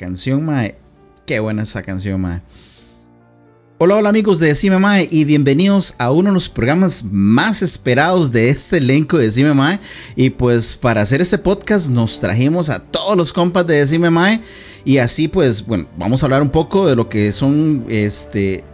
Canción, 0.00 0.46
mae. 0.46 0.76
Qué 1.26 1.40
buena 1.40 1.64
esa 1.64 1.82
canción, 1.82 2.22
mae. 2.22 2.40
Hola, 3.76 3.96
hola 3.96 4.08
amigos 4.08 4.38
de 4.38 4.46
Decime 4.46 4.78
Mae 4.78 5.06
y 5.10 5.24
bienvenidos 5.24 5.94
a 5.98 6.10
uno 6.10 6.30
de 6.30 6.34
los 6.34 6.48
programas 6.48 7.04
más 7.04 7.60
esperados 7.60 8.32
de 8.32 8.48
este 8.48 8.78
elenco 8.78 9.18
de 9.18 9.24
Decime 9.24 9.52
Mae. 9.52 9.78
Y 10.16 10.30
pues 10.30 10.76
para 10.76 11.02
hacer 11.02 11.20
este 11.20 11.36
podcast 11.36 11.90
nos 11.90 12.18
trajimos 12.18 12.70
a 12.70 12.82
todos 12.82 13.14
los 13.14 13.34
compas 13.34 13.66
de 13.66 13.76
Decime 13.76 14.08
Mae. 14.08 14.40
Y 14.86 14.96
así 14.96 15.28
pues, 15.28 15.66
bueno, 15.66 15.86
vamos 15.98 16.22
a 16.22 16.26
hablar 16.26 16.40
un 16.40 16.50
poco 16.50 16.86
de 16.86 16.96
lo 16.96 17.10
que 17.10 17.30
son, 17.32 17.84
este, 17.90 18.64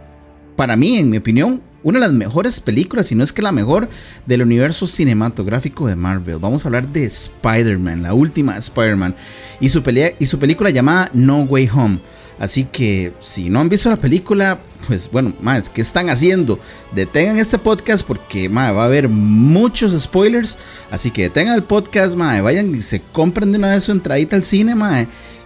para 0.55 0.77
mí, 0.77 0.97
en 0.97 1.09
mi 1.09 1.17
opinión, 1.17 1.61
una 1.87 1.99
de 1.99 2.07
las 2.07 2.13
mejores 2.13 2.59
películas, 2.59 3.07
si 3.07 3.15
no 3.15 3.23
es 3.23 3.31
que 3.31 3.41
la 3.41 3.53
mejor, 3.53 3.87
del 4.25 4.41
universo 4.41 4.85
cinematográfico 4.87 5.87
de 5.87 5.95
Marvel. 5.95 6.37
Vamos 6.37 6.65
a 6.65 6.67
hablar 6.67 6.89
de 6.89 7.05
Spider-Man, 7.05 8.03
la 8.03 8.13
última 8.13 8.57
Spider-Man, 8.57 9.15
y, 9.61 9.69
su 9.69 9.81
película 9.83 10.69
llamada 10.69 11.09
No 11.13 11.43
Way 11.43 11.69
Home. 11.73 11.99
Así 12.39 12.65
que 12.65 13.13
si 13.19 13.49
no 13.49 13.61
han 13.61 13.69
visto 13.69 13.89
la 13.89 13.95
película, 13.95 14.59
pues 14.87 15.09
bueno, 15.09 15.33
más, 15.39 15.69
¿qué 15.69 15.79
están 15.79 16.09
haciendo? 16.09 16.59
Detengan 16.93 17.37
este 17.37 17.57
podcast 17.57 18.05
porque 18.05 18.49
va 18.49 18.67
a 18.67 18.83
haber 18.83 19.07
muchos 19.07 19.97
spoilers. 19.97 20.57
Así 20.91 21.11
que 21.11 21.23
detengan 21.23 21.55
el 21.55 21.63
podcast, 21.63 22.17
ma, 22.17 22.41
vayan 22.41 22.75
y 22.75 22.81
se 22.81 23.01
compren 23.13 23.53
de 23.53 23.59
una 23.59 23.71
vez 23.71 23.85
su 23.85 23.93
entradita 23.93 24.35
al 24.35 24.43
cine, 24.43 24.75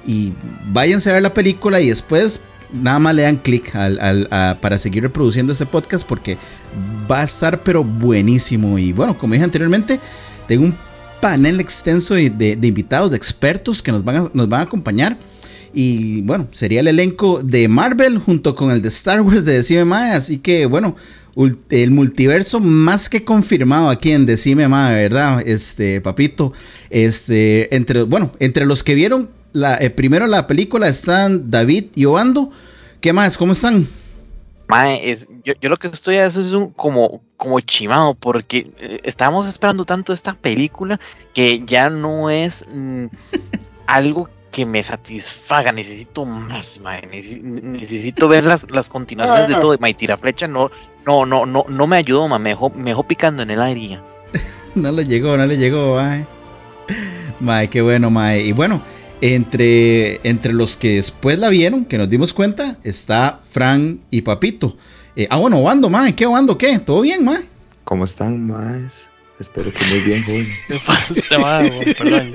y 0.08 0.33
váyanse 0.73 1.11
a 1.11 1.14
ver 1.14 1.22
la 1.22 1.36
película 1.36 1.80
y 1.80 1.89
después 1.89 2.42
nada 2.73 3.00
más 3.00 3.16
le 3.16 3.23
dan 3.23 3.38
clic 3.38 3.72
para 3.72 4.80
seguir 4.80 5.03
reproduciendo 5.03 5.53
este 5.53 5.66
podcast 5.66 6.08
porque 6.08 6.38
va 7.09 7.22
a 7.22 7.23
estar 7.23 7.64
pero 7.64 7.83
buenísimo. 7.83 8.77
Y 8.80 8.94
bueno, 8.94 9.17
como 9.17 9.33
dije 9.33 9.45
anteriormente, 9.45 10.00
tengo 10.47 10.66
un 10.66 10.75
panel 11.22 11.59
extenso 11.59 12.16
de, 12.16 12.58
invitados, 12.61 13.11
de 13.11 13.17
expertos 13.17 13.81
que 13.81 13.92
nos 13.92 14.03
van 14.03 14.30
nos 14.33 14.49
van 14.49 14.61
a 14.61 14.64
acompañar. 14.64 15.17
Y 15.73 16.22
bueno, 16.23 16.47
sería 16.52 16.81
el 16.81 16.88
elenco 16.88 17.42
de 17.42 17.69
Marvel 17.69 18.17
junto 18.17 18.55
con 18.55 18.72
el 18.72 18.81
de 18.81 18.89
Star 18.89 19.22
Wars 19.22 19.45
de 19.45 19.53
Decime 19.53 19.86
Mae. 19.86 20.11
Así 20.11 20.39
que 20.39 20.66
bueno, 20.66 20.95
el 21.69 21.92
multiverso 21.92 22.59
más 22.59 23.09
que 23.09 23.23
confirmado 23.23 23.89
aquí 23.89 24.11
en 24.11 24.25
Decime 24.25 24.67
Mae, 24.67 24.94
¿verdad? 25.03 25.42
Este, 25.45 26.02
papito. 26.02 26.52
Este, 26.89 27.73
entre, 27.75 28.03
bueno, 28.03 28.31
entre 28.39 28.66
los 28.66 28.83
que 28.83 28.95
vieron 28.95 29.30
la, 29.53 29.77
eh, 29.77 29.89
primero 29.89 30.27
la 30.27 30.47
película 30.47 30.88
están 30.88 31.52
David 31.52 31.85
y 31.95 32.05
Obando. 32.05 32.52
¿Qué 32.99 33.13
más? 33.13 33.38
¿Cómo 33.38 33.53
están? 33.53 33.88
Mae, 34.67 35.17
yo, 35.43 35.53
lo 35.69 35.75
que 35.75 35.88
estoy 35.88 36.17
haciendo 36.17 36.47
es 36.47 36.53
un 36.53 36.71
como, 36.71 37.21
como 37.35 37.59
chimado, 37.59 38.13
porque 38.13 38.71
eh, 38.80 39.02
estábamos 39.03 39.47
esperando 39.47 39.83
tanto 39.83 40.13
esta 40.13 40.33
película 40.33 40.99
que 41.33 41.63
ya 41.66 41.89
no 41.89 42.30
es 42.30 42.63
mm, 42.71 43.08
algo 43.87 44.30
que 44.52 44.65
me 44.65 44.83
satisfaga, 44.83 45.71
necesito 45.71 46.26
más, 46.26 46.80
mae. 46.80 47.05
necesito 47.05 48.27
ver 48.27 48.45
las, 48.45 48.70
las 48.70 48.89
continuaciones 48.89 49.47
de 49.47 49.55
todo. 49.55 49.77
Mae, 49.80 49.93
tira 49.93 50.17
flecha 50.17 50.47
no, 50.47 50.67
no, 51.05 51.26
no, 51.26 51.45
no, 51.45 51.65
no 51.67 51.87
me 51.87 51.97
ayudó, 51.97 52.27
mae, 52.27 52.39
me 52.39 52.49
dejó, 52.89 53.03
picando 53.03 53.43
en 53.43 53.52
el 53.52 53.61
aire. 53.61 53.99
no 54.76 54.92
le 54.92 55.05
llegó, 55.05 55.36
no 55.36 55.45
le 55.45 55.58
llegó, 55.58 55.95
mae. 55.95 56.26
Mae, 57.39 57.70
qué 57.70 57.81
bueno, 57.81 58.09
mae. 58.09 58.42
Y 58.42 58.52
bueno, 58.52 58.81
entre, 59.21 60.20
entre 60.27 60.54
los 60.54 60.77
que 60.77 60.95
después 60.95 61.37
la 61.39 61.49
vieron, 61.49 61.86
que 61.86 61.98
nos 61.98 62.09
dimos 62.09 62.33
cuenta, 62.33 62.77
está 62.83 63.39
Fran 63.42 64.02
y 64.09 64.21
Papito. 64.21 64.76
Eh, 65.15 65.27
ah, 65.30 65.37
bueno, 65.37 65.59
Wando, 65.59 65.89
mae, 65.89 66.15
¿qué 66.15 66.26
Wando, 66.26 66.58
qué? 66.58 66.80
¿Todo 66.80 67.02
bien, 67.02 67.23
mae? 67.23 67.43
¿Cómo 67.83 68.05
están, 68.05 68.48
más? 68.48 69.09
Espero 69.39 69.71
que 69.71 69.80
muy 69.89 69.99
bien, 70.02 70.23
jóvenes. 70.23 70.55
Este 71.09 71.23
perdón. 71.95 72.32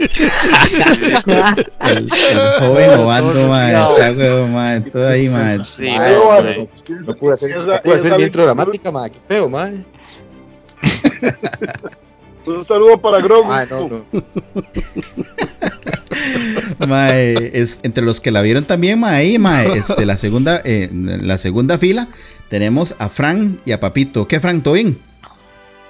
el, 1.81 1.91
el 1.91 2.11
joven 2.59 2.91
Obando, 2.99 3.49
ma, 3.49 3.71
esa 3.71 4.13
huevo, 4.13 4.49
ma, 4.49 4.81
todo 4.93 5.09
ahí, 5.09 5.29
ma. 5.29 5.63
Sí, 5.63 5.87
no, 5.87 7.15
pude 7.15 7.35
hacer, 7.35 7.57
no 7.57 7.81
pude 7.81 7.95
hacer 7.95 8.17
mi 8.17 8.25
intro 8.25 8.43
dramática, 8.43 8.91
ma, 8.91 9.09
qué 9.09 9.21
feo, 9.21 9.49
ma. 9.49 9.71
Un 12.45 12.67
saludo 12.67 13.01
para 13.01 13.21
Grogu. 13.21 13.53
Ah, 13.53 13.67
no, 13.71 13.89
no. 13.89 14.05
Mae, 16.87 17.51
es, 17.61 17.81
entre 17.83 18.05
los 18.05 18.21
que 18.21 18.31
la 18.31 18.43
vieron 18.43 18.65
también, 18.65 18.99
mae, 18.99 19.39
mae, 19.39 19.73
este, 19.77 20.07
la 20.07 20.17
segunda, 20.17 20.61
eh, 20.65 20.89
la 20.93 21.39
segunda 21.39 21.79
fila 21.79 22.09
tenemos 22.49 22.95
a 22.99 23.09
Fran 23.09 23.61
y 23.65 23.73
a 23.73 23.81
Papito. 23.81 24.29
¿Qué, 24.29 24.41
Fran? 24.41 24.63
¿Todo 24.63 24.75
bien? 24.75 24.99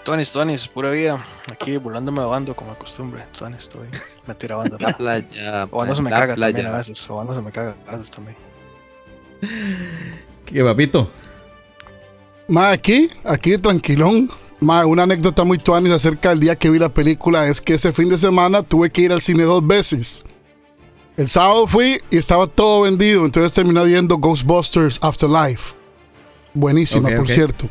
Tuanis, 0.04 0.30
Tuanis, 0.30 0.68
pura 0.68 0.90
vida. 0.90 1.24
Aquí 1.50 1.76
burlándome 1.78 2.20
de 2.20 2.26
bando 2.26 2.54
como 2.54 2.70
de 2.70 2.78
costumbre. 2.78 3.24
Tuanis, 3.36 3.62
estoy. 3.62 3.88
Me 4.26 4.34
tira 4.34 4.56
bando. 4.56 4.78
La 4.78 4.96
playa. 4.96 5.68
O 5.70 5.78
bando 5.78 5.94
se 5.96 6.02
me 6.02 6.10
caga 6.10 6.36
también 6.36 6.66
a 6.66 6.70
veces. 6.70 7.10
O 7.10 7.16
bando 7.16 7.34
se 7.34 7.42
me 7.42 7.50
caga 7.50 7.74
a 7.88 7.92
veces 7.92 8.10
también. 8.10 8.36
¿Qué, 10.44 10.62
papito? 10.62 11.10
Ma, 12.48 12.70
aquí, 12.70 13.10
aquí 13.24 13.58
tranquilón. 13.58 14.30
Ma, 14.60 14.86
una 14.86 15.02
anécdota 15.02 15.42
muy 15.42 15.58
tuanis 15.58 15.92
acerca 15.92 16.30
del 16.30 16.40
día 16.40 16.54
que 16.54 16.70
vi 16.70 16.78
la 16.78 16.88
película 16.88 17.48
es 17.48 17.60
que 17.60 17.74
ese 17.74 17.92
fin 17.92 18.08
de 18.08 18.16
semana 18.16 18.62
tuve 18.62 18.90
que 18.90 19.02
ir 19.02 19.12
al 19.12 19.20
cine 19.20 19.42
dos 19.42 19.66
veces. 19.66 20.24
El 21.16 21.28
sábado 21.28 21.66
fui 21.66 22.00
y 22.10 22.18
estaba 22.18 22.46
todo 22.46 22.82
vendido, 22.82 23.24
entonces 23.24 23.52
terminé 23.52 23.82
viendo 23.84 24.18
Ghostbusters 24.18 24.98
Afterlife. 25.00 25.74
Buenísima, 26.52 27.08
por 27.10 27.28
cierto. 27.28 27.68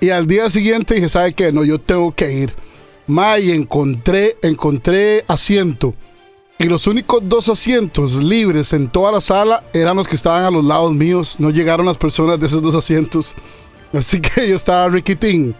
Y 0.00 0.10
al 0.10 0.26
día 0.26 0.50
siguiente 0.50 0.94
dije, 0.94 1.08
¿sabe 1.08 1.34
qué? 1.34 1.52
No, 1.52 1.64
yo 1.64 1.80
tengo 1.80 2.14
que 2.14 2.32
ir. 2.32 2.54
Ma, 3.06 3.38
y 3.38 3.52
encontré, 3.52 4.36
encontré 4.42 5.24
asiento. 5.28 5.94
Y 6.58 6.64
los 6.64 6.86
únicos 6.86 7.22
dos 7.24 7.48
asientos 7.48 8.14
libres 8.14 8.72
en 8.72 8.88
toda 8.88 9.12
la 9.12 9.20
sala 9.20 9.64
eran 9.72 9.96
los 9.96 10.08
que 10.08 10.16
estaban 10.16 10.44
a 10.44 10.50
los 10.50 10.64
lados 10.64 10.92
míos. 10.92 11.36
No 11.38 11.50
llegaron 11.50 11.86
las 11.86 11.96
personas 11.96 12.40
de 12.40 12.46
esos 12.46 12.62
dos 12.62 12.74
asientos. 12.74 13.34
Así 13.92 14.20
que 14.20 14.48
yo 14.48 14.56
estaba 14.56 14.88
riquitín. 14.88 15.54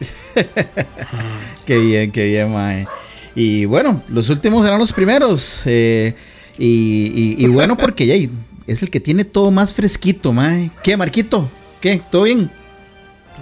qué 1.64 1.78
bien, 1.78 2.12
qué 2.12 2.26
bien, 2.26 2.52
mae. 2.52 2.86
Y 3.34 3.64
bueno, 3.64 4.02
los 4.08 4.28
últimos 4.28 4.64
eran 4.66 4.78
los 4.78 4.92
primeros. 4.92 5.62
Eh, 5.66 6.14
y, 6.58 7.46
bueno, 7.48 7.76
porque 7.76 8.06
ya 8.06 8.14
es 8.66 8.82
el 8.82 8.90
que 8.90 9.00
tiene 9.00 9.24
todo 9.24 9.50
más 9.50 9.72
fresquito, 9.72 10.32
mae. 10.32 10.70
¿Qué, 10.82 10.96
Marquito? 10.96 11.50
¿Qué? 11.80 12.00
¿Todo 12.10 12.24
bien? 12.24 12.50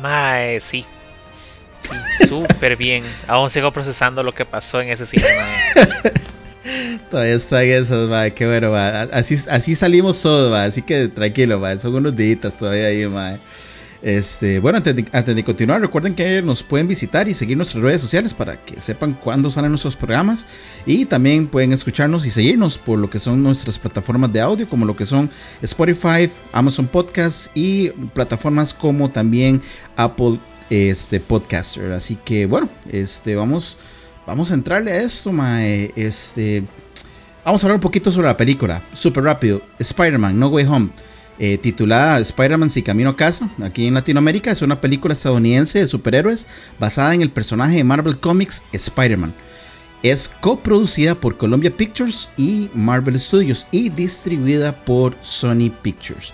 Mae, 0.01 0.61
sí. 0.61 0.85
Sí, 1.81 2.27
súper 2.29 2.77
bien. 2.77 3.05
Aún 3.27 3.51
sigo 3.51 3.73
procesando 3.73 4.23
lo 4.23 4.33
que 4.33 4.45
pasó 4.45 4.81
en 4.81 4.91
ese 4.91 5.07
cine, 5.07 5.25
Todavía 7.11 7.35
están 7.35 7.65
esos, 7.65 8.09
mae. 8.09 8.35
Qué 8.35 8.47
bueno, 8.47 8.71
mae. 8.71 9.09
Así, 9.13 9.37
así 9.49 9.75
salimos 9.75 10.21
todos, 10.21 10.51
mae. 10.51 10.69
Así 10.69 10.83
que 10.83 11.09
tranquilo, 11.09 11.59
mae. 11.59 11.79
Son 11.79 11.95
unos 11.95 12.15
días 12.15 12.59
todavía 12.59 12.87
ahí, 12.87 13.07
mae. 13.07 13.39
Este, 14.01 14.61
bueno, 14.61 14.79
antes 14.79 15.35
de, 15.35 15.45
continuar, 15.45 15.81
recuerden 15.81 16.15
que 16.15 16.41
nos 16.41 16.63
pueden 16.63 16.87
visitar 16.87 17.29
y 17.29 17.35
seguir 17.35 17.57
nuestras 17.57 17.83
redes 17.83 18.01
sociales 18.01 18.33
para 18.33 18.65
que 18.65 18.81
sepan 18.81 19.15
cuándo 19.15 19.51
salen 19.51 19.71
nuestros 19.71 19.97
programas. 19.97 20.47
Y 20.87 21.07
también 21.07 21.49
pueden 21.49 21.73
escucharnos 21.73 22.25
y 22.25 22.31
seguirnos 22.31 22.79
por 22.79 22.99
lo 22.99 23.11
que 23.11 23.19
son 23.19 23.43
nuestras 23.43 23.79
plataformas 23.79 24.33
de 24.33 24.41
audio, 24.41 24.69
como 24.69 24.87
lo 24.87 24.95
que 24.95 25.07
son 25.07 25.31
Spotify, 25.63 26.31
Amazon 26.53 26.87
Podcasts 26.87 27.51
y 27.55 27.91
plataformas 28.15 28.73
como 28.73 29.11
también 29.11 29.61
Apple 29.97 30.39
este, 30.71 31.19
Podcaster. 31.19 31.91
Así 31.93 32.17
que 32.17 32.47
bueno, 32.47 32.69
este, 32.91 33.35
vamos, 33.35 33.79
vamos 34.27 34.53
a 34.53 34.55
entrarle 34.55 34.93
a 34.93 35.03
esto, 35.03 35.33
mae. 35.33 35.93
Este, 35.97 36.63
vamos 37.45 37.63
a 37.63 37.67
hablar 37.67 37.77
un 37.77 37.83
poquito 37.83 38.13
sobre 38.13 38.29
la 38.29 38.37
película, 38.37 38.81
súper 38.93 39.25
rápido. 39.25 39.61
Spider-Man, 39.81 40.39
No 40.39 40.49
Way 40.49 40.67
Home. 40.67 40.91
Eh, 41.41 41.57
titulada 41.57 42.19
Spider-Man 42.19 42.69
si 42.69 42.83
camino 42.83 43.11
a 43.11 43.17
casa, 43.17 43.49
aquí 43.63 43.87
en 43.87 43.95
Latinoamérica. 43.95 44.51
Es 44.51 44.63
una 44.63 44.81
película 44.81 45.15
estadounidense 45.15 45.79
de 45.79 45.87
superhéroes 45.87 46.47
basada 46.81 47.15
en 47.15 47.23
el 47.23 47.31
personaje 47.31 47.77
de 47.77 47.85
Marvel 47.85 48.19
Comics 48.19 48.65
Spider-Man. 48.73 49.35
Es 50.03 50.29
coproducida 50.29 51.15
por 51.15 51.37
Columbia 51.37 51.77
Pictures 51.77 52.29
y 52.37 52.71
Marvel 52.75 53.19
Studios 53.19 53.69
y 53.71 53.89
distribuida 53.91 54.85
por 54.85 55.17
Sony 55.21 55.71
Pictures. 55.83 56.33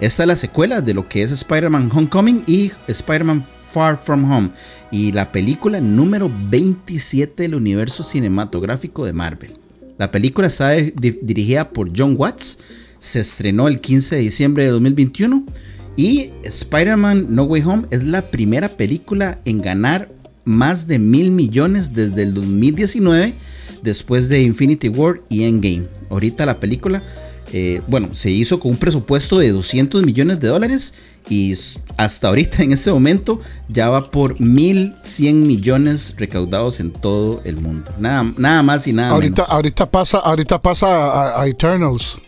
Esta 0.00 0.24
es 0.24 0.26
la 0.26 0.36
secuela 0.36 0.80
de 0.80 0.94
lo 0.94 1.08
que 1.08 1.22
es 1.22 1.30
Spider-Man 1.30 1.90
Homecoming 1.92 2.44
y 2.46 2.72
Spider-Man 2.88 3.44
Far 3.72 3.96
From 3.96 4.30
Home. 4.30 4.50
Y 4.90 5.12
la 5.12 5.32
película 5.32 5.80
número 5.80 6.30
27 6.50 7.44
del 7.44 7.54
universo 7.54 8.02
cinematográfico 8.02 9.06
de 9.06 9.12
Marvel. 9.14 9.52
La 9.98 10.10
película 10.10 10.48
está 10.48 10.72
dirigida 10.72 11.70
por 11.70 11.90
John 11.96 12.16
Watts. 12.18 12.58
Se 13.02 13.18
estrenó 13.18 13.66
el 13.66 13.80
15 13.80 14.14
de 14.14 14.20
diciembre 14.22 14.62
de 14.62 14.70
2021. 14.70 15.44
Y 15.96 16.30
Spider-Man 16.44 17.26
No 17.34 17.42
Way 17.42 17.62
Home 17.62 17.86
es 17.90 18.04
la 18.04 18.22
primera 18.30 18.68
película 18.68 19.40
en 19.44 19.60
ganar 19.60 20.08
más 20.44 20.86
de 20.86 20.98
mil 20.98 21.32
millones 21.32 21.94
desde 21.94 22.22
el 22.22 22.34
2019 22.34 23.34
después 23.82 24.28
de 24.28 24.42
Infinity 24.42 24.88
War 24.88 25.20
y 25.28 25.42
Endgame. 25.42 25.86
Ahorita 26.10 26.46
la 26.46 26.60
película, 26.60 27.02
eh, 27.52 27.82
bueno, 27.88 28.14
se 28.14 28.30
hizo 28.30 28.60
con 28.60 28.72
un 28.72 28.76
presupuesto 28.76 29.38
de 29.38 29.50
200 29.50 30.04
millones 30.04 30.40
de 30.40 30.48
dólares 30.48 30.94
y 31.28 31.54
hasta 31.96 32.28
ahorita 32.28 32.62
en 32.62 32.72
este 32.72 32.90
momento 32.90 33.40
ya 33.68 33.88
va 33.90 34.10
por 34.10 34.40
1100 34.40 35.46
millones 35.46 36.14
recaudados 36.16 36.80
en 36.80 36.92
todo 36.92 37.42
el 37.44 37.56
mundo. 37.56 37.92
Nada, 37.98 38.32
nada 38.36 38.62
más 38.62 38.86
y 38.86 38.92
nada 38.92 39.10
ahorita, 39.10 39.42
menos. 39.42 39.50
Ahorita 39.50 39.90
pasa, 39.90 40.18
ahorita 40.18 40.62
pasa 40.62 41.40
a, 41.40 41.46
Eternals. 41.46 42.18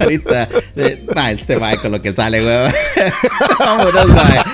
Ahorita, 0.00 0.48
eh, 0.76 1.06
este 1.30 1.56
va 1.56 1.76
con 1.76 1.92
lo 1.92 2.00
que 2.00 2.12
sale, 2.12 2.44
weón. 2.44 2.72
Vámonos, 3.58 4.06
mae 4.08 4.44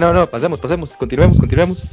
no, 0.00 0.12
no, 0.12 0.30
pasemos, 0.30 0.60
pasemos, 0.60 0.96
continuemos, 0.96 1.38
continuemos. 1.38 1.88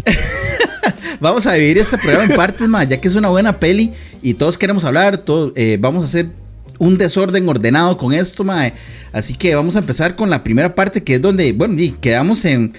vamos 1.19 1.47
a 1.47 1.53
dividir 1.53 1.79
este 1.79 1.97
programa 1.97 2.25
en 2.25 2.35
partes, 2.35 2.67
más, 2.67 2.87
ya 2.87 2.99
que 2.99 3.07
es 3.07 3.15
una 3.15 3.29
buena 3.29 3.59
peli 3.59 3.93
y 4.21 4.35
todos 4.35 4.57
queremos 4.57 4.85
hablar, 4.85 5.17
todo, 5.19 5.53
eh, 5.55 5.77
vamos 5.79 6.03
a 6.03 6.07
hacer 6.07 6.27
un 6.79 6.97
desorden 6.97 7.47
ordenado 7.47 7.97
con 7.97 8.13
esto, 8.13 8.43
mae. 8.43 8.73
Así 9.11 9.35
que 9.35 9.55
vamos 9.55 9.75
a 9.75 9.79
empezar 9.79 10.15
con 10.15 10.29
la 10.29 10.43
primera 10.43 10.75
parte, 10.75 11.03
que 11.03 11.15
es 11.15 11.21
donde, 11.21 11.53
bueno, 11.53 11.79
y 11.79 11.91
quedamos 11.91 12.45
en, 12.45 12.73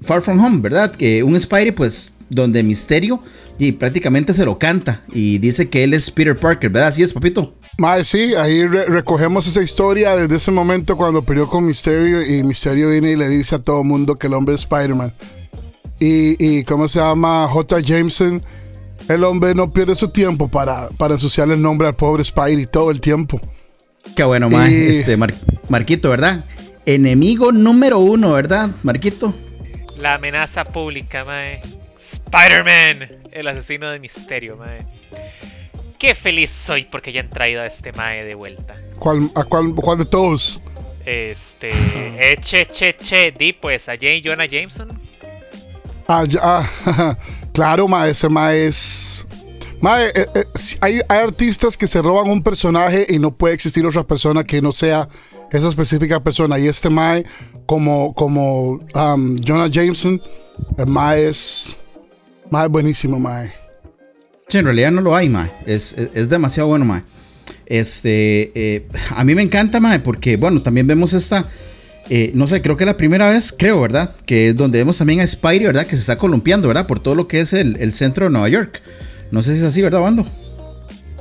Far 0.00 0.22
From 0.22 0.42
Home, 0.44 0.60
¿verdad? 0.60 0.92
Que 0.92 1.22
un 1.22 1.38
Spidey, 1.38 1.72
pues, 1.72 2.14
donde 2.30 2.62
Misterio, 2.62 3.22
y 3.58 3.72
prácticamente 3.72 4.32
se 4.32 4.44
lo 4.44 4.58
canta, 4.58 5.02
y 5.12 5.38
dice 5.38 5.68
que 5.68 5.84
él 5.84 5.92
es 5.92 6.10
Peter 6.10 6.36
Parker, 6.36 6.70
¿verdad? 6.70 6.90
Así 6.90 7.02
es, 7.02 7.12
papito. 7.12 7.54
Mae, 7.78 8.04
sí, 8.04 8.34
ahí 8.34 8.66
recogemos 8.66 9.46
esa 9.46 9.62
historia 9.62 10.16
desde 10.16 10.36
ese 10.36 10.50
momento 10.50 10.96
cuando 10.96 11.22
peleó 11.22 11.48
con 11.48 11.66
Misterio 11.66 12.22
y 12.24 12.42
Misterio 12.44 12.90
viene 12.90 13.12
y 13.12 13.16
le 13.16 13.28
dice 13.28 13.56
a 13.56 13.58
todo 13.58 13.82
el 13.82 13.88
mundo 13.88 14.16
que 14.16 14.28
el 14.28 14.34
hombre 14.34 14.54
es 14.54 14.62
Spider-Man. 14.62 15.12
Y, 16.00 16.36
y, 16.38 16.64
¿cómo 16.64 16.88
se 16.88 17.00
llama? 17.00 17.48
J. 17.48 17.80
Jameson, 17.80 18.42
el 19.08 19.24
hombre 19.24 19.54
no 19.54 19.72
pierde 19.72 19.96
su 19.96 20.08
tiempo 20.08 20.48
para, 20.48 20.88
para 20.90 21.14
ensuciarle 21.14 21.54
el 21.54 21.62
nombre 21.62 21.88
al 21.88 21.96
pobre 21.96 22.24
Spidey 22.24 22.66
todo 22.66 22.92
el 22.92 23.00
tiempo. 23.00 23.40
Qué 24.14 24.22
bueno, 24.22 24.48
mae. 24.48 24.88
Este, 24.88 25.16
Marquito, 25.68 26.10
¿verdad? 26.10 26.44
Enemigo 26.86 27.52
número 27.52 27.98
uno, 27.98 28.32
¿verdad, 28.32 28.70
Marquito? 28.82 29.34
La 29.98 30.14
amenaza 30.14 30.64
pública, 30.64 31.24
mae. 31.24 31.60
Spider-Man, 32.12 33.30
el 33.32 33.48
asesino 33.48 33.90
de 33.90 34.00
Misterio, 34.00 34.56
mae 34.56 34.84
qué 35.98 36.14
feliz 36.14 36.50
soy 36.50 36.84
porque 36.84 37.12
ya 37.12 37.20
han 37.20 37.30
traído 37.30 37.62
a 37.62 37.66
este 37.66 37.92
Mae 37.92 38.24
de 38.24 38.34
vuelta. 38.34 38.76
¿Cuál, 38.98 39.30
a 39.34 39.44
cuál, 39.44 39.74
cuál 39.74 39.98
de 39.98 40.04
todos? 40.04 40.60
Este. 41.04 41.70
eh, 41.72 42.38
che, 42.40 42.66
che, 42.66 42.96
che, 42.96 43.32
di 43.36 43.52
pues, 43.52 43.88
a 43.88 43.96
Jane 43.96 44.22
Jonah 44.22 44.46
Jameson. 44.46 44.88
Ah, 46.06 46.24
ya, 46.24 46.40
ah, 46.42 47.16
claro, 47.52 47.88
Mae, 47.88 48.10
ese 48.10 48.28
Mae 48.28 48.66
es. 48.66 49.26
Mae, 49.80 50.08
eh, 50.08 50.26
eh, 50.34 50.44
hay, 50.80 51.00
hay, 51.08 51.18
artistas 51.18 51.76
que 51.76 51.86
se 51.86 52.02
roban 52.02 52.30
un 52.30 52.42
personaje 52.42 53.06
y 53.08 53.18
no 53.18 53.30
puede 53.30 53.54
existir 53.54 53.86
otra 53.86 54.04
persona 54.04 54.42
que 54.42 54.60
no 54.60 54.72
sea 54.72 55.08
esa 55.50 55.68
específica 55.68 56.20
persona. 56.20 56.58
Y 56.58 56.66
este 56.66 56.90
Mae, 56.90 57.24
como, 57.66 58.14
como 58.14 58.80
um, 58.94 59.38
Jonah 59.44 59.68
Jameson, 59.68 60.20
el 60.78 60.86
Mae 60.86 61.28
es. 61.28 61.76
Mae 62.50 62.68
buenísimo, 62.68 63.18
Mae. 63.18 63.52
Sí, 64.48 64.58
en 64.58 64.64
realidad 64.64 64.90
no 64.90 65.02
lo 65.02 65.14
hay, 65.14 65.28
mae. 65.28 65.52
Es, 65.66 65.94
demasiado 66.30 66.70
bueno, 66.70 66.86
mae. 66.86 67.02
Este, 67.66 68.50
eh, 68.54 68.88
a 69.14 69.22
mí 69.22 69.34
me 69.34 69.42
encanta, 69.42 69.78
mae, 69.78 70.00
porque, 70.00 70.38
bueno, 70.38 70.62
también 70.62 70.86
vemos 70.86 71.12
esta, 71.12 71.44
eh, 72.08 72.30
no 72.34 72.46
sé, 72.46 72.62
creo 72.62 72.76
que 72.76 72.84
es 72.84 72.86
la 72.86 72.96
primera 72.96 73.28
vez, 73.28 73.54
creo, 73.56 73.78
¿verdad? 73.82 74.14
Que 74.24 74.48
es 74.48 74.56
donde 74.56 74.78
vemos 74.78 74.96
también 74.96 75.20
a 75.20 75.26
Spidey, 75.26 75.66
¿verdad? 75.66 75.86
Que 75.86 75.96
se 75.96 76.00
está 76.00 76.16
columpiando, 76.16 76.66
¿verdad? 76.66 76.86
Por 76.86 76.98
todo 76.98 77.14
lo 77.14 77.28
que 77.28 77.40
es 77.40 77.52
el, 77.52 77.92
centro 77.92 78.24
de 78.24 78.30
Nueva 78.30 78.48
York. 78.48 78.80
No 79.30 79.42
sé 79.42 79.52
si 79.52 79.58
es 79.58 79.64
así, 79.64 79.82
¿verdad, 79.82 80.00
Bando? 80.00 80.26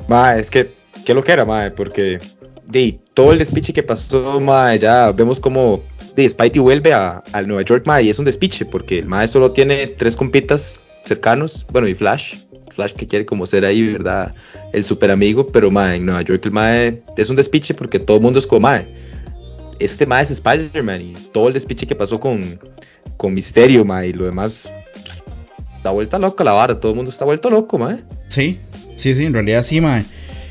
Mae, 0.07 0.39
es 0.39 0.50
que, 0.50 0.71
¿qué 1.06 1.13
lo 1.13 1.21
que 1.21 1.33
era, 1.33 1.44
mae? 1.44 1.71
Porque, 1.71 2.19
de 2.65 2.97
todo 3.13 3.33
el 3.33 3.39
despiche 3.39 3.73
que 3.73 3.83
pasó, 3.83 4.39
mae, 4.39 4.80
ya 4.80 5.12
vemos 5.12 5.41
como 5.41 5.83
de 6.15 6.30
Spidey 6.30 6.59
vuelve 6.59 6.94
a, 6.94 7.21
Nueva 7.45 7.63
York, 7.63 7.83
mae, 7.85 8.03
y 8.03 8.09
es 8.09 8.19
un 8.19 8.25
despiche, 8.25 8.65
porque 8.65 9.00
el 9.00 9.07
mae 9.07 9.27
solo 9.27 9.51
tiene 9.51 9.88
tres 9.88 10.15
compitas 10.15 10.80
cercanos, 11.07 11.65
bueno, 11.71 11.88
y 11.88 11.95
Flash, 11.95 12.36
Flash 12.71 12.94
que 12.94 13.07
quiere 13.07 13.25
como 13.25 13.45
ser 13.45 13.65
ahí, 13.65 13.94
¿verdad? 13.94 14.36
El 14.74 14.83
super 14.83 15.09
amigo, 15.12 15.48
pero 15.48 15.71
mae, 15.71 15.98
en 15.98 16.06
Nueva 16.06 16.21
York 16.21 16.45
el 16.45 16.51
mae 16.51 17.01
es 17.15 17.30
un 17.30 17.36
despiche 17.36 17.74
porque 17.74 18.00
todo 18.00 18.18
el 18.18 18.24
mundo 18.24 18.39
es 18.39 18.48
como 18.48 18.62
mae. 18.62 18.88
Este 19.80 20.06
mae 20.06 20.24
es 20.24 20.31
Spider-Man 20.31 21.01
y 21.01 21.13
todo 21.31 21.48
el 21.48 21.54
despiche 21.54 21.88
que 21.88 21.95
pasó 21.95 22.19
con, 22.19 22.59
con 23.15 23.33
Misterio, 23.33 23.86
mae, 23.86 24.09
y 24.09 24.13
lo 24.13 24.25
demás. 24.25 24.71
Da 25.83 25.92
vuelta 25.92 26.19
loca 26.19 26.44
la 26.44 26.51
vara, 26.51 26.80
todo 26.80 26.92
el 26.92 26.95
mundo 26.95 27.12
está 27.12 27.25
vuelto 27.25 27.50
loco, 27.50 27.77
mae. 27.77 28.04
Sí, 28.30 28.59
sí, 28.95 29.13
sí, 29.15 29.25
en 29.25 29.33
realidad 29.33 29.63
sí, 29.63 29.81
mae. 29.81 30.06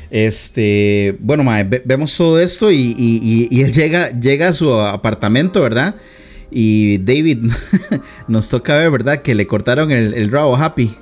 Este, 0.09 1.17
bueno, 1.19 1.43
mae, 1.43 1.63
vemos 1.63 2.15
todo 2.15 2.39
esto 2.39 2.71
y, 2.71 2.95
y, 2.97 3.61
él 3.61 3.73
llega, 3.73 4.17
llega 4.19 4.49
a 4.49 4.53
su 4.53 4.71
apartamento, 4.73 5.61
¿verdad? 5.61 5.95
Y 6.49 6.99
David 6.99 7.51
nos 8.27 8.49
toca 8.49 8.75
ver, 8.75 8.91
¿verdad? 8.91 9.21
Que 9.21 9.35
le 9.35 9.47
cortaron 9.47 9.91
el, 9.91 10.13
el 10.13 10.31
rabo 10.31 10.55
Happy 10.55 10.95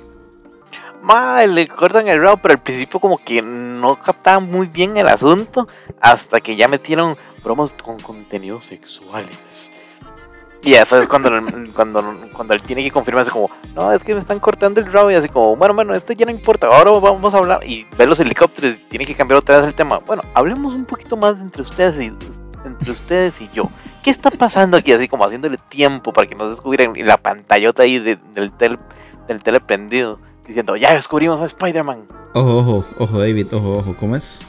mal, 1.06 1.54
le 1.54 1.68
cortan 1.68 2.08
el 2.08 2.20
rabo, 2.20 2.36
pero 2.38 2.54
al 2.54 2.60
principio 2.60 2.98
como 2.98 3.16
que 3.18 3.40
no 3.40 3.96
captaban 4.02 4.50
muy 4.50 4.66
bien 4.66 4.96
el 4.96 5.06
asunto, 5.06 5.68
hasta 6.00 6.40
que 6.40 6.56
ya 6.56 6.66
metieron 6.66 7.16
bromas 7.44 7.72
con 7.74 7.98
contenidos 8.00 8.66
sexuales. 8.66 9.38
Y 10.62 10.74
eso 10.74 10.98
es 10.98 11.06
cuando, 11.06 11.30
cuando, 11.74 12.02
cuando 12.32 12.54
él 12.54 12.62
tiene 12.62 12.82
que 12.82 12.90
confirmarse 12.90 13.30
como, 13.30 13.50
no, 13.74 13.92
es 13.92 14.02
que 14.02 14.14
me 14.14 14.20
están 14.20 14.40
cortando 14.40 14.80
el 14.80 14.92
rabo 14.92 15.12
y 15.12 15.14
así 15.14 15.28
como, 15.28 15.54
bueno, 15.54 15.74
bueno, 15.74 15.94
esto 15.94 16.12
ya 16.12 16.26
no 16.26 16.32
importa, 16.32 16.66
ahora 16.66 16.90
vamos 16.90 17.32
a 17.34 17.38
hablar 17.38 17.60
y 17.64 17.86
ver 17.96 18.08
los 18.08 18.18
helicópteros, 18.18 18.76
tiene 18.88 19.06
que 19.06 19.14
cambiar 19.14 19.38
otra 19.38 19.58
vez 19.58 19.68
el 19.68 19.74
tema. 19.76 19.98
Bueno, 19.98 20.22
hablemos 20.34 20.74
un 20.74 20.84
poquito 20.84 21.16
más 21.16 21.38
entre 21.38 21.62
ustedes 21.62 22.00
y 22.00 22.12
entre 22.64 22.90
ustedes 22.90 23.40
y 23.40 23.48
yo. 23.52 23.70
¿Qué 24.06 24.12
está 24.12 24.30
pasando 24.30 24.76
aquí? 24.76 24.92
Así 24.92 25.08
como 25.08 25.24
haciéndole 25.24 25.58
tiempo 25.68 26.12
para 26.12 26.28
que 26.28 26.36
no 26.36 26.48
descubran 26.48 26.92
la 26.96 27.16
pantallota 27.16 27.82
ahí 27.82 27.98
del, 27.98 28.52
tel, 28.56 28.78
del 29.26 29.42
tele 29.42 29.58
prendido 29.58 30.20
diciendo, 30.46 30.76
ya 30.76 30.94
descubrimos 30.94 31.40
a 31.40 31.46
Spider-Man. 31.46 32.04
Ojo, 32.34 32.56
ojo, 32.58 32.84
ojo, 33.00 33.18
David, 33.18 33.52
ojo, 33.52 33.78
ojo, 33.78 33.96
¿cómo 33.98 34.14
es? 34.14 34.46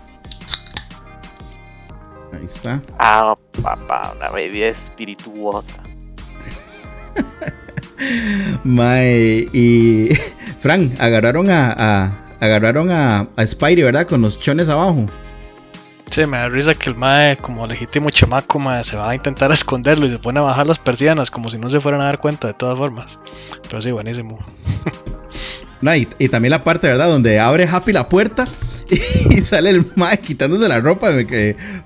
Ahí 2.33 2.43
está. 2.43 2.83
Ah, 2.99 3.33
papá, 3.63 4.13
una 4.15 4.29
bebida 4.29 4.67
espirituosa. 4.67 5.81
Mae, 8.63 9.49
y 9.53 10.09
Frank, 10.59 10.93
agarraron 10.99 11.49
a, 11.49 11.73
a 11.75 12.11
agarraron 12.41 12.91
a, 12.91 13.27
a 13.35 13.47
Spidey, 13.47 13.81
¿verdad? 13.81 14.05
Con 14.05 14.21
los 14.21 14.37
chones 14.37 14.69
abajo. 14.69 15.07
Sí, 16.09 16.25
me 16.25 16.37
da 16.37 16.49
risa 16.49 16.73
que 16.73 16.89
el 16.89 16.95
Mae, 16.95 17.37
como 17.37 17.67
legítimo 17.67 18.09
chamaco, 18.09 18.59
mae, 18.59 18.83
se 18.83 18.95
va 18.95 19.09
a 19.09 19.15
intentar 19.15 19.51
esconderlo 19.53 20.05
y 20.05 20.09
se 20.09 20.19
pone 20.19 20.39
a 20.39 20.43
bajar 20.43 20.67
las 20.67 20.79
persianas 20.79 21.29
como 21.31 21.49
si 21.49 21.57
no 21.57 21.69
se 21.69 21.79
fueran 21.81 22.01
a 22.01 22.05
dar 22.05 22.19
cuenta 22.19 22.47
de 22.47 22.53
todas 22.53 22.77
formas. 22.77 23.19
Pero 23.63 23.81
sí, 23.81 23.91
buenísimo. 23.91 24.39
y, 26.19 26.29
también 26.29 26.51
la 26.51 26.63
parte, 26.63 26.87
¿verdad? 26.87 27.07
Donde 27.07 27.39
abre 27.39 27.67
Happy 27.67 27.91
la 27.91 28.07
puerta 28.07 28.47
y, 28.89 29.37
sale 29.41 29.69
el 29.69 29.85
Mike 29.95 30.19
quitándose 30.19 30.67
la 30.67 30.79
ropa 30.79 31.09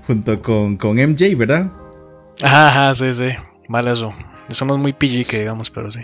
junto 0.06 0.40
con, 0.40 0.76
con, 0.76 0.96
MJ, 0.96 1.36
¿verdad? 1.36 1.70
Ajá, 2.42 2.68
ajá, 2.68 2.94
sí, 2.94 3.14
sí. 3.14 3.30
Mal 3.68 3.88
eso. 3.88 4.12
Eso 4.48 4.64
no 4.64 4.74
es 4.74 4.80
muy 4.80 4.92
PG 4.92 5.26
que 5.26 5.40
digamos, 5.40 5.70
pero 5.70 5.90
sí. 5.90 6.00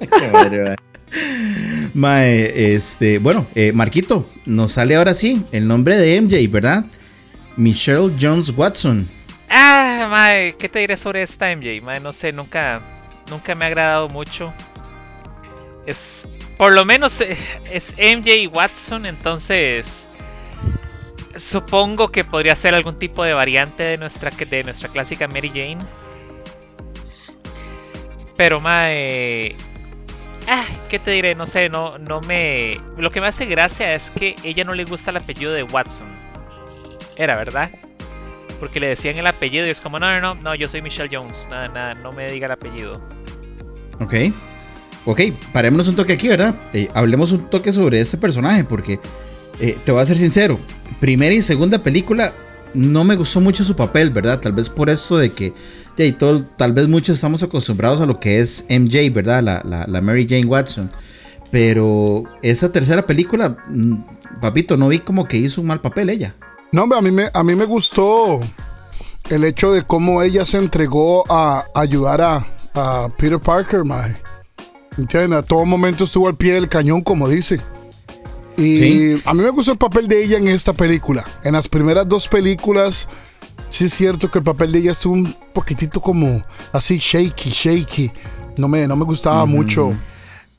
Qué 0.00 0.30
madre, 0.32 0.76
Mae, 1.98 2.76
este, 2.76 3.18
bueno, 3.18 3.48
eh, 3.56 3.72
Marquito, 3.72 4.30
nos 4.46 4.70
sale 4.74 4.94
ahora 4.94 5.14
sí 5.14 5.44
el 5.50 5.66
nombre 5.66 5.96
de 5.96 6.20
MJ, 6.20 6.48
¿verdad? 6.48 6.84
Michelle 7.56 8.14
Jones 8.20 8.52
Watson. 8.56 9.08
Ah, 9.48 10.06
mae, 10.08 10.54
¿qué 10.56 10.68
te 10.68 10.78
diré 10.78 10.96
sobre 10.96 11.22
esta 11.24 11.52
MJ? 11.56 11.82
Mae, 11.82 11.98
no 11.98 12.12
sé, 12.12 12.30
nunca, 12.30 12.80
nunca 13.28 13.56
me 13.56 13.64
ha 13.64 13.68
agradado 13.68 14.08
mucho. 14.08 14.52
Es, 15.86 16.28
por 16.56 16.72
lo 16.72 16.84
menos 16.84 17.20
eh, 17.20 17.36
es 17.72 17.96
MJ 17.98 18.46
Watson, 18.46 19.04
entonces 19.04 20.06
supongo 21.34 22.12
que 22.12 22.22
podría 22.22 22.54
ser 22.54 22.76
algún 22.76 22.96
tipo 22.96 23.24
de 23.24 23.34
variante 23.34 23.82
de 23.82 23.98
nuestra, 23.98 24.30
de 24.30 24.62
nuestra 24.62 24.88
clásica 24.88 25.26
Mary 25.26 25.48
Jane. 25.48 25.84
Pero 28.36 28.60
mae, 28.60 29.56
ah, 30.48 30.64
¿qué 30.88 30.98
te 30.98 31.10
diré? 31.12 31.34
No 31.34 31.46
sé, 31.46 31.68
no, 31.68 31.98
no 31.98 32.20
me. 32.20 32.80
Lo 32.96 33.10
que 33.10 33.20
me 33.20 33.28
hace 33.28 33.46
gracia 33.46 33.94
es 33.94 34.10
que 34.10 34.34
ella 34.42 34.64
no 34.64 34.74
le 34.74 34.84
gusta 34.84 35.10
el 35.10 35.18
apellido 35.18 35.52
de 35.52 35.62
Watson. 35.62 36.08
Era, 37.16 37.36
¿verdad? 37.36 37.70
Porque 38.58 38.80
le 38.80 38.88
decían 38.88 39.18
el 39.18 39.26
apellido 39.26 39.66
y 39.66 39.70
es 39.70 39.80
como, 39.80 39.98
no, 39.98 40.10
no, 40.10 40.20
no, 40.20 40.34
no, 40.34 40.54
yo 40.54 40.68
soy 40.68 40.82
Michelle 40.82 41.08
Jones. 41.12 41.46
Nada, 41.50 41.68
nada, 41.68 41.94
no 41.94 42.12
me 42.12 42.30
diga 42.30 42.46
el 42.46 42.52
apellido. 42.52 43.00
Ok. 44.00 44.14
Ok, 45.04 45.20
parémonos 45.52 45.88
un 45.88 45.96
toque 45.96 46.12
aquí, 46.12 46.28
¿verdad? 46.28 46.54
Eh, 46.72 46.88
hablemos 46.94 47.32
un 47.32 47.48
toque 47.48 47.72
sobre 47.72 48.00
este 48.00 48.18
personaje, 48.18 48.64
porque 48.64 49.00
eh, 49.60 49.78
te 49.84 49.92
voy 49.92 50.02
a 50.02 50.06
ser 50.06 50.18
sincero. 50.18 50.58
Primera 51.00 51.34
y 51.34 51.40
segunda 51.42 51.78
película 51.78 52.34
no 52.74 53.04
me 53.04 53.16
gustó 53.16 53.40
mucho 53.40 53.64
su 53.64 53.76
papel, 53.76 54.10
¿verdad? 54.10 54.40
Tal 54.40 54.52
vez 54.52 54.68
por 54.68 54.90
eso 54.90 55.16
de 55.16 55.32
que 55.32 55.52
y 56.04 56.12
todo, 56.12 56.44
tal 56.56 56.72
vez 56.72 56.88
muchos 56.88 57.16
estamos 57.16 57.42
acostumbrados 57.42 58.00
a 58.00 58.06
lo 58.06 58.20
que 58.20 58.40
es 58.40 58.66
MJ, 58.68 59.10
¿verdad? 59.12 59.42
La, 59.42 59.84
la, 59.86 60.00
Mary 60.00 60.26
Jane 60.28 60.46
Watson. 60.46 60.90
Pero 61.50 62.24
esa 62.42 62.70
tercera 62.70 63.06
película, 63.06 63.56
mm, 63.68 63.94
papito, 64.40 64.76
no 64.76 64.88
vi 64.88 65.00
como 65.00 65.26
que 65.26 65.38
hizo 65.38 65.60
un 65.60 65.66
mal 65.66 65.80
papel 65.80 66.10
ella. 66.10 66.34
No, 66.72 66.82
hombre, 66.82 66.98
a 66.98 67.02
mí 67.02 67.10
me, 67.10 67.30
a 67.32 67.42
mí 67.42 67.54
me 67.54 67.64
gustó 67.64 68.40
el 69.30 69.44
hecho 69.44 69.72
de 69.72 69.82
cómo 69.82 70.22
ella 70.22 70.44
se 70.44 70.58
entregó 70.58 71.24
a, 71.30 71.64
ayudar 71.74 72.20
a, 72.20 72.46
a, 72.74 73.08
Peter 73.16 73.40
Parker, 73.40 73.84
mae. 73.84 74.16
A 75.36 75.42
todo 75.42 75.64
momento 75.64 76.04
estuvo 76.04 76.28
al 76.28 76.36
pie 76.36 76.54
del 76.54 76.68
cañón, 76.68 77.02
como 77.02 77.28
dice. 77.28 77.60
Y 78.58 79.22
a 79.24 79.34
mí 79.34 79.42
me 79.42 79.50
gustó 79.50 79.72
el 79.72 79.78
papel 79.78 80.08
de 80.08 80.24
ella 80.24 80.36
en 80.36 80.48
esta 80.48 80.72
película. 80.72 81.24
En 81.44 81.52
las 81.52 81.68
primeras 81.68 82.08
dos 82.08 82.26
películas, 82.26 83.08
sí 83.68 83.84
es 83.84 83.94
cierto 83.94 84.30
que 84.30 84.38
el 84.38 84.44
papel 84.44 84.72
de 84.72 84.80
ella 84.80 84.90
es 84.92 85.06
un 85.06 85.32
poquitito 85.52 86.00
como 86.00 86.42
así 86.72 86.98
shaky, 86.98 87.50
shaky. 87.50 88.12
No 88.56 88.66
me, 88.66 88.88
no 88.88 88.96
me 88.96 89.04
gustaba 89.04 89.46
mucho, 89.46 89.92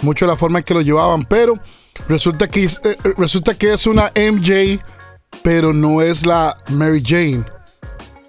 mucho 0.01 0.25
la 0.25 0.38
forma 0.38 0.60
en 0.60 0.65
que 0.65 0.74
lo 0.74 0.82
llevaban, 0.82 1.25
pero 1.25 1.60
resulta 2.08 2.48
que, 2.48 2.63
eh, 2.63 2.70
eh, 2.86 2.98
resulta 3.18 3.56
que 3.56 3.74
es 3.74 3.86
una 3.86 4.13
MJ, 4.15 4.82
pero 5.44 5.74
no 5.74 6.01
es 6.01 6.25
la 6.25 6.56
Mary 6.70 7.03
Jane. 7.06 7.44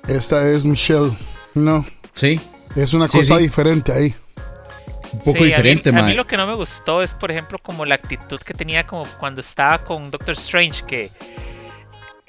Esta 0.09 0.51
es 0.51 0.65
Michelle, 0.65 1.17
¿no? 1.55 1.87
Sí. 2.15 2.41
Es 2.75 2.93
una 2.93 3.07
cosa 3.07 3.39
diferente 3.39 3.93
ahí 3.93 4.15
un 5.13 5.19
poco 5.21 5.45
diferente, 5.45 5.91
a 5.91 5.93
mí, 5.93 6.01
a 6.01 6.03
mí, 6.05 6.15
lo 6.15 6.27
que 6.27 6.37
no 6.37 6.47
me 6.47 6.55
gustó 6.55 7.03
es, 7.03 7.15
por 7.15 7.31
ejemplo, 7.31 7.59
como 7.59 7.85
la 7.85 7.95
actitud 7.95 8.41
que 8.41 8.55
tenía 8.55 8.87
como 8.87 9.05
cuando 9.19 9.41
estaba 9.41 9.79
con 9.85 10.11
Doctor 10.11 10.33
Strange, 10.33 10.85
que 10.87 11.11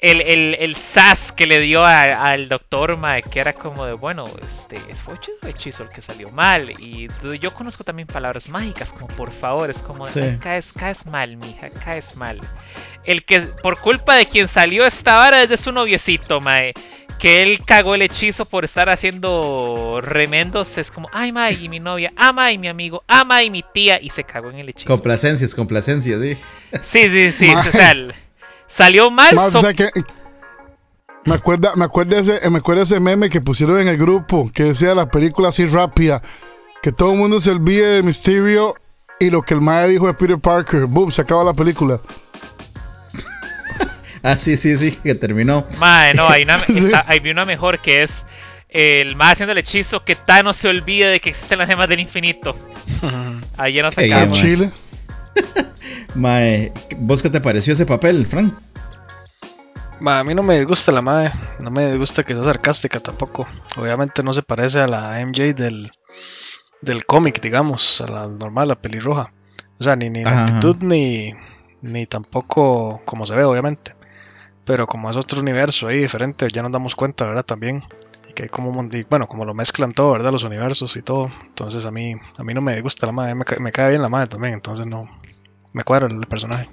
el, 0.02 0.20
el, 0.20 0.56
el 0.58 0.74
sas 0.74 1.30
que 1.30 1.46
le 1.46 1.60
dio 1.60 1.84
al 1.86 2.48
doctor, 2.48 2.96
mae, 2.96 3.22
que 3.22 3.38
era 3.38 3.52
como 3.52 3.86
de, 3.86 3.92
bueno, 3.92 4.24
este, 4.44 4.76
fue 4.96 5.14
hechizo 5.48 5.84
el 5.84 5.90
que 5.90 6.02
salió 6.02 6.32
mal. 6.32 6.70
Y 6.80 7.06
yo 7.40 7.54
conozco 7.54 7.84
también 7.84 8.08
palabras 8.08 8.48
mágicas, 8.48 8.92
como 8.92 9.06
por 9.06 9.30
favor, 9.30 9.70
es 9.70 9.80
como, 9.80 10.02
caes, 10.40 10.72
caes 10.72 11.06
mal, 11.06 11.36
mija, 11.36 11.70
caes 11.70 12.16
mal. 12.16 12.40
El 13.04 13.22
que, 13.22 13.42
por 13.42 13.78
culpa 13.78 14.16
de 14.16 14.26
quien 14.26 14.48
salió 14.48 14.84
esta 14.84 15.16
vara 15.16 15.44
es 15.44 15.48
de 15.48 15.56
su 15.56 15.70
noviecito, 15.70 16.40
mae 16.40 16.74
que 17.22 17.40
él 17.40 17.60
cagó 17.64 17.94
el 17.94 18.02
hechizo 18.02 18.46
por 18.46 18.64
estar 18.64 18.88
haciendo 18.88 20.00
remendos. 20.02 20.76
Es 20.76 20.90
como, 20.90 21.08
ay, 21.12 21.30
ma, 21.30 21.52
y 21.52 21.68
mi 21.68 21.78
novia, 21.78 22.12
ama 22.16 22.50
y 22.50 22.58
mi 22.58 22.66
amigo, 22.66 23.04
ama 23.06 23.44
y 23.44 23.50
mi 23.50 23.62
tía, 23.62 24.00
y 24.02 24.10
se 24.10 24.24
cagó 24.24 24.50
en 24.50 24.56
el 24.56 24.68
hechizo. 24.68 24.88
Complacencias, 24.88 25.54
complacencias, 25.54 26.20
sí. 26.20 26.36
Sí, 26.82 27.08
sí, 27.10 27.30
sí. 27.30 27.54
o 27.54 27.62
sea, 27.62 27.94
salió 28.66 29.08
mal. 29.12 29.38
me 31.24 31.34
acuerda, 31.34 31.76
me 31.76 31.84
acuerda 31.84 32.18
ese, 32.18 32.50
me 32.50 32.58
acuerda 32.58 32.82
ese 32.82 32.98
meme 32.98 33.30
que 33.30 33.40
pusieron 33.40 33.80
en 33.80 33.86
el 33.86 33.98
grupo 33.98 34.50
que 34.52 34.64
decía 34.64 34.92
la 34.92 35.06
película 35.06 35.50
así 35.50 35.64
rápida, 35.66 36.22
que 36.82 36.90
todo 36.90 37.12
el 37.12 37.18
mundo 37.18 37.38
se 37.38 37.52
olvide 37.52 37.86
de 37.86 38.02
Mysterio 38.02 38.74
y 39.20 39.30
lo 39.30 39.42
que 39.42 39.54
el 39.54 39.60
mae 39.60 39.86
dijo 39.86 40.08
de 40.08 40.14
Peter 40.14 40.40
Parker. 40.40 40.86
Boom, 40.86 41.12
se 41.12 41.22
acaba 41.22 41.44
la 41.44 41.54
película. 41.54 42.00
Ah, 44.24 44.36
sí, 44.36 44.56
sí, 44.56 44.76
sí, 44.76 44.92
que 44.92 45.16
terminó. 45.16 45.66
Mae, 45.80 46.14
no, 46.14 46.28
hay 46.28 46.44
una, 46.44 46.62
hay 47.06 47.28
una 47.28 47.44
mejor 47.44 47.80
que 47.80 48.04
es 48.04 48.24
el 48.68 49.16
más 49.16 49.32
haciendo 49.32 49.52
el 49.52 49.58
hechizo 49.58 50.04
que 50.04 50.14
Thanos 50.14 50.56
se 50.56 50.68
olvide 50.68 51.08
de 51.08 51.20
que 51.20 51.30
existen 51.30 51.58
las 51.58 51.68
gemas 51.68 51.88
del 51.88 52.00
infinito. 52.00 52.56
Ahí 53.56 53.74
ya 53.74 53.82
nos 53.82 53.98
acabamos. 53.98 54.40
Chile. 54.40 54.70
Mae, 56.14 56.72
¿vos 56.98 57.22
qué 57.22 57.30
te 57.30 57.40
pareció 57.40 57.72
ese 57.72 57.84
papel, 57.84 58.26
Frank? 58.26 58.54
Ma, 60.00 60.18
a 60.18 60.24
mí 60.24 60.34
no 60.34 60.42
me 60.42 60.62
gusta 60.64 60.90
la 60.90 61.00
madre, 61.00 61.30
no 61.60 61.70
me 61.70 61.96
gusta 61.96 62.24
que 62.24 62.34
sea 62.34 62.44
sarcástica 62.44 63.00
tampoco. 63.00 63.46
Obviamente 63.76 64.22
no 64.22 64.32
se 64.32 64.42
parece 64.42 64.80
a 64.80 64.88
la 64.88 65.24
MJ 65.24 65.54
del, 65.54 65.92
del 66.80 67.06
cómic, 67.06 67.40
digamos, 67.40 68.00
a 68.00 68.08
la 68.08 68.26
normal, 68.26 68.68
la 68.68 68.80
pelirroja. 68.80 69.32
O 69.78 69.84
sea, 69.84 69.96
ni, 69.96 70.10
ni 70.10 70.24
la 70.24 70.44
actitud 70.44 70.76
ni, 70.80 71.34
ni 71.82 72.06
tampoco 72.06 73.00
como 73.04 73.26
se 73.26 73.34
ve, 73.34 73.44
obviamente. 73.44 73.94
Pero 74.64 74.86
como 74.86 75.10
es 75.10 75.16
otro 75.16 75.40
universo 75.40 75.88
ahí 75.88 75.98
diferente, 75.98 76.48
ya 76.52 76.62
nos 76.62 76.72
damos 76.72 76.94
cuenta, 76.94 77.26
¿verdad? 77.26 77.44
También. 77.44 77.82
Y 78.28 78.32
que 78.32 78.44
hay 78.44 78.48
como, 78.48 78.72
bueno, 78.72 79.28
como 79.28 79.44
lo 79.44 79.54
mezclan 79.54 79.92
todo, 79.92 80.12
¿verdad? 80.12 80.32
Los 80.32 80.44
universos 80.44 80.96
y 80.96 81.02
todo. 81.02 81.30
Entonces 81.46 81.84
a 81.84 81.90
mí, 81.90 82.14
a 82.36 82.44
mí 82.44 82.54
no 82.54 82.60
me 82.60 82.80
gusta 82.80 83.06
la 83.06 83.12
madre, 83.12 83.34
me, 83.34 83.72
cae 83.72 83.90
bien 83.90 84.02
la 84.02 84.08
madre 84.08 84.28
también, 84.28 84.54
entonces 84.54 84.86
no, 84.86 85.08
me 85.72 85.84
cuadra 85.84 86.06
el 86.06 86.26
personaje. 86.26 86.68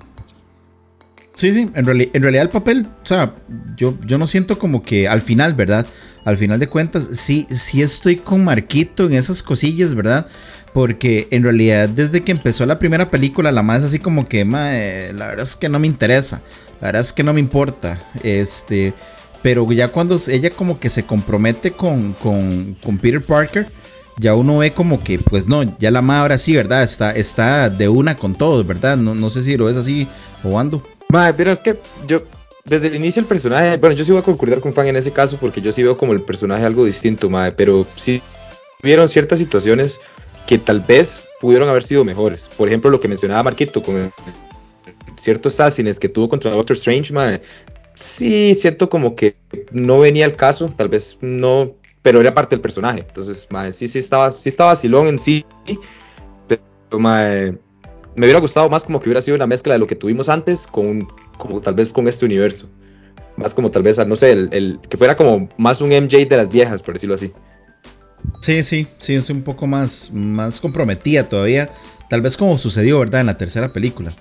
Sí, 1.33 1.53
sí, 1.53 1.69
en, 1.73 1.87
en, 1.87 2.21
realidad 2.21 2.43
el 2.43 2.49
papel, 2.49 2.87
o 3.01 3.05
sea, 3.05 3.33
yo, 3.77 3.97
yo 4.05 4.17
no 4.17 4.27
siento 4.27 4.59
como 4.59 4.83
que 4.83 5.07
al 5.07 5.21
final, 5.21 5.53
¿verdad? 5.53 5.87
Al 6.25 6.37
final 6.37 6.59
de 6.59 6.67
cuentas, 6.67 7.07
sí, 7.13 7.47
sí 7.49 7.81
estoy 7.81 8.17
con 8.17 8.43
Marquito 8.43 9.05
en 9.05 9.13
esas 9.13 9.41
cosillas, 9.41 9.95
¿verdad? 9.95 10.27
Porque 10.73 11.29
en 11.31 11.43
realidad 11.43 11.87
desde 11.87 12.23
que 12.23 12.33
empezó 12.33 12.65
la 12.65 12.77
primera 12.77 13.09
película, 13.09 13.53
la 13.53 13.63
más 13.63 13.83
así 13.83 13.99
como 13.99 14.27
que, 14.27 14.43
la 14.43 15.27
verdad 15.27 15.39
es 15.39 15.55
que 15.55 15.69
no 15.69 15.79
me 15.79 15.87
interesa. 15.87 16.41
La 16.81 16.87
verdad 16.87 17.01
es 17.01 17.13
que 17.13 17.23
no 17.23 17.33
me 17.33 17.39
importa. 17.39 18.01
Este, 18.23 18.93
pero 19.41 19.69
ya 19.71 19.89
cuando 19.89 20.17
ella 20.27 20.49
como 20.49 20.79
que 20.79 20.89
se 20.89 21.03
compromete 21.03 21.71
con, 21.71 22.13
con, 22.13 22.77
con 22.83 22.97
Peter 22.97 23.21
Parker, 23.21 23.67
ya 24.17 24.35
uno 24.35 24.57
ve 24.57 24.71
como 24.71 25.01
que, 25.01 25.17
pues 25.17 25.47
no, 25.47 25.63
ya 25.79 25.91
la 25.91 26.01
madre 26.01 26.37
sí, 26.37 26.55
¿verdad? 26.55 26.83
Está, 26.83 27.11
está 27.11 27.69
de 27.69 27.87
una 27.87 28.17
con 28.17 28.35
todos, 28.35 28.67
¿verdad? 28.67 28.97
No, 28.97 29.15
no 29.15 29.29
sé 29.29 29.41
si 29.41 29.55
lo 29.55 29.69
es 29.69 29.77
así 29.77 30.07
o 30.43 30.59
ando. 30.59 30.83
Madre, 31.09 31.33
pero 31.37 31.51
es 31.51 31.61
que 31.61 31.79
yo, 32.05 32.21
desde 32.65 32.87
el 32.87 32.95
inicio 32.95 33.21
el 33.21 33.27
personaje, 33.27 33.77
bueno, 33.77 33.95
yo 33.95 34.03
sí 34.03 34.11
voy 34.11 34.19
a 34.19 34.23
concordar 34.23 34.59
con 34.59 34.73
Fan 34.73 34.87
en 34.87 34.97
ese 34.97 35.11
caso 35.11 35.37
porque 35.39 35.61
yo 35.61 35.71
sí 35.71 35.83
veo 35.83 35.97
como 35.97 36.13
el 36.13 36.21
personaje 36.21 36.65
algo 36.65 36.85
distinto, 36.85 37.29
madre, 37.29 37.53
pero 37.53 37.87
sí 37.95 38.21
vieron 38.83 39.07
ciertas 39.07 39.39
situaciones 39.39 40.01
que 40.45 40.57
tal 40.57 40.81
vez 40.81 41.21
pudieron 41.39 41.69
haber 41.69 41.83
sido 41.83 42.03
mejores. 42.03 42.49
Por 42.57 42.67
ejemplo, 42.67 42.89
lo 42.89 42.99
que 42.99 43.07
mencionaba 43.07 43.43
Marquito 43.43 43.81
con 43.81 44.11
ciertos 45.15 45.59
assassins 45.59 45.99
que 45.99 46.09
tuvo 46.09 46.29
contra 46.29 46.51
Doctor 46.51 46.75
Strange, 46.75 47.13
madre, 47.13 47.41
sí, 47.93 48.55
siento 48.55 48.89
como 48.89 49.15
que 49.15 49.35
no 49.71 49.99
venía 49.99 50.25
al 50.25 50.35
caso, 50.35 50.73
tal 50.75 50.89
vez 50.89 51.17
no, 51.21 51.75
pero 52.01 52.21
era 52.21 52.33
parte 52.33 52.55
del 52.55 52.61
personaje. 52.61 52.99
Entonces, 53.07 53.47
madre, 53.49 53.71
sí, 53.71 53.87
sí 53.87 53.99
estaba, 53.99 54.31
sí 54.31 54.49
estaba 54.49 54.71
vacilón 54.71 55.07
en 55.07 55.19
sí, 55.19 55.45
pero 56.47 56.99
me 56.99 58.25
hubiera 58.25 58.39
gustado 58.39 58.69
más 58.69 58.83
como 58.83 58.99
que 58.99 59.09
hubiera 59.09 59.21
sido 59.21 59.35
una 59.35 59.47
mezcla 59.47 59.73
de 59.73 59.79
lo 59.79 59.87
que 59.87 59.95
tuvimos 59.95 60.29
antes 60.29 60.67
con, 60.67 61.07
como 61.37 61.61
tal 61.61 61.73
vez 61.73 61.93
con 61.93 62.07
este 62.07 62.25
universo. 62.25 62.69
Más 63.37 63.53
como 63.53 63.71
tal 63.71 63.83
vez, 63.83 64.05
no 64.05 64.15
sé, 64.15 64.31
el, 64.31 64.79
que 64.89 64.97
fuera 64.97 65.15
como 65.15 65.47
más 65.57 65.81
un 65.81 65.89
MJ 65.89 66.25
de 66.25 66.37
las 66.37 66.49
viejas, 66.49 66.81
por 66.81 66.95
decirlo 66.95 67.15
así. 67.15 67.31
Sí, 68.41 68.63
sí, 68.63 68.87
sí, 68.97 69.17
un 69.31 69.43
poco 69.43 69.65
más, 69.65 70.11
más 70.13 70.59
comprometida 70.59 71.29
todavía. 71.29 71.69
Tal 72.09 72.21
vez 72.21 72.35
como 72.35 72.57
sucedió, 72.57 72.99
¿verdad? 72.99 73.21
En 73.21 73.27
la 73.27 73.37
tercera 73.37 73.71
película. 73.71 74.11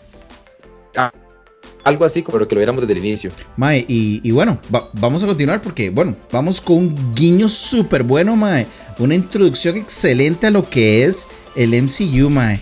Algo 1.84 2.04
así 2.04 2.22
como 2.22 2.38
lo 2.38 2.48
que 2.48 2.54
lo 2.54 2.58
viéramos 2.58 2.82
desde 2.82 2.98
el 2.98 3.04
inicio. 3.06 3.30
Mae, 3.56 3.84
y, 3.88 4.30
bueno, 4.30 4.58
vamos 4.94 5.22
a 5.22 5.26
continuar 5.26 5.62
porque, 5.62 5.90
bueno, 5.90 6.16
vamos 6.30 6.60
con 6.60 6.76
un 6.76 7.14
guiño 7.14 7.48
súper 7.48 8.02
bueno, 8.02 8.36
Mae. 8.36 8.66
Una 8.98 9.14
introducción 9.14 9.76
excelente 9.76 10.48
a 10.48 10.50
lo 10.50 10.68
que 10.68 11.04
es 11.04 11.28
el 11.56 11.70
MCU, 11.82 12.30
Mae. 12.30 12.60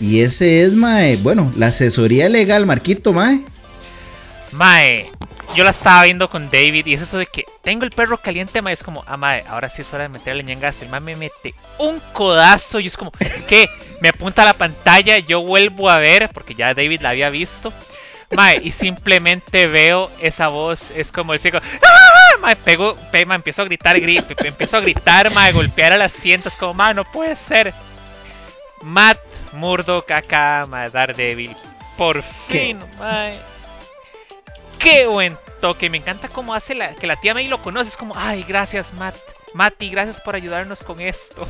Y 0.00 0.20
ese 0.20 0.62
es, 0.62 0.72
Mae, 0.74 1.16
bueno, 1.18 1.52
la 1.56 1.66
asesoría 1.68 2.28
legal, 2.28 2.64
Marquito, 2.64 3.12
Mae. 3.12 3.40
Mae, 4.52 5.10
yo 5.54 5.64
la 5.64 5.70
estaba 5.70 6.04
viendo 6.04 6.28
con 6.30 6.50
David 6.50 6.86
y 6.86 6.94
es 6.94 7.02
eso 7.02 7.18
de 7.18 7.26
que 7.26 7.44
tengo 7.62 7.84
el 7.84 7.90
perro 7.90 8.18
caliente, 8.18 8.62
mae, 8.62 8.74
es 8.74 8.82
como, 8.82 9.04
ah, 9.06 9.16
mae, 9.16 9.44
ahora 9.48 9.68
sí 9.68 9.82
es 9.82 9.92
hora 9.92 10.04
de 10.04 10.08
meterle 10.08 10.44
ñangazo. 10.44 10.84
El 10.84 10.90
mae 10.90 11.00
me 11.00 11.14
mete 11.14 11.54
un 11.78 12.00
codazo 12.12 12.80
y 12.80 12.86
es 12.86 12.96
como, 12.96 13.12
¿qué? 13.48 13.68
Me 14.02 14.08
apunta 14.08 14.42
a 14.42 14.46
la 14.46 14.54
pantalla, 14.54 15.18
yo 15.18 15.40
vuelvo 15.42 15.88
a 15.88 15.98
ver, 15.98 16.28
porque 16.34 16.54
ya 16.54 16.74
David 16.74 17.00
la 17.00 17.10
había 17.10 17.30
visto. 17.30 17.72
Mae, 18.36 18.60
y 18.62 18.72
simplemente 18.72 19.66
veo 19.66 20.10
esa 20.20 20.48
voz, 20.48 20.90
es 20.90 21.12
como 21.12 21.34
el 21.34 21.40
ciego. 21.40 21.58
¡Ah! 21.58 22.38
Mae, 22.40 22.56
pego, 22.56 22.96
mae, 23.12 23.36
empiezo 23.36 23.62
a 23.62 23.66
gritar, 23.66 23.96
empiezo 23.96 24.76
a 24.76 24.80
gritar, 24.80 25.32
mae, 25.32 25.52
golpear 25.52 25.92
al 25.92 26.02
asiento, 26.02 26.48
es 26.48 26.56
como, 26.56 26.74
mae, 26.74 26.94
no 26.94 27.04
puede 27.04 27.36
ser. 27.36 27.72
Matt 28.82 29.20
Murdock 29.52 30.10
acá, 30.10 30.66
mae, 30.68 30.90
Daredevil. 30.90 31.54
Por 31.96 32.22
fin, 32.48 32.80
mae 32.98 33.52
qué 34.82 35.06
buen 35.06 35.38
toque. 35.60 35.88
Me 35.88 35.98
encanta 35.98 36.28
cómo 36.28 36.54
hace 36.54 36.74
la, 36.74 36.94
que 36.94 37.06
la 37.06 37.16
tía 37.16 37.34
May 37.34 37.48
lo 37.48 37.62
conoce. 37.62 37.88
Es 37.88 37.96
como, 37.96 38.14
ay, 38.16 38.44
gracias, 38.46 38.92
Matt. 38.94 39.14
Mati, 39.54 39.90
gracias 39.90 40.20
por 40.20 40.34
ayudarnos 40.34 40.82
con 40.82 41.00
esto. 41.00 41.46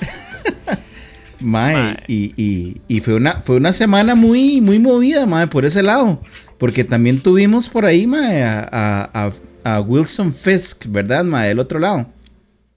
Mae, 1.40 1.74
Mae. 1.74 1.96
Y, 2.08 2.32
y, 2.36 2.80
y 2.88 3.00
fue 3.00 3.14
una 3.14 3.32
fue 3.34 3.56
una 3.56 3.72
semana 3.72 4.14
muy 4.14 4.60
muy 4.60 4.78
movida, 4.78 5.26
mae, 5.26 5.46
por 5.46 5.64
ese 5.64 5.82
lado, 5.82 6.20
porque 6.58 6.84
también 6.84 7.20
tuvimos 7.20 7.68
por 7.68 7.84
ahí, 7.84 8.06
mae, 8.06 8.42
a, 8.42 8.60
a, 8.70 9.10
a- 9.26 9.32
a 9.64 9.80
Wilson 9.80 10.32
Fisk, 10.32 10.86
¿verdad, 10.88 11.24
mae, 11.24 11.48
del 11.48 11.58
otro 11.58 11.78
lado? 11.80 12.06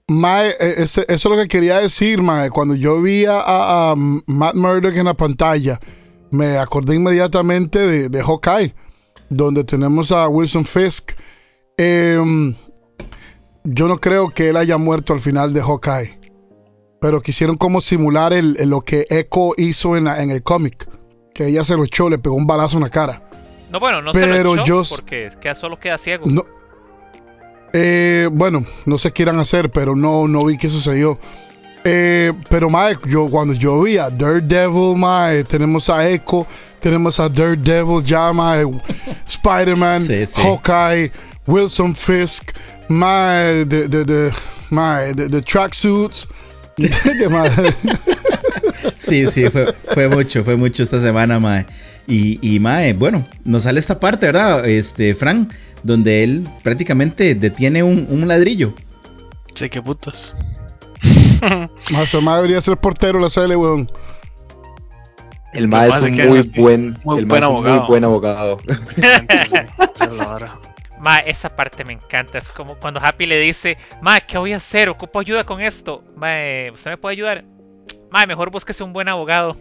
Mae, 0.08 0.50
ese- 0.60 1.04
eso 1.08 1.14
es 1.14 1.24
lo 1.24 1.36
que 1.36 1.46
quería 1.48 1.78
decir, 1.78 2.20
mae. 2.20 2.50
Cuando 2.50 2.74
yo 2.74 3.00
vi 3.00 3.24
a, 3.28 3.94
Matt 4.26 4.54
Murdock 4.56 4.96
en 4.96 5.04
la 5.04 5.14
pantalla, 5.14 5.78
me 6.32 6.58
acordé 6.58 6.96
inmediatamente 6.96 7.78
de, 7.78 8.08
de 8.08 8.20
Hawkeye, 8.22 8.74
donde 9.28 9.62
tenemos 9.64 10.10
a 10.12 10.28
Wilson 10.28 10.64
Fisk. 10.64 11.12
Em, 11.78 12.54
yo 13.64 13.88
no 13.88 14.00
creo 14.00 14.30
que 14.30 14.48
él 14.48 14.56
haya 14.56 14.76
muerto 14.76 15.12
al 15.12 15.20
final 15.20 15.52
de 15.52 15.60
Hawkeye, 15.62 16.18
pero 17.00 17.20
quisieron 17.20 17.56
como 17.56 17.80
simular 17.80 18.32
el, 18.32 18.56
el- 18.58 18.70
lo 18.70 18.80
que 18.82 19.06
Echo 19.10 19.52
hizo 19.56 19.96
en, 19.96 20.04
la- 20.04 20.22
en 20.22 20.30
el 20.30 20.42
cómic, 20.42 20.88
que 21.34 21.46
ella 21.46 21.64
se 21.64 21.76
lo 21.76 21.84
echó, 21.84 22.08
le 22.10 22.18
pegó 22.18 22.34
un 22.36 22.46
balazo 22.46 22.76
en 22.76 22.82
la 22.84 22.90
cara. 22.90 23.22
No, 23.70 23.78
bueno, 23.80 24.02
no 24.02 24.12
se 24.12 24.20
Pero 24.20 24.54
lo 24.54 24.62
echó 24.62 24.64
yo- 24.66 24.82
porque 24.88 25.28
queda, 25.40 25.54
solo 25.54 25.78
queda 25.78 25.96
ciego. 25.98 26.24
No. 26.26 26.44
Eh, 27.72 28.28
bueno, 28.32 28.64
no 28.84 28.98
sé 28.98 29.12
qué 29.12 29.22
irán 29.22 29.38
a 29.38 29.42
hacer, 29.42 29.70
pero 29.70 29.94
no, 29.94 30.26
no 30.26 30.44
vi 30.44 30.58
qué 30.58 30.68
sucedió. 30.68 31.18
Eh, 31.84 32.32
pero 32.48 32.68
mae, 32.68 32.96
yo 33.06 33.26
cuando 33.28 33.54
yo 33.54 33.80
vi 33.82 33.96
a 33.96 34.10
Daredevil, 34.10 34.96
mae, 34.96 35.44
tenemos 35.44 35.88
a 35.88 36.06
Echo, 36.08 36.46
tenemos 36.80 37.18
a 37.20 37.28
Daredevil, 37.28 38.02
ya 38.04 38.32
mae, 38.32 38.64
Spider-Man, 39.28 40.00
Sí, 40.00 40.26
sí. 40.26 40.42
Hawkeye, 40.42 41.12
Wilson 41.46 41.94
Fisk, 41.94 42.50
mae, 42.88 43.64
de, 43.64 43.88
de, 43.88 44.04
de, 44.04 44.32
mae, 44.70 45.14
de, 45.14 45.28
de 45.28 45.40
tracksuits. 45.42 46.28
De 46.76 47.28
mae. 47.30 47.50
Sí, 48.96 49.26
sí, 49.28 49.48
fue, 49.50 49.74
fue 49.92 50.08
mucho, 50.08 50.44
fue 50.44 50.56
mucho 50.56 50.82
esta 50.82 51.00
semana, 51.00 51.38
mae. 51.40 51.66
Y, 52.06 52.38
y 52.42 52.58
mae, 52.60 52.92
bueno, 52.92 53.26
nos 53.44 53.64
sale 53.64 53.78
esta 53.80 54.00
parte, 54.00 54.26
¿verdad? 54.26 54.66
Este, 54.66 55.14
Frank, 55.14 55.52
donde 55.82 56.24
él 56.24 56.48
prácticamente 56.62 57.34
detiene 57.34 57.82
un, 57.82 58.06
un 58.10 58.26
ladrillo. 58.26 58.74
Sí, 59.54 59.68
qué 59.68 59.82
putas. 59.82 60.34
Mae, 61.92 62.04
ese 62.04 62.20
mae 62.20 62.36
debería 62.36 62.60
ser 62.60 62.76
portero 62.76 63.18
la 63.18 63.30
CL, 63.30 63.56
weón. 63.56 63.90
El 65.52 65.68
mae 65.68 65.88
es 65.88 65.94
un 65.96 66.28
muy 66.28 66.42
buen, 66.54 66.98
muy 67.02 67.18
el 67.18 67.24
buen 67.24 67.42
abogado. 67.42 67.78
muy 67.78 67.86
buen 67.88 68.04
abogado. 68.04 68.58
Ma, 71.00 71.18
esa 71.18 71.56
parte 71.56 71.84
me 71.84 71.94
encanta. 71.94 72.38
Es 72.38 72.52
como 72.52 72.74
cuando 72.76 73.00
Happy 73.02 73.26
le 73.26 73.40
dice, 73.40 73.76
Ma, 74.02 74.20
¿qué 74.20 74.36
voy 74.38 74.52
a 74.52 74.58
hacer? 74.58 74.88
Ocupo 74.88 75.18
ayuda 75.20 75.44
con 75.44 75.60
esto. 75.60 76.04
Ma, 76.16 76.34
¿usted 76.72 76.90
me 76.90 76.96
puede 76.98 77.14
ayudar? 77.14 77.44
Ma, 78.10 78.26
mejor 78.26 78.50
búsquese 78.50 78.84
un 78.84 78.92
buen 78.92 79.08
abogado. 79.08 79.56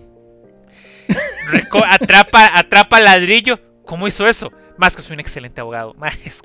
Reco- 1.52 1.84
atrapa, 1.90 2.52
atrapa 2.58 3.00
ladrillo. 3.00 3.60
¿Cómo 3.86 4.08
hizo 4.08 4.28
eso? 4.28 4.52
Más 4.78 4.96
que 4.96 5.02
soy 5.02 5.14
un 5.16 5.20
excelente 5.22 5.62
abogado. 5.62 5.94
Ma, 5.96 6.10
es- 6.26 6.42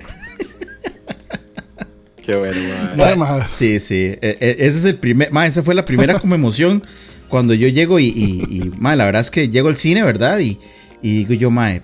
Qué 2.23 2.35
bueno. 2.35 2.59
Mae, 2.97 3.15
mae. 3.17 3.43
Sí, 3.49 3.79
sí, 3.79 4.17
e- 4.21 4.37
e- 4.39 4.55
ese 4.59 4.79
es 4.79 4.85
el 4.85 4.95
primer, 4.97 5.31
mae, 5.31 5.47
esa 5.47 5.61
fue 5.63 5.75
la 5.75 5.85
primera 5.85 6.19
como 6.19 6.35
emoción 6.35 6.83
cuando 7.27 7.53
yo 7.53 7.67
llego 7.67 7.99
y, 7.99 8.05
y, 8.05 8.43
y, 8.49 8.71
mae, 8.79 8.95
la 8.95 9.05
verdad 9.05 9.21
es 9.21 9.31
que 9.31 9.49
llego 9.49 9.67
al 9.67 9.75
cine, 9.75 10.03
¿verdad? 10.03 10.39
Y, 10.39 10.59
y 11.01 11.17
digo 11.25 11.33
yo, 11.33 11.51
mae, 11.51 11.81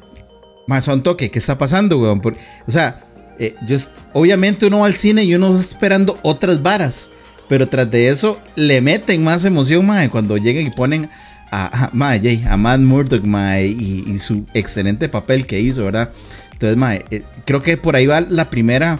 mae, 0.72 0.82
son 0.82 1.04
toque, 1.04 1.30
¿qué 1.30 1.40
está 1.40 1.58
pasando, 1.58 2.00
weón? 2.00 2.22
Por- 2.22 2.36
o 2.68 2.72
sea, 2.72 3.02
eh, 3.40 3.56
yo, 3.68 3.76
obviamente 4.14 4.66
uno 4.68 4.80
va 4.80 4.86
al 4.88 4.96
cine 4.96 5.24
y 5.24 5.36
uno 5.36 5.54
está 5.54 5.62
esperando 5.76 6.18
otras 6.24 6.62
varas, 6.64 7.12
pero 7.50 7.68
tras 7.68 7.92
de 7.92 8.10
eso 8.10 8.40
le 8.56 8.82
meten 8.82 9.24
más 9.24 9.44
emoción, 9.46 9.86
mae, 9.86 10.10
cuando 10.10 10.38
llegan 10.38 10.66
y 10.66 10.70
ponen 10.72 11.10
a, 11.52 11.66
a, 11.66 12.54
a 12.54 12.58
Matt 12.58 12.80
Murdock, 12.80 13.26
y 13.26 14.18
su 14.20 14.46
excelente 14.54 15.10
papel 15.10 15.46
que 15.46 15.60
hizo, 15.60 15.84
¿verdad? 15.84 16.12
Entonces, 16.54 16.78
mae, 16.78 17.04
eh, 17.12 17.24
creo 17.46 17.62
que 17.62 17.76
por 17.76 17.96
ahí 17.96 18.06
va 18.08 18.22
la 18.22 18.50
primera 18.50 19.00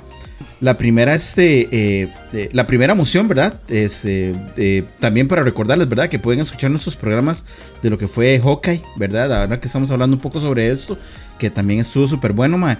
la 0.60 0.78
primera 0.78 1.14
este 1.16 1.68
eh, 1.72 2.10
eh, 2.34 2.50
la 2.52 2.68
primera 2.68 2.94
emoción 2.94 3.28
verdad 3.28 3.60
este, 3.70 4.34
eh, 4.58 4.84
también 5.00 5.28
para 5.28 5.44
recordarles 5.44 5.88
verdad 5.90 6.10
que 6.10 6.20
pueden 6.20 6.40
escuchar 6.42 6.70
nuestros 6.72 6.96
programas 6.96 7.46
de 7.82 7.90
lo 7.90 7.98
que 7.98 8.08
fue 8.08 8.40
Hawkeye 8.40 8.82
verdad 8.98 9.42
ahora 9.42 9.60
que 9.60 9.68
estamos 9.68 9.92
hablando 9.92 10.16
un 10.16 10.22
poco 10.22 10.40
sobre 10.40 10.72
esto 10.72 10.98
que 11.40 11.50
también 11.50 11.80
estuvo 11.80 12.08
súper 12.08 12.34
bueno 12.34 12.58
ma. 12.58 12.78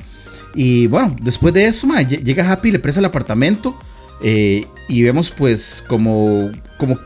y 0.56 0.88
bueno 0.88 1.16
después 1.22 1.54
de 1.54 1.66
eso 1.66 1.88
ma, 1.88 2.02
lle- 2.02 2.24
llega 2.24 2.52
Happy 2.52 2.72
le 2.72 2.80
presta 2.80 3.00
el 3.00 3.06
apartamento 3.06 3.78
y 4.24 5.04
vemos 5.04 5.32
pues 5.32 5.84
como 5.88 6.52
como 6.78 7.00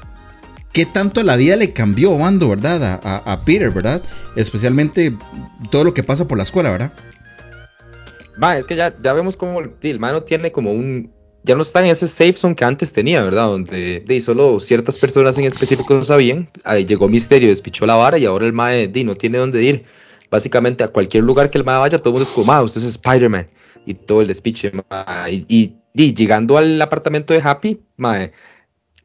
qué 0.74 0.86
tanto 0.86 1.24
la 1.24 1.38
vida 1.38 1.56
le 1.56 1.72
cambió 1.72 2.18
Bando 2.18 2.50
verdad 2.50 2.84
a, 2.84 2.96
a- 3.04 3.32
a 3.34 3.40
Peter 3.46 3.72
verdad 3.72 4.02
especialmente 4.36 5.16
todo 5.72 5.84
lo 5.86 5.94
que 5.94 6.04
pasa 6.04 6.28
por 6.28 6.38
la 6.38 6.44
escuela 6.44 6.72
verdad 6.72 6.92
Ma, 8.38 8.58
es 8.58 8.68
que 8.68 8.76
ya, 8.76 8.96
ya 8.98 9.14
vemos 9.14 9.38
como 9.38 9.60
el 9.62 10.00
mae 10.00 10.12
no 10.12 10.22
tiene 10.22 10.52
como 10.52 10.72
un. 10.72 11.12
Ya 11.44 11.56
no 11.56 11.62
está 11.62 11.80
en 11.82 11.88
ese 11.88 12.08
safe 12.08 12.34
zone 12.34 12.56
que 12.56 12.66
antes 12.66 12.92
tenía, 12.92 13.24
¿verdad? 13.24 13.48
Donde 13.48 14.00
di, 14.00 14.20
solo 14.20 14.60
ciertas 14.60 14.98
personas 14.98 15.38
en 15.38 15.44
específico 15.46 16.04
sabían. 16.04 16.50
Ahí 16.64 16.86
llegó 16.86 17.08
Misterio, 17.08 17.50
despichó 17.50 17.86
la 17.86 17.96
vara 17.96 18.18
y 18.18 18.26
ahora 18.26 18.46
el 18.48 18.54
mae 18.54 18.88
di, 18.88 19.04
no 19.04 19.16
tiene 19.16 19.38
dónde 19.38 19.62
ir. 19.64 19.84
Básicamente 20.32 20.84
a 20.84 20.88
cualquier 20.88 21.24
lugar 21.24 21.52
que 21.52 21.60
el 21.60 21.64
mae 21.64 21.78
vaya, 21.78 22.00
todo 22.00 22.10
el 22.10 22.14
mundo 22.14 22.28
es 22.28 22.32
como, 22.34 22.48
ma, 22.48 22.62
usted 22.64 22.82
es 22.82 22.88
Spider-Man. 22.88 23.48
Y 23.86 23.94
todo 23.94 24.22
el 24.22 24.28
despiche, 24.28 24.72
ma. 24.74 25.30
Y, 25.30 25.76
y, 25.94 26.14
llegando 26.16 26.58
al 26.58 26.82
apartamento 26.82 27.34
de 27.34 27.42
Happy, 27.44 27.80
mae, 27.98 28.32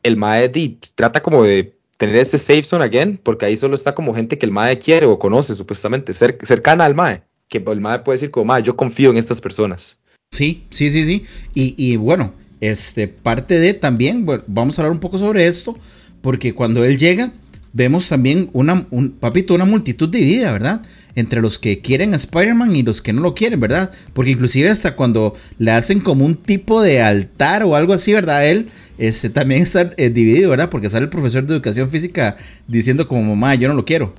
el 0.02 0.16
mae 0.16 0.48
di, 0.48 0.78
trata 0.94 1.20
como 1.22 1.44
de 1.44 1.76
tener 1.98 2.16
ese 2.16 2.38
safe 2.38 2.62
zone 2.62 2.82
again, 2.82 3.20
porque 3.22 3.44
ahí 3.44 3.56
solo 3.58 3.74
está 3.74 3.94
como 3.94 4.14
gente 4.14 4.38
que 4.38 4.46
el 4.46 4.52
mae 4.52 4.78
quiere 4.78 5.04
o 5.04 5.18
conoce, 5.18 5.54
supuestamente, 5.54 6.12
cer- 6.14 6.42
cercana 6.42 6.86
al 6.86 6.94
mae. 6.94 7.22
Que 7.50 7.62
el 7.66 7.80
mae 7.82 7.98
puede 7.98 8.16
decir 8.16 8.30
como, 8.30 8.58
yo 8.60 8.76
confío 8.76 9.10
en 9.10 9.18
estas 9.18 9.42
personas. 9.42 9.98
Sí, 10.30 10.64
sí, 10.70 10.88
sí, 10.88 11.04
sí. 11.04 11.24
Y, 11.52 11.74
y 11.76 11.96
bueno, 11.96 12.32
este, 12.60 13.08
parte 13.08 13.58
de 13.58 13.74
también, 13.74 14.24
bueno, 14.24 14.44
vamos 14.46 14.78
a 14.78 14.82
hablar 14.82 14.92
un 14.92 15.00
poco 15.00 15.18
sobre 15.18 15.46
esto, 15.46 15.76
porque 16.22 16.54
cuando 16.54 16.84
él 16.84 16.96
llega, 16.96 17.32
vemos 17.72 18.08
también 18.08 18.50
una, 18.52 18.86
un, 18.90 19.10
papito, 19.10 19.54
una 19.54 19.64
multitud 19.64 20.08
dividida, 20.08 20.52
¿verdad? 20.52 20.82
Entre 21.16 21.40
los 21.40 21.58
que 21.58 21.80
quieren 21.80 22.12
a 22.12 22.16
Spider-Man 22.16 22.74
y 22.76 22.82
los 22.82 23.02
que 23.02 23.12
no 23.12 23.20
lo 23.20 23.34
quieren, 23.34 23.60
¿verdad? 23.60 23.90
Porque 24.12 24.30
inclusive 24.30 24.68
hasta 24.68 24.94
cuando 24.94 25.34
le 25.58 25.72
hacen 25.72 26.00
como 26.00 26.24
un 26.24 26.36
tipo 26.36 26.82
de 26.82 27.00
altar 27.02 27.64
o 27.64 27.74
algo 27.74 27.92
así, 27.92 28.12
¿verdad? 28.12 28.48
Él 28.48 28.68
este, 28.98 29.30
también 29.30 29.62
está 29.62 29.90
eh, 29.96 30.10
dividido, 30.10 30.50
¿verdad? 30.50 30.70
Porque 30.70 30.90
sale 30.90 31.04
el 31.04 31.10
profesor 31.10 31.46
de 31.46 31.54
educación 31.54 31.88
física 31.88 32.36
diciendo 32.68 33.08
como, 33.08 33.34
mamá, 33.34 33.56
yo 33.56 33.68
no 33.68 33.74
lo 33.74 33.84
quiero. 33.84 34.14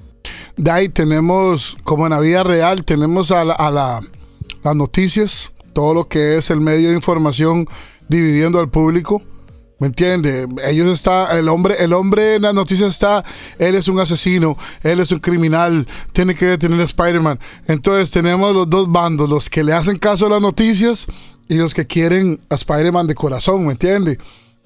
De 0.58 0.72
ahí 0.72 0.90
tenemos, 0.90 1.78
como 1.84 2.06
en 2.06 2.12
la 2.12 2.20
vida 2.20 2.44
real, 2.44 2.84
tenemos 2.86 3.32
a, 3.32 3.44
la, 3.44 3.54
a 3.54 3.72
la- 3.72 4.02
las 4.64 4.76
noticias, 4.76 5.52
todo 5.74 5.94
lo 5.94 6.06
que 6.08 6.38
es 6.38 6.50
el 6.50 6.62
medio 6.62 6.90
de 6.90 6.96
información 6.96 7.68
dividiendo 8.10 8.60
al 8.60 8.70
público. 8.70 9.22
¿Me 9.80 9.88
entiende? 9.88 10.48
Ellos 10.64 10.94
está, 10.94 11.40
el 11.40 11.50
hombre, 11.50 11.84
el 11.84 11.94
hombre 11.94 12.36
en 12.36 12.44
las 12.44 12.54
noticias 12.54 12.92
está, 12.92 13.24
él 13.58 13.74
es 13.74 13.88
un 13.88 14.00
asesino, 14.00 14.56
él 14.84 15.00
es 15.00 15.12
un 15.12 15.18
criminal, 15.18 15.88
tiene 16.14 16.36
que 16.36 16.46
detener 16.46 16.80
a 16.82 16.84
Spider-Man. 16.84 17.40
Entonces 17.68 18.12
tenemos 18.12 18.54
los 18.54 18.70
dos 18.70 18.92
bandos, 18.92 19.28
los 19.28 19.50
que 19.50 19.64
le 19.64 19.74
hacen 19.74 19.98
caso 19.98 20.28
a 20.28 20.30
las 20.30 20.42
noticias 20.42 21.08
y 21.50 21.56
los 21.56 21.74
que 21.74 21.88
quieren 21.88 22.40
a 22.52 22.56
Spider-Man 22.56 23.08
de 23.08 23.16
corazón, 23.16 23.66
¿me 23.66 23.72
entiende? 23.72 24.20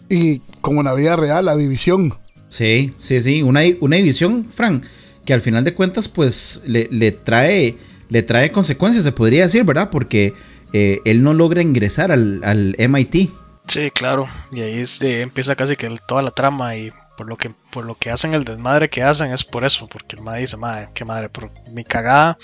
Y 0.09 0.39
como 0.59 0.81
en 0.81 0.85
la 0.87 0.93
vida 0.93 1.15
real, 1.15 1.45
la 1.45 1.55
división. 1.55 2.13
Sí, 2.49 2.91
sí, 2.97 3.21
sí, 3.21 3.41
una, 3.41 3.61
una 3.79 3.95
división, 3.95 4.43
Frank, 4.43 4.83
que 5.25 5.33
al 5.33 5.41
final 5.41 5.63
de 5.63 5.73
cuentas, 5.73 6.07
pues, 6.07 6.61
le, 6.65 6.87
le 6.91 7.11
trae, 7.11 7.77
le 8.09 8.23
trae 8.23 8.51
consecuencias, 8.51 9.03
se 9.03 9.11
podría 9.11 9.43
decir, 9.43 9.63
¿verdad? 9.63 9.89
Porque 9.89 10.33
eh, 10.73 10.99
él 11.05 11.23
no 11.23 11.33
logra 11.33 11.61
ingresar 11.61 12.11
al, 12.11 12.41
al 12.43 12.75
MIT. 12.77 13.29
Sí, 13.67 13.89
claro. 13.91 14.27
Y 14.51 14.61
ahí 14.61 14.79
este, 14.79 15.21
empieza 15.21 15.55
casi 15.55 15.75
que 15.75 15.87
el- 15.87 16.01
toda 16.01 16.21
la 16.21 16.31
trama 16.31 16.75
y 16.77 16.91
por 17.17 17.27
lo 17.27 17.37
que 17.37 17.49
por 17.71 17.85
lo 17.85 17.95
que 17.95 18.09
hacen 18.11 18.33
el 18.33 18.43
desmadre 18.43 18.89
que 18.89 19.01
hacen 19.01 19.31
es 19.31 19.43
por 19.45 19.63
eso, 19.63 19.87
porque 19.87 20.17
el 20.17 20.21
madre 20.21 20.41
dice, 20.41 20.57
madre, 20.57 20.89
qué 20.93 21.05
madre, 21.05 21.29
por 21.29 21.49
mi 21.71 21.83
cagada, 21.85 22.37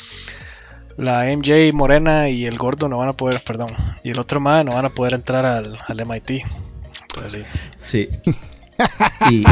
la 0.97 1.25
MJ 1.31 1.71
Morena 1.73 2.29
y 2.29 2.45
el 2.45 2.57
gordo 2.57 2.87
no 2.87 2.97
van 2.99 3.09
a 3.09 3.13
poder, 3.13 3.41
perdón, 3.45 3.71
y 4.03 4.11
el 4.11 4.19
otro 4.19 4.39
madre 4.39 4.63
no 4.65 4.73
van 4.75 4.85
a 4.85 4.89
poder 4.89 5.13
entrar 5.13 5.45
al, 5.45 5.77
al 5.87 5.99
MIT. 5.99 6.43
Pues 7.13 7.31
sí. 7.33 7.43
Sí. 7.75 8.09
y, 9.31 9.43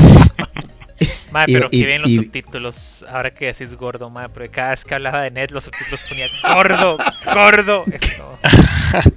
Ma, 1.31 1.43
Y- 1.47 1.53
pero 1.53 1.67
y- 1.71 1.79
que 1.81 1.85
bien 1.85 2.01
los 2.01 2.09
y- 2.11 2.15
subtítulos. 2.17 3.05
Ahora 3.09 3.33
que 3.33 3.45
decís 3.47 3.73
gordo, 3.75 4.09
ma, 4.09 4.27
porque 4.29 4.49
cada 4.49 4.71
vez 4.71 4.83
que 4.83 4.95
hablaba 4.95 5.21
de 5.21 5.31
Ned, 5.31 5.49
los 5.51 5.65
subtítulos 5.65 6.03
ponía 6.03 6.27
gordo, 6.53 6.97
gordo. 7.33 7.85
Eso. 7.91 8.39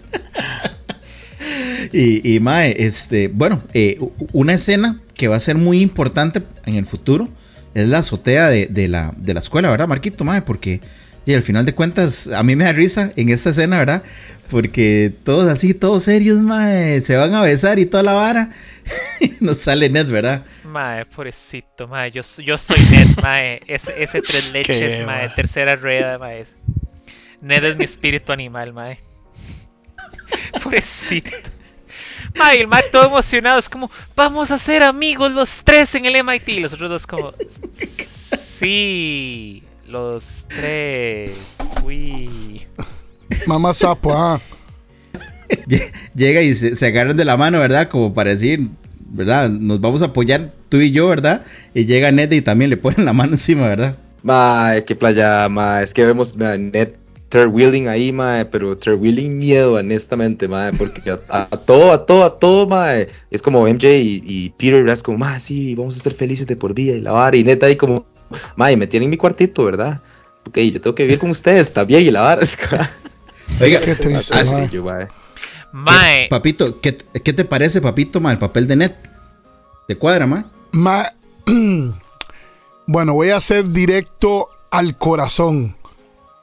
y, 1.92 2.34
y, 2.36 2.40
mae, 2.40 2.74
este, 2.78 3.28
bueno, 3.28 3.62
eh, 3.74 3.98
una 4.32 4.54
escena 4.54 5.00
que 5.14 5.28
va 5.28 5.36
a 5.36 5.40
ser 5.40 5.56
muy 5.56 5.80
importante 5.80 6.42
en 6.66 6.76
el 6.76 6.86
futuro 6.86 7.28
es 7.74 7.88
la 7.88 7.98
azotea 7.98 8.48
de, 8.48 8.66
de 8.66 8.88
la, 8.88 9.12
de 9.16 9.34
la 9.34 9.40
escuela, 9.40 9.70
¿verdad, 9.70 9.88
Marquito, 9.88 10.24
mae? 10.24 10.42
Porque 10.42 10.80
Y 11.24 11.34
al 11.34 11.42
final 11.42 11.64
de 11.64 11.74
cuentas, 11.74 12.28
a 12.28 12.42
mí 12.42 12.56
me 12.56 12.64
da 12.64 12.72
risa 12.72 13.12
en 13.16 13.28
esta 13.30 13.50
escena, 13.50 13.78
¿verdad? 13.78 14.02
Porque 14.52 15.10
todos 15.24 15.50
así, 15.50 15.72
todos 15.72 16.02
serios, 16.02 16.38
mae, 16.38 17.00
se 17.00 17.16
van 17.16 17.34
a 17.34 17.40
besar 17.40 17.78
y 17.78 17.86
toda 17.86 18.02
la 18.02 18.12
vara. 18.12 18.50
Nos 19.40 19.56
sale 19.56 19.88
Ned, 19.88 20.08
¿verdad? 20.08 20.44
Mae, 20.64 21.06
pobrecito, 21.06 21.88
mae. 21.88 22.10
Yo, 22.10 22.20
yo 22.36 22.58
soy 22.58 22.78
Ned, 22.90 23.16
mae. 23.22 23.62
Ese, 23.66 24.02
ese 24.02 24.20
tres 24.20 24.52
leches, 24.52 24.98
Qué 24.98 25.06
mae. 25.06 25.28
mae. 25.28 25.34
Tercera 25.34 25.74
rueda, 25.76 26.18
mae. 26.18 26.44
Ned 27.40 27.64
es 27.64 27.78
mi 27.78 27.86
espíritu 27.86 28.30
animal, 28.30 28.74
mae. 28.74 29.00
Pobrecito. 30.62 31.30
Mae, 32.36 32.60
el 32.60 32.68
mae 32.68 32.82
todo 32.92 33.06
emocionado. 33.06 33.58
Es 33.58 33.70
como, 33.70 33.90
vamos 34.14 34.50
a 34.50 34.58
ser 34.58 34.82
amigos 34.82 35.32
los 35.32 35.62
tres 35.64 35.94
en 35.94 36.04
el 36.04 36.22
MIT. 36.22 36.48
Y 36.50 36.60
los 36.60 36.74
otros 36.74 36.90
dos 36.90 37.06
como, 37.06 37.32
sí, 38.38 39.62
los 39.86 40.44
tres. 40.46 41.56
Uy. 41.82 42.66
Mamá 43.46 43.74
sapo, 43.74 44.12
ah. 44.14 44.40
Lle- 45.68 45.90
Llega 46.14 46.42
y 46.42 46.54
se, 46.54 46.74
se 46.74 46.86
agarran 46.86 47.16
de 47.16 47.24
la 47.24 47.36
mano, 47.36 47.58
¿verdad? 47.60 47.88
Como 47.88 48.12
para 48.14 48.30
decir, 48.30 48.68
¿verdad? 49.10 49.50
Nos 49.50 49.80
vamos 49.80 50.02
a 50.02 50.06
apoyar 50.06 50.52
tú 50.68 50.78
y 50.78 50.90
yo, 50.90 51.08
¿verdad? 51.08 51.42
Y 51.74 51.84
llega 51.86 52.10
Ned 52.12 52.30
y 52.32 52.42
también 52.42 52.70
le 52.70 52.76
ponen 52.76 53.04
la 53.04 53.12
mano 53.12 53.32
encima, 53.32 53.68
¿verdad? 53.68 53.96
Mae, 54.22 54.84
qué 54.84 54.94
playa, 54.94 55.48
mae. 55.48 55.82
Es 55.84 55.92
que 55.94 56.04
vemos 56.06 56.34
a 56.40 56.56
Ned 56.56 56.90
third 57.28 57.48
wheeling 57.48 57.88
ahí, 57.88 58.12
mae, 58.12 58.44
pero 58.44 58.76
third 58.76 59.00
wheeling 59.00 59.38
miedo, 59.38 59.74
honestamente, 59.74 60.48
mae, 60.48 60.70
porque 60.72 61.10
a, 61.10 61.18
a- 61.30 61.48
a 61.50 61.56
todo, 61.56 61.92
a 61.92 62.06
todo, 62.06 62.24
a 62.24 62.38
todo, 62.38 62.66
mae. 62.68 63.08
Es 63.30 63.42
como 63.42 63.66
MJ 63.66 63.88
y, 63.98 64.22
y 64.24 64.50
Peter, 64.50 64.74
¿verdad? 64.82 64.94
Es 64.94 65.02
como, 65.02 65.18
mae, 65.18 65.40
sí, 65.40 65.74
vamos 65.74 65.98
a 65.98 66.02
ser 66.02 66.12
felices 66.14 66.46
de 66.46 66.56
por 66.56 66.72
vida 66.74 66.94
y 66.94 67.00
la 67.00 67.12
vara. 67.12 67.36
Y 67.36 67.42
Ned 67.44 67.62
ahí 67.64 67.76
como, 67.76 68.06
mae, 68.56 68.76
me 68.76 68.86
tienen 68.86 69.06
en 69.06 69.10
mi 69.10 69.16
cuartito, 69.16 69.64
¿verdad? 69.64 70.00
Ok, 70.46 70.58
yo 70.58 70.80
tengo 70.80 70.94
que 70.94 71.04
vivir 71.04 71.18
con 71.18 71.30
ustedes 71.30 71.72
también 71.72 72.02
y 72.02 72.10
la 72.10 72.20
vara. 72.22 72.42
Oiga, 73.60 73.80
Qué 73.80 73.94
triste, 73.94 74.34
así- 74.34 74.54
mae. 74.56 74.68
yo, 74.70 74.84
mae. 74.84 75.08
Mae. 75.72 76.28
Papito, 76.28 76.80
¿qué, 76.80 76.96
qué 76.96 77.32
te 77.32 77.44
parece, 77.44 77.80
papito, 77.80 78.20
ma, 78.20 78.32
el 78.32 78.38
papel 78.38 78.66
de 78.68 78.76
Ned? 78.76 78.92
¿Te 79.88 79.96
cuadra, 79.96 80.26
ma? 80.26 80.44
Ma- 80.72 81.12
bueno, 82.86 83.14
voy 83.14 83.30
a 83.30 83.40
ser 83.40 83.70
directo 83.70 84.48
al 84.70 84.96
corazón. 84.96 85.76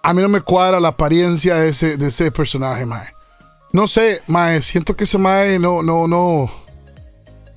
A 0.01 0.13
mí 0.13 0.21
no 0.21 0.29
me 0.29 0.41
cuadra 0.41 0.79
la 0.79 0.89
apariencia 0.89 1.55
de 1.55 1.69
ese, 1.69 1.97
de 1.97 2.07
ese 2.07 2.31
personaje, 2.31 2.85
mae. 2.85 3.13
No 3.73 3.87
sé, 3.87 4.21
mae, 4.27 4.61
siento 4.61 4.95
que 4.95 5.03
ese 5.03 5.17
mae 5.17 5.59
no, 5.59 5.83
no, 5.83 6.07
no. 6.07 6.49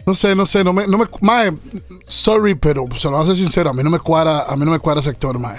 No 0.04 0.14
sé, 0.16 0.34
no 0.34 0.46
sé, 0.46 0.64
no 0.64 0.72
me, 0.72 0.86
no 0.88 0.98
me, 0.98 1.04
mae, 1.20 1.52
sorry, 2.06 2.56
pero 2.56 2.86
se 2.98 3.08
lo 3.08 3.16
voy 3.16 3.22
a 3.22 3.26
ser 3.28 3.36
sincero, 3.36 3.70
a 3.70 3.72
mí 3.72 3.82
no 3.84 3.90
me 3.90 4.00
cuadra, 4.00 4.42
a 4.42 4.56
mí 4.56 4.64
no 4.64 4.72
me 4.72 4.80
cuadra 4.80 5.00
ese 5.00 5.10
actor, 5.10 5.38
mae. 5.38 5.58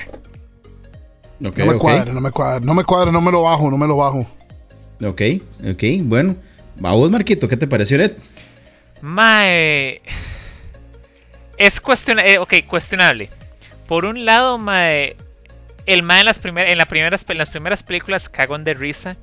No 1.39 1.51
me 1.51 1.73
ok. 1.73 1.77
cuadra, 1.79 2.13
no 2.13 2.21
me 2.21 2.31
cuadra, 2.31 2.59
no 2.65 2.73
me 2.73 2.83
cuadra, 2.83 3.11
no 3.11 3.21
me 3.21 3.31
lo 3.31 3.41
bajo, 3.43 3.69
no 3.69 3.77
me 3.77 3.87
lo 3.87 3.97
bajo. 3.97 4.25
Ok, 5.03 5.21
ok, 5.71 5.83
bueno. 6.03 6.35
A 6.83 6.93
vos, 6.93 7.11
Marquito, 7.11 7.47
¿qué 7.47 7.57
te 7.57 7.67
pareció 7.67 7.97
Ned? 7.97 8.13
Mae. 9.01 10.01
Es 11.57 11.81
cuestionable. 11.81 12.39
ok, 12.39 12.53
cuestionable. 12.67 13.29
Por 13.87 14.05
un 14.05 14.25
lado, 14.25 14.57
Mae. 14.57 15.17
El 15.85 16.03
Mae 16.03 16.21
en 16.21 16.25
las, 16.25 16.39
primer- 16.39 16.69
en, 16.69 16.77
la 16.77 16.85
primeras, 16.85 17.25
en 17.27 17.37
las 17.37 17.49
primeras 17.51 17.83
películas 17.83 18.29
cagón 18.29 18.63
de 18.63 18.73
risa. 18.73 19.17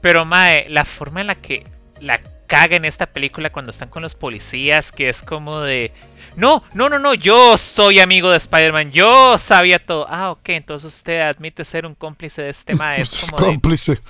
Pero 0.00 0.24
Mae, 0.24 0.68
la 0.70 0.84
forma 0.84 1.20
en 1.20 1.26
la 1.28 1.34
que 1.34 1.64
la 2.00 2.20
caga 2.46 2.76
en 2.76 2.84
esta 2.84 3.06
película 3.06 3.50
cuando 3.50 3.70
están 3.70 3.88
con 3.88 4.02
los 4.02 4.14
policías, 4.14 4.92
que 4.92 5.08
es 5.08 5.22
como 5.22 5.60
de. 5.60 5.92
No, 6.36 6.62
no, 6.74 6.88
no, 6.88 6.98
no, 6.98 7.14
yo 7.14 7.56
soy 7.58 8.00
amigo 8.00 8.30
de 8.30 8.36
Spider-Man, 8.36 8.92
yo 8.92 9.38
sabía 9.38 9.78
todo. 9.78 10.06
Ah, 10.08 10.30
ok, 10.30 10.50
entonces 10.50 10.94
usted 10.94 11.20
admite 11.20 11.64
ser 11.64 11.86
un 11.86 11.94
cómplice 11.94 12.42
de 12.42 12.50
este 12.50 12.74
Mae. 12.76 13.02
Es 13.02 13.12
Es 13.12 13.30
como 13.30 13.38
de, 13.38 13.52
cómplice. 13.52 14.00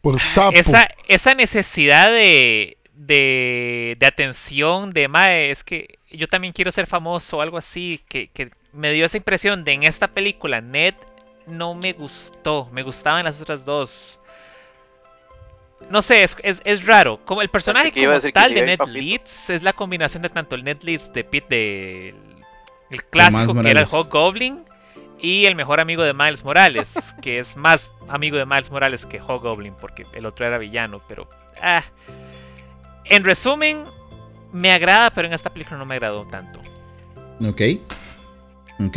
Por 0.00 0.20
sapo. 0.20 0.56
esa, 0.56 0.88
esa 1.08 1.34
necesidad 1.34 2.08
de, 2.08 2.76
de, 2.94 3.96
de 3.98 4.06
atención 4.06 4.90
de 4.90 5.08
Mae, 5.08 5.50
es 5.50 5.64
que 5.64 5.98
yo 6.10 6.28
también 6.28 6.52
quiero 6.52 6.70
ser 6.70 6.86
famoso 6.86 7.38
o 7.38 7.40
algo 7.40 7.58
así, 7.58 8.02
que, 8.08 8.28
que 8.28 8.50
me 8.72 8.92
dio 8.92 9.04
esa 9.04 9.16
impresión 9.16 9.64
de 9.64 9.72
en 9.72 9.82
esta 9.82 10.08
película 10.08 10.60
Ned 10.60 10.94
no 11.46 11.74
me 11.74 11.92
gustó, 11.92 12.68
me 12.72 12.82
gustaban 12.82 13.24
las 13.24 13.40
otras 13.40 13.64
dos. 13.64 14.20
No 15.90 16.02
sé, 16.02 16.22
es, 16.22 16.36
es, 16.42 16.62
es 16.64 16.84
raro. 16.86 17.20
Como 17.24 17.42
el 17.42 17.48
personaje 17.48 17.92
como 17.92 18.20
tal 18.32 18.54
de 18.54 18.62
Ned 18.62 18.78
papito. 18.78 18.98
Leeds 18.98 19.50
es 19.50 19.62
la 19.62 19.72
combinación 19.72 20.22
de 20.22 20.30
tanto 20.30 20.54
el 20.54 20.64
Ned 20.64 20.78
Leeds 20.82 21.12
de 21.12 21.24
Pete 21.24 21.54
de 21.54 22.14
el 22.90 23.04
clásico 23.04 23.54
que 23.54 23.70
era 23.70 23.80
el 23.82 23.86
Morales. 23.86 23.92
Hobgoblin 23.92 24.64
y 25.20 25.46
el 25.46 25.54
mejor 25.54 25.80
amigo 25.80 26.02
de 26.02 26.12
Miles 26.12 26.44
Morales, 26.44 27.14
que 27.22 27.38
es 27.38 27.56
más 27.56 27.90
amigo 28.08 28.36
de 28.36 28.46
Miles 28.46 28.70
Morales 28.70 29.06
que 29.06 29.20
Hobgoblin, 29.20 29.74
porque 29.80 30.06
el 30.12 30.26
otro 30.26 30.46
era 30.46 30.58
villano, 30.58 31.02
pero... 31.08 31.28
ah. 31.62 31.82
En 33.08 33.22
resumen, 33.22 33.84
me 34.52 34.72
agrada, 34.72 35.10
pero 35.10 35.28
en 35.28 35.34
esta 35.34 35.50
película 35.50 35.78
no 35.78 35.86
me 35.86 35.94
agradó 35.94 36.26
tanto. 36.26 36.60
Ok. 37.46 37.62
Ok. 38.80 38.96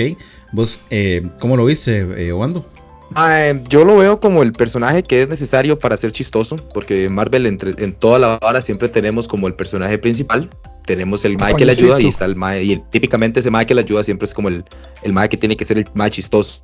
¿Vos, 0.52 0.82
eh, 0.90 1.30
cómo 1.40 1.56
lo 1.56 1.66
viste, 1.66 2.00
eh, 2.28 2.34
Wando? 2.34 2.66
Mae, 3.12 3.62
yo 3.70 3.84
lo 3.86 3.96
veo 3.98 4.20
como 4.20 4.44
el 4.44 4.52
personaje 4.54 5.04
que 5.04 5.22
es 5.24 5.30
necesario 5.30 5.80
para 5.80 5.98
ser 5.98 6.12
chistoso, 6.12 6.58
porque 6.74 7.10
Marvel 7.10 7.46
entre- 7.46 7.74
en 7.84 7.94
toda 7.94 8.20
la 8.20 8.38
hora 8.42 8.62
siempre 8.62 8.88
tenemos 8.90 9.28
como 9.28 9.48
el 9.48 9.54
personaje 9.56 9.98
principal, 9.98 10.50
tenemos 10.86 11.26
el 11.26 11.38
Mae 11.38 11.54
que 11.56 11.66
le 11.66 11.72
ayuda 11.72 11.98
y 12.06 12.08
está 12.10 12.26
el 12.26 12.36
Mae, 12.36 12.64
y 12.64 12.72
el- 12.74 12.90
típicamente 12.90 13.40
ese 13.40 13.50
Mae 13.52 13.66
que 13.66 13.74
le 13.76 13.82
ayuda 13.82 14.04
siempre 14.04 14.26
es 14.26 14.34
como 14.34 14.48
el, 14.50 14.64
el 15.04 15.14
Mae 15.14 15.28
que 15.30 15.38
tiene 15.38 15.58
que 15.58 15.66
ser 15.66 15.78
el 15.78 15.86
Mae 15.94 16.10
chistoso, 16.12 16.62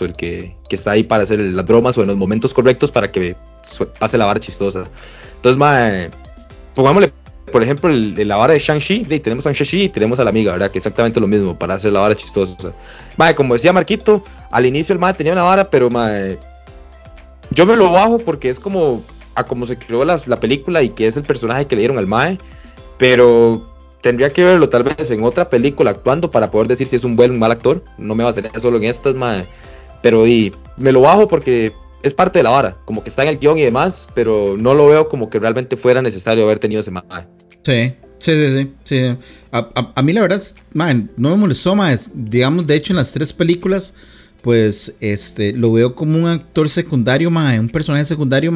el 0.00 0.14
que, 0.14 0.54
que 0.68 0.76
está 0.76 0.92
ahí 0.92 1.02
para 1.02 1.24
hacer 1.24 1.40
las 1.40 1.66
bromas 1.66 1.98
o 1.98 2.02
en 2.02 2.06
los 2.08 2.16
momentos 2.16 2.54
correctos 2.54 2.92
para 2.92 3.10
que 3.10 3.34
pase 3.98 4.16
la 4.16 4.26
vara 4.26 4.38
chistosa. 4.38 4.84
Entonces, 5.36 5.58
Mae, 5.58 6.10
pongámosle, 6.76 7.12
por 7.50 7.62
ejemplo, 7.62 7.90
el, 7.90 8.18
el- 8.18 8.28
la 8.28 8.36
vara 8.36 8.52
de 8.54 8.58
Shang-Chi, 8.60 9.04
tenemos 9.20 9.46
a 9.46 9.52
Shang-Chi 9.52 9.84
y 9.84 9.88
tenemos 9.88 10.18
a 10.20 10.24
la 10.24 10.30
amiga, 10.30 10.52
¿verdad? 10.52 10.70
Que 10.70 10.78
exactamente 10.78 11.20
lo 11.20 11.26
mismo 11.26 11.58
para 11.58 11.74
hacer 11.74 11.92
la 11.92 12.00
vara 12.00 12.14
chistosa. 12.14 12.72
Mae, 13.16 13.34
como 13.34 13.54
decía 13.54 13.72
Marquito, 13.72 14.22
al 14.50 14.66
inicio 14.66 14.92
el 14.92 14.98
Mae 14.98 15.14
tenía 15.14 15.32
una 15.32 15.42
vara, 15.42 15.68
pero 15.70 15.90
Mae, 15.90 16.38
yo 17.50 17.66
me 17.66 17.76
lo 17.76 17.90
bajo 17.90 18.18
porque 18.18 18.48
es 18.48 18.60
como 18.60 19.02
a 19.34 19.44
como 19.44 19.66
se 19.66 19.78
creó 19.78 20.04
la, 20.04 20.20
la 20.26 20.40
película 20.40 20.82
y 20.82 20.90
que 20.90 21.06
es 21.06 21.16
el 21.16 21.22
personaje 21.22 21.66
que 21.66 21.76
le 21.76 21.80
dieron 21.80 21.98
al 21.98 22.06
Mae, 22.06 22.38
pero 22.98 23.72
tendría 24.02 24.30
que 24.32 24.44
verlo 24.44 24.68
tal 24.68 24.82
vez 24.84 25.10
en 25.10 25.22
otra 25.24 25.48
película 25.48 25.90
actuando 25.90 26.30
para 26.30 26.50
poder 26.50 26.68
decir 26.68 26.86
si 26.86 26.96
es 26.96 27.04
un 27.04 27.16
buen 27.16 27.30
o 27.30 27.34
un 27.34 27.40
mal 27.40 27.52
actor. 27.52 27.82
No 27.98 28.14
me 28.14 28.24
basaría 28.24 28.50
solo 28.58 28.76
en 28.78 28.84
estas, 28.84 29.14
Mae, 29.14 29.46
pero 30.02 30.26
y, 30.26 30.52
me 30.76 30.92
lo 30.92 31.00
bajo 31.02 31.28
porque 31.28 31.72
es 32.02 32.14
parte 32.14 32.38
de 32.38 32.42
la 32.44 32.50
vara, 32.50 32.76
como 32.84 33.02
que 33.02 33.08
está 33.08 33.22
en 33.22 33.28
el 33.28 33.38
guion 33.38 33.58
y 33.58 33.62
demás, 33.62 34.08
pero 34.14 34.54
no 34.56 34.74
lo 34.74 34.86
veo 34.86 35.08
como 35.08 35.30
que 35.30 35.38
realmente 35.40 35.76
fuera 35.76 36.00
necesario 36.02 36.44
haber 36.44 36.58
tenido 36.58 36.80
ese 36.80 36.90
Mae. 36.90 37.26
Sí, 37.68 37.92
sí, 38.18 38.32
sí, 38.32 38.72
sí. 38.84 39.18
A, 39.52 40.02
mí 40.02 40.14
la 40.14 40.22
verdad, 40.22 40.42
no 41.18 41.30
me 41.30 41.36
molestó 41.36 41.74
más. 41.74 42.10
Digamos, 42.14 42.66
de 42.66 42.74
hecho, 42.76 42.94
en 42.94 42.96
las 42.96 43.12
tres 43.12 43.34
películas, 43.34 43.92
pues, 44.40 44.94
este, 45.00 45.52
lo 45.52 45.70
veo 45.74 45.94
como 45.94 46.18
un 46.18 46.28
actor 46.28 46.70
secundario, 46.70 47.28
un 47.28 47.68
personaje 47.68 48.06
secundario, 48.06 48.54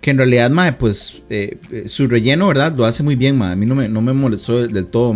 que 0.00 0.10
en 0.10 0.16
realidad, 0.16 0.76
pues, 0.76 1.22
eh, 1.30 1.58
eh, 1.70 1.84
su 1.86 2.08
relleno, 2.08 2.48
¿verdad? 2.48 2.76
Lo 2.76 2.84
hace 2.84 3.04
muy 3.04 3.14
bien. 3.14 3.40
A 3.42 3.54
mí 3.54 3.64
no 3.64 3.76
me, 3.76 3.88
no 3.88 4.00
me 4.00 4.12
molestó 4.12 4.66
del, 4.66 4.86
todo. 4.88 5.14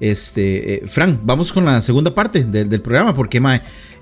Este, 0.00 0.76
eh, 0.76 0.82
Frank, 0.86 1.20
vamos 1.24 1.52
con 1.52 1.66
la 1.66 1.82
segunda 1.82 2.14
parte 2.14 2.42
del, 2.42 2.80
programa, 2.80 3.14
porque, 3.14 3.42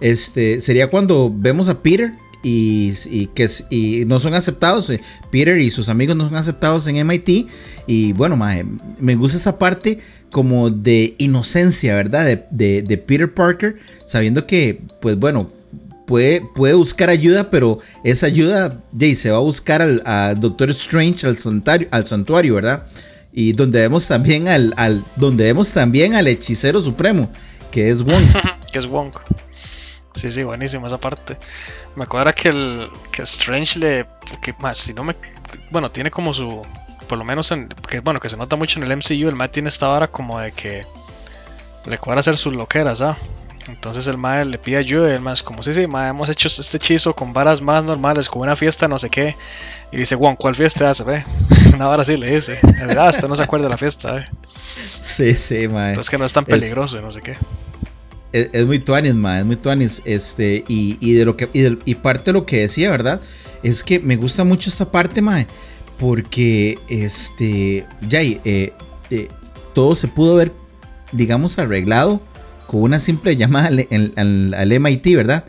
este, 0.01 0.61
sería 0.61 0.89
cuando 0.89 1.35
vemos 1.35 1.69
a 1.69 1.83
Peter 1.83 2.13
y, 2.43 3.27
que 3.35 3.49
no 4.07 4.21
son 4.21 4.35
aceptados. 4.35 4.91
eh, 4.91 5.01
Peter 5.31 5.59
y 5.59 5.71
sus 5.71 5.89
amigos 5.89 6.17
no 6.17 6.25
son 6.29 6.37
aceptados 6.37 6.87
en 6.87 6.97
MIT. 7.07 7.49
Y 7.87 8.13
bueno, 8.13 8.39
me 8.99 9.15
gusta 9.17 9.39
esa 9.39 9.59
parte 9.59 9.99
como 10.31 10.71
de 10.71 11.15
inocencia, 11.19 11.95
¿verdad? 11.95 12.25
De, 12.51 12.83
de- 12.83 12.99
Peter 12.99 13.33
Parker, 13.33 13.79
sabiendo 14.07 14.47
que, 14.47 14.81
pues 15.01 15.17
bueno, 15.19 15.51
puede, 16.07 16.41
puede 16.55 16.75
buscar 16.75 17.11
ayuda, 17.11 17.51
pero 17.51 17.79
esa 18.05 18.27
ayuda 18.27 18.81
de, 18.93 19.17
se 19.17 19.31
va 19.31 19.39
a 19.39 19.41
buscar 19.41 19.83
al, 19.83 20.41
Doctor 20.41 20.71
Strange, 20.71 21.27
al 21.27 21.37
santuario, 21.39 21.89
al 21.91 22.07
santuario, 22.07 22.55
¿verdad? 22.55 22.87
Y 23.33 23.53
donde 23.53 23.81
vemos 23.81 24.07
también 24.09 24.49
al, 24.49 24.73
al, 24.77 25.05
donde 25.17 25.45
vemos 25.45 25.73
también 25.73 26.15
al 26.15 26.27
hechicero 26.29 26.81
supremo, 26.81 27.31
que 27.73 27.91
es 27.91 28.03
Wong. 28.03 28.23
que 28.73 28.79
es 28.79 28.87
Wong. 28.87 29.11
Sí, 30.21 30.31
sí, 30.31 30.43
buenísimo 30.45 30.87
esa 30.87 30.99
parte. 30.99 31.39
Me 31.95 32.05
acuerda 32.05 32.33
que 32.35 32.49
el 32.51 32.89
que 33.11 33.23
Strange 33.23 33.79
le 33.79 34.07
que 34.43 34.55
más 34.59 34.77
si 34.77 34.93
no 34.93 35.03
me 35.03 35.17
bueno, 35.71 35.91
tiene 35.91 36.11
como 36.11 36.35
su 36.35 36.63
por 37.09 37.17
lo 37.19 37.25
menos 37.25 37.51
en 37.53 37.69
que 37.69 38.01
bueno, 38.01 38.21
que 38.21 38.29
se 38.29 38.37
nota 38.37 38.57
mucho 38.57 38.79
en 38.79 38.85
el 38.85 38.93
MCU, 38.97 39.29
el 39.29 39.35
Matt 39.35 39.53
tiene 39.53 39.69
esta 39.71 39.89
vara 39.89 40.09
como 40.09 40.39
de 40.41 40.53
que 40.53 40.87
le 41.87 41.99
cuadra 41.99 42.21
hacer 42.21 42.37
sus 42.37 42.55
loqueras, 42.55 43.01
¿ah? 43.01 43.17
Entonces 43.69 44.07
el 44.09 44.17
mae 44.17 44.45
le 44.45 44.59
pide 44.59 44.77
ayuda 44.79 45.11
y 45.11 45.13
el 45.15 45.21
mae 45.21 45.35
es 45.35 45.43
como, 45.43 45.63
sí, 45.63 45.73
sí, 45.75 45.87
mae, 45.87 46.11
hemos 46.11 46.29
hecho 46.29 46.49
este 46.49 46.77
hechizo 46.77 47.15
con 47.15 47.33
varas 47.33 47.61
más 47.61 47.85
normales, 47.85 48.29
como 48.29 48.43
una 48.43 48.57
fiesta, 48.57 48.89
no 48.89 48.99
sé 48.99 49.11
qué. 49.11 49.37
Y 49.93 49.97
dice, 49.99 50.17
Juan, 50.17 50.35
¿cuál 50.37 50.55
fiesta 50.57 50.91
hace, 50.91 51.05
ve? 51.05 51.25
Una 51.75 51.87
vara 51.87 52.03
así 52.03 52.17
le 52.17 52.31
dice. 52.35 52.59
Ah, 52.99 53.09
usted 53.11 53.29
no 53.29 53.37
se 53.37 53.43
acuerda 53.45 53.65
de 53.67 53.71
la 53.71 53.79
fiesta, 53.79 54.19
eh. 54.19 54.25
sí, 55.01 55.35
sí, 55.35 55.69
mae. 55.69 55.89
Entonces 55.89 56.11
que 56.11 56.19
no 56.19 56.25
es 56.25 56.33
tan 56.33 56.45
Es- 56.45 56.51
peligroso 56.51 56.99
y 56.99 57.01
no 57.01 57.13
sé 57.13 57.23
qué. 57.23 57.37
Es, 58.33 58.67
muy 58.67 58.79
tuanis, 58.79 59.15
ma, 59.15 59.41
es 59.41 59.45
muy 59.45 59.57
tuanis. 59.57 60.03
Este, 60.05 60.65
y, 60.69 60.97
y 61.01 61.15
de 61.15 61.25
lo 61.25 61.37
que, 61.37 61.49
y, 61.53 61.95
parte 61.97 62.27
de 62.27 62.33
lo 62.33 62.47
que 62.47 62.61
decía, 62.61 62.91
¿verdad? 62.91 63.21
Es 63.63 63.85
que 63.85 63.99
me 63.99 64.17
gusta 64.17 64.45
mucho 64.45 64.71
esta 64.71 64.91
parte, 64.91 65.23
ma, 65.23 65.47
porque 65.99 66.79
este, 66.89 67.87
ya, 68.09 68.23
eh, 68.23 68.73
eh, 69.11 69.29
todo 69.75 69.95
se 69.95 70.09
pudo 70.09 70.35
haber, 70.35 70.53
digamos, 71.13 71.59
arreglado 71.59 72.21
con 72.67 72.83
una 72.83 73.01
simple 73.01 73.37
llamada 73.37 73.67
al 73.69 74.81
MIT, 74.81 75.17
¿verdad? 75.17 75.45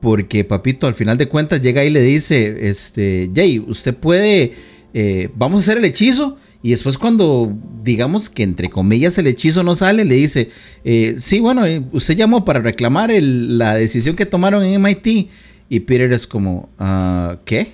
Porque 0.00 0.44
papito, 0.44 0.86
al 0.86 0.94
final 0.94 1.16
de 1.16 1.28
cuentas 1.28 1.60
llega 1.60 1.84
y 1.84 1.90
le 1.90 2.02
dice, 2.02 2.68
este, 2.68 3.30
Jay, 3.34 3.58
usted 3.58 3.94
puede, 3.94 4.52
eh, 4.92 5.30
vamos 5.34 5.60
a 5.60 5.62
hacer 5.62 5.78
el 5.78 5.84
hechizo. 5.84 6.36
Y 6.62 6.70
después 6.70 6.96
cuando 6.98 7.52
digamos 7.82 8.30
que 8.30 8.42
entre 8.44 8.70
comillas 8.70 9.18
el 9.18 9.26
hechizo 9.26 9.64
no 9.64 9.74
sale, 9.74 10.04
le 10.04 10.14
dice, 10.14 10.50
eh, 10.84 11.16
sí, 11.18 11.40
bueno, 11.40 11.66
eh, 11.66 11.82
usted 11.92 12.16
llamó 12.16 12.44
para 12.44 12.60
reclamar 12.60 13.10
el- 13.10 13.58
la 13.58 13.74
decisión 13.74 14.14
que 14.16 14.26
tomaron 14.26 14.62
en 14.64 14.74
MIT. 14.74 15.28
Y 15.68 15.80
Peter 15.80 16.12
es 16.12 16.26
como, 16.26 16.68
"Ah, 16.78 17.38
¿qué? 17.44 17.72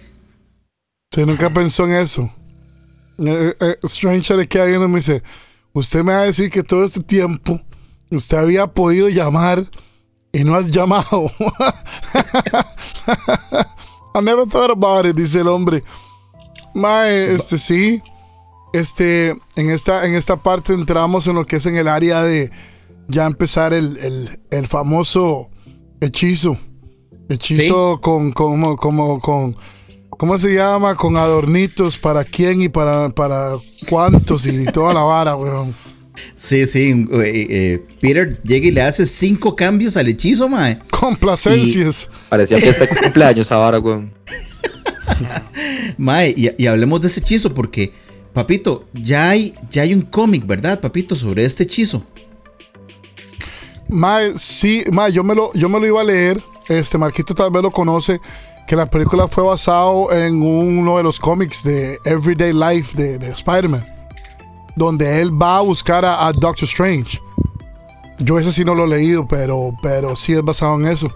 Sí, 1.15 1.25
nunca 1.27 1.51
pensó 1.53 1.85
en 1.87 1.93
eso. 1.95 2.31
Eh, 3.19 3.55
eh, 3.61 3.77
Strange 3.83 4.37
le 4.37 4.47
queda 4.47 4.67
viendo 4.67 4.87
y 4.87 4.91
me 4.91 4.97
dice, 4.97 5.23
usted 5.73 6.03
me 6.05 6.13
va 6.13 6.21
a 6.21 6.25
decir 6.25 6.51
que 6.51 6.63
todo 6.63 6.85
este 6.85 7.03
tiempo 7.03 7.61
usted 8.11 8.37
había 8.39 8.69
podido 8.69 9.09
llamar 9.09 9.69
y 10.33 10.45
no 10.45 10.55
has 10.55 10.71
llamado. 10.71 11.31
I 14.15 14.21
never 14.23 14.47
thought 14.47 14.71
about 14.71 15.07
it, 15.07 15.17
dice 15.17 15.41
el 15.41 15.49
hombre. 15.49 15.83
Mae, 16.75 17.35
este 17.35 17.59
sí. 17.59 18.01
Este, 18.73 19.31
en 19.57 19.71
esta, 19.71 20.07
en 20.07 20.15
esta 20.15 20.37
parte 20.37 20.73
entramos 20.73 21.27
en 21.27 21.35
lo 21.35 21.47
que 21.47 21.57
es 21.57 21.67
en 21.67 21.77
el 21.77 21.89
área 21.89 22.23
de 22.23 22.51
ya 23.09 23.27
empezar 23.27 23.73
el, 23.73 23.97
el, 23.99 24.41
el 24.51 24.67
famoso 24.67 25.49
hechizo. 26.01 26.59
Hechizo 27.29 28.01
con, 28.01 28.33
como, 28.33 28.77
como, 28.77 29.21
con, 29.21 29.57
¿cómo 30.11 30.39
se 30.39 30.55
llama? 30.55 30.95
Con 30.95 31.17
adornitos 31.17 31.97
para 31.99 32.25
quién 32.25 32.63
y 32.63 32.69
para, 32.69 33.11
para 33.11 33.53
cuántos 33.89 34.47
y 34.47 34.65
toda 34.67 34.95
la 34.95 35.03
vara, 35.03 35.37
weón. 35.37 35.75
Sí, 36.35 36.67
sí, 36.67 37.07
eh, 37.13 37.47
eh, 37.51 37.87
Peter 38.01 38.39
llega 38.43 38.67
y 38.67 38.71
le 38.71 38.83
hace 38.83 39.05
cinco 39.05 39.55
cambios 39.55 39.97
al 39.97 40.09
hechizo, 40.09 40.49
mae. 40.49 40.79
Complacencias. 40.91 42.09
Parecía 42.29 42.59
fiesta 42.59 42.87
de 42.87 42.97
cumpleaños 43.03 43.53
ahora, 43.53 43.79
weón. 43.79 44.13
Mae, 45.97 46.35
y, 46.37 46.51
y 46.63 46.67
hablemos 46.67 47.01
de 47.01 47.09
ese 47.09 47.21
hechizo 47.21 47.55
porque, 47.55 47.93
papito, 48.33 48.85
ya 48.93 49.31
hay, 49.31 49.55
ya 49.71 49.83
hay 49.83 49.95
un 49.95 50.03
cómic, 50.03 50.47
¿verdad, 50.47 50.81
papito, 50.81 51.17
sobre 51.17 51.45
este 51.45 51.65
hechizo? 51.65 52.03
Mae, 53.89 54.37
sí, 54.37 54.85
mae, 54.93 55.13
yo 55.13 55.25
me 55.25 55.35
lo, 55.35 55.53
yo 55.55 55.69
me 55.69 55.81
lo 55.81 55.87
iba 55.87 56.01
a 56.01 56.05
leer. 56.05 56.43
Este 56.69 56.99
Marquito 56.99 57.35
tal 57.35 57.51
vez 57.51 57.63
lo 57.63 57.71
conoce. 57.71 58.21
Que 58.67 58.77
la 58.77 58.85
película 58.85 59.29
fue 59.29 59.45
basado 59.45 60.13
en 60.13 60.43
uno 60.43 60.99
de 60.99 61.03
los 61.03 61.19
cómics 61.19 61.65
de 61.65 61.99
Everyday 62.05 62.53
Life 62.53 62.95
de, 62.97 63.19
de 63.19 63.31
Spider-Man. 63.31 63.87
Donde 64.77 65.23
él 65.23 65.31
va 65.41 65.57
a 65.57 65.61
buscar 65.63 66.05
a, 66.05 66.27
a 66.27 66.33
Doctor 66.33 66.65
Strange. 66.65 67.19
Yo 68.19 68.39
ese 68.39 68.53
sí 68.53 68.65
no 68.65 68.75
lo 68.75 68.85
he 68.85 68.89
leído, 68.89 69.27
pero, 69.27 69.75
pero 69.83 70.17
sí 70.17 70.35
es 70.35 70.43
basado 70.43 70.77
en 70.77 70.87
eso. 70.87 71.11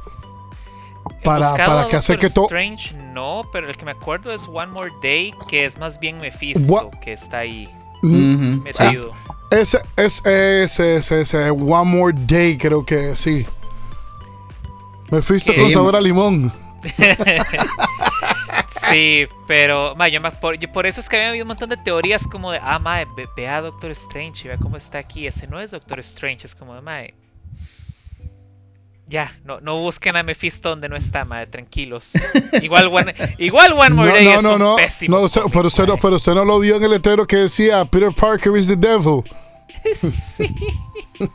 Para, 1.25 1.55
para 1.57 1.87
que 1.87 1.97
hacer 1.97 2.17
Doctor 2.17 2.19
que 2.29 2.35
todo. 2.35 2.45
Strange 2.47 2.95
no, 3.13 3.43
pero 3.53 3.69
el 3.69 3.77
que 3.77 3.85
me 3.85 3.93
acuerdo 3.93 4.33
es 4.33 4.49
One 4.49 4.73
More 4.73 4.91
Day, 5.03 5.33
que 5.49 5.65
es 5.65 5.79
más 5.79 5.99
bien 6.01 6.19
Mephisto, 6.19 6.73
What? 6.73 6.91
que 7.01 7.13
está 7.13 7.39
ahí 7.39 7.69
Mm, 8.03 8.35
Ujú, 8.57 8.63
metido. 8.63 9.13
Ese, 9.53 9.79
es 9.97 10.25
ese, 10.27 10.97
ese, 10.97 11.21
ese, 11.21 11.51
One 11.51 11.91
More 11.97 12.15
Day, 12.27 12.59
creo 12.59 12.85
que 12.85 13.15
sí. 13.15 13.47
Me 15.11 15.23
fuiste 15.23 15.53
¿Qué? 15.55 15.61
con 15.61 15.71
sabor 15.71 15.95
a 15.95 16.01
limón. 16.01 16.53
Sí, 18.91 19.27
pero 19.47 19.95
ma, 19.97 20.09
yo 20.09 20.21
por, 20.41 20.57
yo- 20.59 20.71
por 20.73 20.87
eso 20.87 21.01
es 21.01 21.09
que 21.09 21.17
había 21.17 21.29
habido 21.31 21.45
un 21.45 21.49
montón 21.49 21.69
de 21.71 21.77
teorías 21.77 22.27
como 22.27 22.51
de, 22.51 22.59
ah, 22.63 22.79
mae, 22.79 23.07
ve, 23.17 23.29
ve 23.37 23.49
a 23.49 23.61
Doctor 23.61 23.91
Strange 23.93 24.45
y 24.45 24.49
vea 24.49 24.57
cómo 24.59 24.77
está 24.77 24.99
aquí. 24.99 25.27
Ese 25.27 25.47
no 25.47 25.61
es 25.61 25.71
Doctor 25.71 26.01
Strange, 26.01 26.47
es 26.47 26.55
como 26.55 26.75
de, 26.75 26.81
mae. 26.81 27.15
Ya, 29.13 29.31
no, 29.45 29.61
no 29.61 29.79
busquen 29.79 30.17
a 30.17 30.23
Mephisto 30.23 30.71
donde 30.71 30.89
no 30.89 30.97
está, 30.97 31.27
mae, 31.27 31.47
tranquilos. 31.47 32.13
Igual 32.63 32.87
One, 32.87 33.15
igual 33.37 33.75
One 33.75 33.91
More 33.91 34.09
No, 34.09 34.15
Day 34.15 34.25
no, 34.25 34.33
es 34.39 34.43
no, 34.43 34.53
un 34.55 34.59
no. 34.59 34.77
pésimo. 34.77 35.17
no 35.19 35.23
usted- 35.25 35.43
pero, 35.53 35.69
usted 35.69 35.83
no, 35.87 35.93
mae. 35.95 36.01
pero 36.01 36.17
usted 36.17 36.33
no 36.33 36.45
lo 36.47 36.59
vio 36.59 36.77
en 36.77 36.83
el 36.83 36.91
letrero 36.93 37.27
que 37.27 37.37
decía 37.37 37.85
Peter 37.85 38.11
Parker 38.15 38.57
is 38.57 38.69
the 38.69 38.77
devil. 38.77 39.23
sí. 39.95 40.47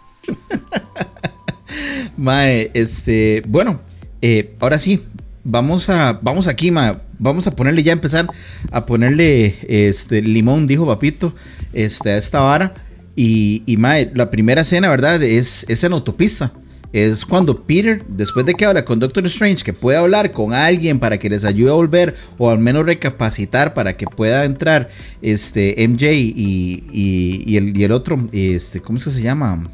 Mae, 2.17 2.71
este, 2.73 3.43
bueno, 3.47 3.79
eh, 4.21 4.55
ahora 4.59 4.79
sí, 4.79 5.03
vamos 5.43 5.89
a, 5.89 6.17
vamos 6.21 6.47
aquí, 6.47 6.71
ma, 6.71 7.01
vamos 7.19 7.45
a 7.47 7.55
ponerle 7.55 7.83
ya 7.83 7.91
a 7.91 7.93
empezar 7.93 8.27
a 8.71 8.85
ponerle, 8.85 9.55
este, 9.67 10.21
limón, 10.23 10.65
dijo 10.65 10.87
Papito, 10.87 11.33
este, 11.73 12.11
a 12.11 12.17
esta 12.17 12.39
vara. 12.39 12.73
Y, 13.15 13.63
y 13.65 13.77
mae, 13.77 14.11
la 14.15 14.29
primera 14.31 14.61
escena, 14.61 14.89
¿verdad? 14.89 15.21
Es, 15.21 15.65
es 15.69 15.83
en 15.83 15.93
autopista. 15.93 16.51
Es 16.93 17.25
cuando 17.25 17.63
Peter, 17.63 18.03
después 18.07 18.45
de 18.45 18.53
que 18.55 18.65
habla 18.65 18.85
con 18.85 18.99
Doctor 18.99 19.25
Strange, 19.27 19.63
que 19.63 19.73
puede 19.73 19.97
hablar 19.97 20.31
con 20.31 20.53
alguien 20.53 20.99
para 20.99 21.19
que 21.19 21.29
les 21.29 21.43
ayude 21.43 21.69
a 21.69 21.73
volver 21.73 22.15
o 22.37 22.49
al 22.49 22.59
menos 22.59 22.85
recapacitar 22.85 23.73
para 23.73 23.93
que 23.97 24.05
pueda 24.07 24.45
entrar 24.45 24.89
este 25.21 25.75
MJ 25.85 26.13
y, 26.13 26.83
y- 26.93 27.57
el, 27.83 27.91
otro, 27.91 28.17
este, 28.31 28.79
¿cómo 28.81 28.97
es 28.97 29.03
que 29.03 29.11
se 29.11 29.21
llama? 29.21 29.69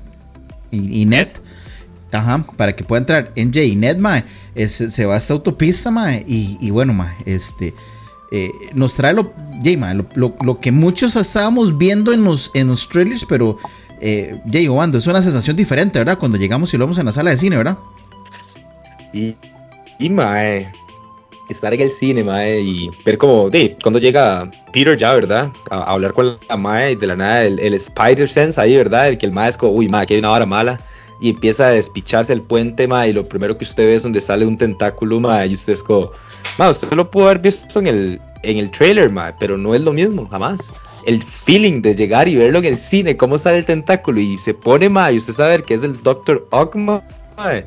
Y, 0.71 1.06
Ned. 1.06 1.28
Ajá, 2.12 2.45
para 2.58 2.76
que 2.76 2.84
pueda 2.84 2.99
entrar 2.99 3.32
MJ 3.36 3.63
y 3.63 3.76
Ned, 3.76 3.97
mae, 3.97 4.23
es- 4.56 4.71
se 4.73 5.06
va 5.06 5.13
a 5.15 5.17
esta 5.17 5.34
autopista, 5.34 5.91
mae, 5.91 6.23
y, 6.28 6.69
bueno, 6.71 6.93
mae, 6.93 7.13
este, 7.26 7.73
eh, 8.32 8.49
nos 8.73 8.95
trae 8.95 9.13
lo, 9.13 9.32
mae, 9.78 9.93
lo, 9.95 10.08
lo- 10.15 10.36
lo 10.43 10.60
que 10.60 10.71
muchos 10.71 11.15
estábamos 11.15 11.78
viendo 11.78 12.12
en 12.12 12.23
los, 12.23 12.49
en 12.56 12.67
los 12.67 12.88
trailers, 12.89 13.26
pero, 13.28 13.58
eh, 14.06 14.38
Jay, 14.52 14.68
Obando, 14.68 14.98
es 14.98 15.08
una 15.08 15.22
sensación 15.22 15.56
diferente, 15.56 15.98
¿verdad? 15.98 16.18
Cuando 16.18 16.38
llegamos 16.38 16.74
y 16.74 16.78
lo 16.78 16.84
vemos 16.84 17.00
en 17.00 17.06
la 17.06 17.13
sala 17.13 17.32
de 17.32 17.38
cine, 17.38 17.56
¿verdad? 17.56 17.78
Y, 19.13 19.34
y 19.98 20.10
mae, 20.10 20.70
estar 21.48 21.74
en 21.74 21.80
el 21.80 21.89
cine, 21.89 22.22
mae, 22.22 22.60
y 22.60 22.92
ver 23.06 23.18
como, 23.18 23.50
de, 23.50 23.78
cuando 23.82 24.00
llega 24.00 24.52
Peter 24.74 24.98
ya, 24.98 25.13
¿verdad? 25.13 25.54
A, 25.72 25.84
hablar 25.84 26.12
con 26.12 26.38
la 26.50 26.58
mae 26.58 26.98
de 26.98 27.08
la 27.08 27.16
nada 27.16 27.46
el, 27.46 27.58
el 27.60 27.74
Spider 27.76 28.28
Sense 28.28 28.60
ahí, 28.60 28.76
¿verdad? 28.76 29.08
El 29.08 29.18
que 29.18 29.26
el 29.26 29.32
mae 29.32 29.50
es 29.50 29.58
como, 29.58 29.72
uy, 29.72 29.88
mae, 29.88 30.04
aquí 30.04 30.16
hay 30.16 30.20
una 30.20 30.32
hora 30.32 30.46
mala. 30.46 30.82
Y 31.22 31.30
empieza 31.30 31.68
a 31.68 31.70
despicharse 31.70 32.34
el 32.34 32.42
puente, 32.42 32.89
mae, 32.89 33.12
y 33.12 33.13
lo 33.13 33.26
primero 33.26 33.58
que 33.58 33.63
usted 33.63 33.86
ve 33.86 33.96
es 33.96 34.04
donde 34.04 34.20
sale 34.20 34.46
un 34.46 34.58
tentáculo, 34.58 35.22
mae, 35.22 35.48
y 35.48 35.54
usted 35.54 35.72
es 35.72 35.82
como, 35.82 36.12
mae, 36.58 36.70
usted 36.70 36.92
lo 36.92 37.10
pudo 37.10 37.28
haber 37.28 37.39
visto 37.39 37.80
en 37.80 37.88
el, 37.88 38.22
en 38.42 38.58
el 38.58 38.70
trailer, 38.70 39.10
mae, 39.10 39.34
pero 39.39 39.58
no 39.58 39.74
es 39.74 39.80
lo 39.80 39.94
mismo, 39.94 40.28
jamás. 40.28 40.74
El 41.06 41.22
feeling 41.24 41.82
de 41.82 41.96
llegar 41.96 42.28
y 42.28 42.36
verlo 42.36 42.60
en 42.60 42.66
el 42.66 42.78
cine, 42.78 43.18
cómo 43.18 43.38
sale 43.38 43.58
el 43.60 43.66
tentáculo 43.66 44.20
y 44.22 44.38
se 44.38 44.54
pone, 44.54 44.89
mae, 44.89 45.13
y 45.13 45.18
usted 45.18 45.34
sabe 45.34 45.62
que 45.63 45.74
es 45.74 45.84
el 45.84 46.02
Dr. 46.04 46.48
Ogma, 46.52 47.02
mae. 47.38 47.66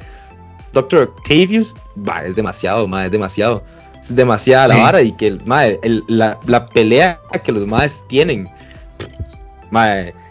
Doctor 0.73 1.03
Octavius, 1.03 1.75
va, 1.97 2.25
es 2.25 2.37
demasiado, 2.37 2.87
ma, 2.89 3.05
es 3.07 3.11
demasiado. 3.11 3.63
Es 4.01 4.15
demasiada 4.15 4.69
Sí. 4.69 4.75
la 4.77 4.83
vara 4.83 5.03
y 5.03 5.13
que 5.13 5.27
el, 5.27 5.45
ma, 5.47 5.67
el- 5.67 6.05
la, 6.07 6.39
la 6.47 6.67
pelea 6.67 7.19
que 7.45 7.51
los 7.53 7.67
maes 7.67 8.05
tienen. 8.09 8.49
ma, 9.71 9.87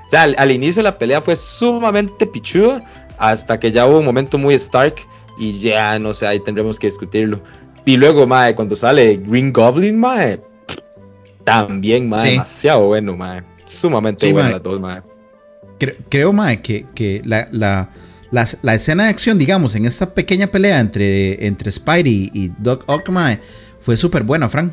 o 0.06 0.10
sea, 0.10 0.24
al, 0.24 0.36
al 0.38 0.52
inicio 0.52 0.82
la 0.84 0.98
pelea 0.98 1.22
fue 1.22 1.36
sumamente 1.36 2.26
pichuda 2.26 2.82
hasta 3.18 3.60
que 3.60 3.72
ya 3.72 3.86
hubo 3.88 4.00
un 4.00 4.06
momento 4.06 4.38
muy 4.38 4.54
Stark 4.56 4.96
y 5.38 5.60
ya 5.60 6.00
no 6.00 6.13
sé, 6.13 6.28
ahí 6.28 6.39
tendremos 6.39 6.80
que 6.80 6.88
discutirlo. 6.88 7.39
Y 7.86 7.98
luego, 7.98 8.26
ma, 8.26 8.54
cuando 8.56 8.76
sale 8.76 9.18
Green 9.18 9.52
Goblin, 9.52 9.98
ma, 10.00 10.18
también, 11.46 12.10
ma, 12.10 12.18
Sí. 12.18 12.32
demasiado 12.32 12.88
bueno, 12.88 13.16
ma. 13.16 13.44
Sumamente 13.64 14.26
Sí, 14.28 14.32
bueno 14.34 14.46
mae. 14.48 14.54
las 14.54 14.64
dos, 14.64 14.80
ma. 14.82 15.04
Cre- 15.80 15.96
creo, 16.10 16.34
mae, 16.34 16.62
que, 16.62 16.86
que 16.94 17.22
la, 17.26 17.48
la, 17.52 17.90
la, 18.32 18.46
la 18.62 18.74
escena 18.76 19.06
de 19.06 19.10
acción, 19.10 19.38
digamos, 19.38 19.76
en 19.76 19.86
esta 19.86 20.14
pequeña 20.14 20.48
pelea 20.48 20.80
entre, 20.80 21.46
entre 21.48 21.72
Spidey 21.72 22.30
y 22.34 22.52
Doc 22.58 22.84
Ock, 22.88 23.10
mae, 23.10 23.40
fue 23.80 23.96
súper 23.98 24.24
buena, 24.24 24.50
Frank. 24.50 24.72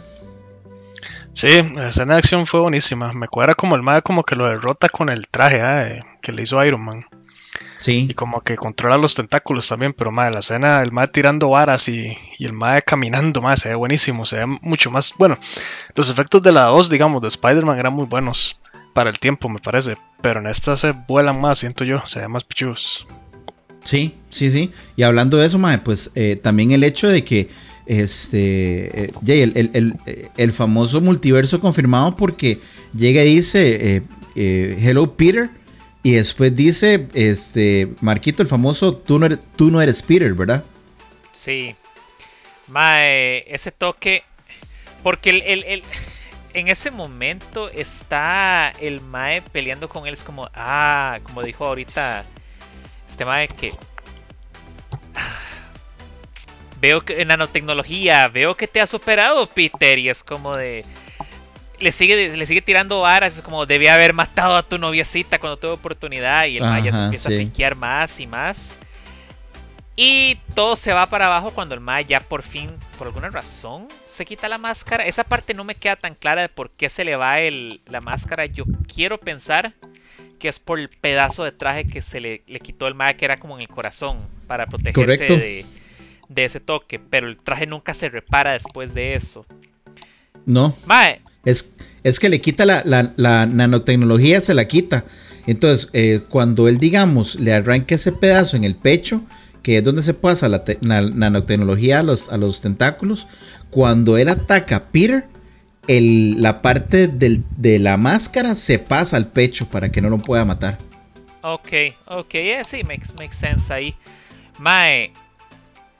Sí, 1.35 1.63
la 1.75 1.89
escena 1.89 2.15
de 2.15 2.19
acción 2.19 2.47
fue 2.47 2.61
buenísima. 2.61 3.13
Me 3.15 3.27
cuadra 3.27 3.55
como 3.55 3.75
el 3.75 3.83
mae 3.83 4.03
como 4.03 4.23
que 4.23 4.37
lo 4.37 4.47
derrota 4.47 4.89
con 4.89 5.09
el 5.09 5.29
traje 5.29 5.61
eh, 5.63 6.03
que 6.21 6.33
le 6.33 6.43
hizo 6.43 6.63
Iron 6.65 6.85
Man. 6.85 7.05
Sí. 7.83 8.07
Y 8.09 8.15
como 8.15 8.41
que 8.43 8.57
controla 8.57 8.97
los 8.97 9.15
tentáculos 9.17 9.67
también, 9.67 9.93
pero 9.93 10.13
mae, 10.13 10.31
la 10.31 10.39
escena, 10.39 10.83
el 10.83 10.93
mae 10.93 11.09
tirando 11.09 11.49
varas 11.51 11.89
y, 11.89 12.17
y 12.39 12.45
el 12.45 12.53
mae 12.53 12.83
caminando, 12.83 13.41
mae, 13.41 13.57
se 13.57 13.71
ve 13.71 13.75
buenísimo, 13.75 14.25
se 14.25 14.37
ve 14.37 14.47
mucho 14.63 14.91
más, 14.93 15.15
bueno, 15.19 15.37
los 15.97 16.09
efectos 16.09 16.41
de 16.43 16.53
la 16.53 16.67
2, 16.67 16.89
digamos, 16.89 17.21
de 17.21 17.29
Spider-Man 17.29 17.79
eran 17.81 17.93
muy 17.93 18.07
buenos 18.07 18.63
para 18.95 19.11
el 19.11 19.19
tiempo, 19.19 19.49
me 19.49 19.59
parece, 19.59 19.97
pero 20.21 20.39
en 20.39 20.47
esta 20.47 20.77
se 20.77 20.93
vuelan 20.93 21.41
más, 21.41 21.59
siento 21.59 21.83
yo, 21.85 22.01
se 22.07 22.21
ven 22.21 22.31
más 22.31 22.45
pichudos. 22.45 23.05
Sí, 23.83 24.15
sí, 24.31 24.51
sí. 24.53 24.71
Y 24.95 25.03
hablando 25.03 25.39
de 25.39 25.47
eso, 25.47 25.59
mae, 25.59 25.79
pues 25.79 26.13
eh, 26.15 26.39
también 26.41 26.71
el 26.71 26.85
hecho 26.85 27.09
de 27.09 27.25
que 27.25 27.49
este 27.87 29.07
eh, 29.07 29.13
el, 29.27 29.53
el- 29.57 29.71
el- 29.75 30.29
el 30.37 30.53
famoso 30.53 31.01
multiverso 31.01 31.59
confirmado 31.61 32.17
porque 32.17 32.61
llega 32.97 33.25
y 33.25 33.35
dice 33.37 34.03
eh, 34.37 34.79
Hello 34.81 35.17
Peter 35.17 35.51
Y 36.03 36.13
después 36.15 36.55
dice, 36.57 37.09
este, 37.15 37.93
Marquito, 38.01 38.43
el 38.43 38.49
famoso, 38.49 38.97
tú 38.97 39.19
no 39.19 39.27
eres, 39.27 39.39
tú 39.57 39.71
no 39.71 39.81
eres 39.81 40.03
Peter, 40.03 40.33
¿verdad? 40.35 40.65
Sí. 41.33 41.77
Mae, 42.69 43.45
ese 43.55 43.71
toque. 43.71 44.25
Porque 45.03 45.31
el, 45.31 45.43
el- 45.65 45.83
en 46.55 46.69
ese 46.69 46.91
momento 46.91 47.69
está 47.71 48.73
el 48.81 49.01
Mae 49.01 49.43
peleando 49.43 49.89
con 49.89 50.07
él. 50.07 50.13
Es 50.15 50.25
como, 50.25 50.49
ah, 50.55 51.19
como 51.23 51.43
dijo 51.43 51.65
ahorita 51.67 52.25
este 53.09 53.25
Mae 53.25 53.49
que. 53.49 53.73
ah, 55.15 55.39
Veo 56.81 57.05
que 57.05 57.23
en 57.23 57.29
nanotecnología, 57.29 58.27
veo 58.29 58.57
que 58.57 58.67
te 58.67 58.81
has 58.81 58.91
superado, 58.91 59.47
Peter. 59.47 59.99
Y 60.01 60.09
es 60.09 60.25
como 60.25 60.55
de. 60.57 60.85
Le 61.83 61.93
sigue, 61.93 62.37
le 62.37 62.47
sigue 62.47 62.63
tirando 62.63 63.01
varas. 63.01 63.37
Es 63.37 63.43
como, 63.43 63.67
debía 63.67 63.95
haber 63.95 64.15
matado 64.15 64.57
a 64.57 64.63
tu 64.63 64.79
noviecita 64.79 65.39
cuando 65.39 65.59
tuve 65.59 65.73
oportunidad. 65.73 66.47
Y 66.47 66.57
el 66.57 66.63
Mae 66.63 66.83
ya 66.83 66.93
se 66.93 67.05
empieza 67.05 67.29
sí. 67.29 67.35
a 67.35 67.39
friquear 67.39 67.75
más 67.75 68.21
y 68.21 68.27
más. 68.27 68.79
Y 69.95 70.39
todo 70.55 70.77
se 70.77 70.93
va 70.93 71.07
para 71.07 71.27
abajo 71.27 71.51
cuando 71.51 71.75
el 71.75 71.81
Mae 71.81 72.07
ya 72.07 72.21
por 72.21 72.43
fin, 72.43 72.71
por 72.97 73.09
alguna 73.09 73.29
razón, 73.29 73.89
se 74.07 74.25
quita 74.25 74.49
la 74.49 74.57
máscara. 74.57 75.05
Esa 75.05 75.25
parte 75.25 75.53
no 75.53 75.65
me 75.65 75.75
queda 75.75 75.97
tan 75.97 76.15
clara 76.15 76.43
de 76.43 76.49
por 76.49 76.71
qué 76.71 76.89
se 76.89 77.05
le 77.05 77.17
va 77.17 77.41
el, 77.41 77.83
la 77.87 78.01
máscara. 78.01 78.47
Yo 78.47 78.65
quiero 78.93 79.19
pensar 79.19 79.75
que 80.39 80.49
es 80.49 80.59
por 80.59 80.79
el 80.81 80.89
pedazo 80.89 81.45
de 81.45 81.53
traje 81.53 81.87
que 81.87 82.01
se 82.01 82.21
le, 82.21 82.43
le 82.47 82.61
quitó 82.61 82.89
el 82.89 82.95
Mae, 82.95 83.17
que 83.17 83.27
era 83.27 83.39
como 83.39 83.57
en 83.57 83.63
el 83.63 83.69
corazón, 83.69 84.19
para 84.47 84.67
protegerse 84.67 85.27
de, 85.27 85.67
de 86.29 86.45
ese 86.45 86.61
toque. 86.61 86.99
Pero 86.99 87.29
el 87.29 87.39
traje 87.39 87.67
nunca 87.67 87.93
se 87.93 88.09
repara 88.09 88.53
después 88.53 88.95
de 88.95 89.15
eso. 89.15 89.45
No, 90.47 90.75
Mae, 90.87 91.21
es, 91.45 91.75
es 92.05 92.19
que 92.21 92.29
le 92.29 92.41
quita 92.41 92.65
la, 92.67 92.83
la- 93.17 93.47
nanotecnología, 93.47 94.41
se 94.41 94.55
la 94.55 94.65
quita. 94.67 95.05
Entonces, 95.47 95.91
eh, 95.93 96.21
cuando 96.29 96.69
él, 96.69 96.79
digamos, 96.79 97.37
le 97.41 97.53
arranca 97.53 97.95
ese 97.97 98.13
pedazo 98.13 98.57
en 98.57 98.65
el 98.65 98.77
pecho, 98.77 99.23
que 99.63 99.79
es 99.79 99.85
donde 99.85 100.03
se 100.03 100.15
pasa 100.15 100.49
la, 100.49 100.65
te- 100.65 100.79
na- 100.81 101.01
nanotecnología 101.03 102.01
a 102.01 102.03
los, 102.03 102.29
a 102.31 102.37
los 102.37 102.61
tentáculos, 102.61 103.27
cuando 103.71 104.19
él 104.19 104.29
ataca 104.29 104.77
a 104.77 104.85
Peter, 104.87 105.27
el- 105.89 106.41
la 106.41 106.63
parte 106.63 107.09
del- 107.09 107.45
de 107.57 107.79
la 107.81 107.97
máscara 107.97 108.55
se 108.55 108.79
pasa 108.79 109.17
al 109.17 109.27
pecho 109.27 109.67
para 109.69 109.91
que 109.91 110.01
no 110.01 110.11
lo 110.11 110.19
pueda 110.19 110.45
matar. 110.45 110.79
Ok, 111.43 111.69
ok, 112.07 112.35
eh, 112.35 112.63
sí, 112.65 112.85
makes, 112.85 113.13
makes 113.19 113.35
sense 113.37 113.73
ahí. 113.73 113.97
Mae, 114.59 115.13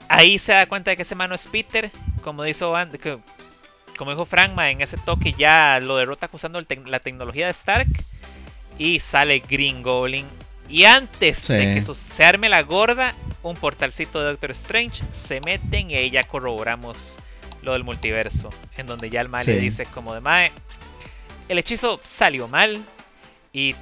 ahí 0.07 0.39
se 0.39 0.53
da 0.53 0.67
cuenta 0.67 0.91
de 0.91 0.95
que 0.95 1.01
ese 1.01 1.15
mano 1.15 1.35
es 1.35 1.47
Peter, 1.47 1.91
como 2.23 2.43
dijo, 2.43 2.73
como 4.03 4.11
dijo 4.11 4.25
Frank, 4.25 4.51
mae, 4.53 4.73
en 4.73 4.81
ese 4.81 4.97
toque 4.97 5.31
ya 5.31 5.79
lo 5.81 5.95
derrota 5.95 6.29
usando 6.33 6.61
la 6.85 6.99
tecnología 6.99 7.45
de 7.45 7.53
Stark 7.53 7.87
y 8.77 8.99
sale 8.99 9.39
Green 9.39 9.81
Goblin. 9.81 10.25
Y 10.67 10.83
antes 10.83 11.37
Sí. 11.37 11.53
de 11.53 11.73
que 11.73 11.81
se 11.81 12.25
arme 12.25 12.49
la 12.49 12.63
gorda, 12.63 13.13
un 13.43 13.55
portalcito 13.55 14.19
de 14.19 14.25
Doctor 14.25 14.51
Strange 14.51 15.03
se 15.11 15.39
meten 15.45 15.89
y 15.89 15.95
ahí 15.95 16.09
ya 16.09 16.23
corroboramos 16.23 17.17
lo 17.61 17.71
del 17.71 17.85
multiverso, 17.85 18.49
en 18.75 18.87
donde 18.87 19.09
ya 19.09 19.21
el 19.21 19.29
mae 19.29 19.45
le 19.45 19.55
dice 19.57 19.85
como 19.85 20.13
de 20.13 20.19
mae, 20.19 20.51
el 21.47 21.57
hechizo 21.57 22.01
salió 22.03 22.49
mal 22.49 22.83
y 23.53 23.73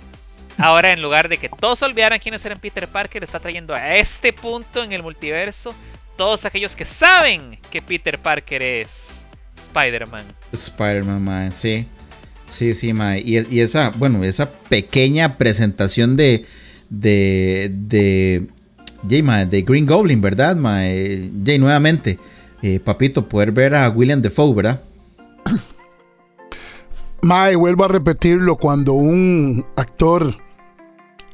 Ahora, 0.58 0.92
en 0.92 1.02
lugar 1.02 1.30
de 1.30 1.38
que 1.40 1.50
todos 1.50 1.82
olvidaran 1.82 2.20
quiénes 2.20 2.46
eran 2.46 2.60
Peter 2.60 2.88
Parker, 2.88 3.24
está 3.24 3.40
trayendo 3.40 3.74
a 3.74 3.96
este 3.96 4.34
punto 4.34 4.84
en 4.84 4.92
el 4.92 5.02
multiverso 5.02 5.74
todos 6.18 6.46
aquellos 6.46 6.76
que 6.76 6.86
saben 6.86 7.58
que 7.72 7.82
Peter 7.82 8.20
Parker 8.20 8.62
es 8.62 9.26
Spider-Man. 9.62 10.26
Spider-Man, 10.54 11.22
mae, 11.24 11.52
sí. 11.52 11.88
Sí, 12.48 12.74
sí, 12.74 12.94
mae. 12.94 13.20
Y, 13.20 13.38
y 13.54 13.60
esa, 13.62 13.92
bueno, 13.92 14.24
esa 14.24 14.50
pequeña 14.52 15.38
presentación 15.38 16.16
de. 16.16 16.46
de. 16.90 17.70
de. 17.74 18.48
Jay, 19.10 19.24
mae, 19.24 19.46
de 19.46 19.62
Green 19.64 19.86
Goblin, 19.86 20.22
¿verdad, 20.22 20.56
mae? 20.56 21.32
Jay, 21.46 21.58
nuevamente. 21.60 22.20
eh, 22.62 22.80
papito, 22.80 23.28
poder 23.28 23.52
ver 23.52 23.74
a 23.76 23.90
William 23.90 24.22
Defoe, 24.22 24.54
¿verdad? 24.54 24.82
Mae, 27.24 27.56
vuelvo 27.56 27.86
a 27.86 27.88
repetirlo, 27.88 28.56
cuando 28.56 28.94
un 28.94 29.66
actor 29.76 30.36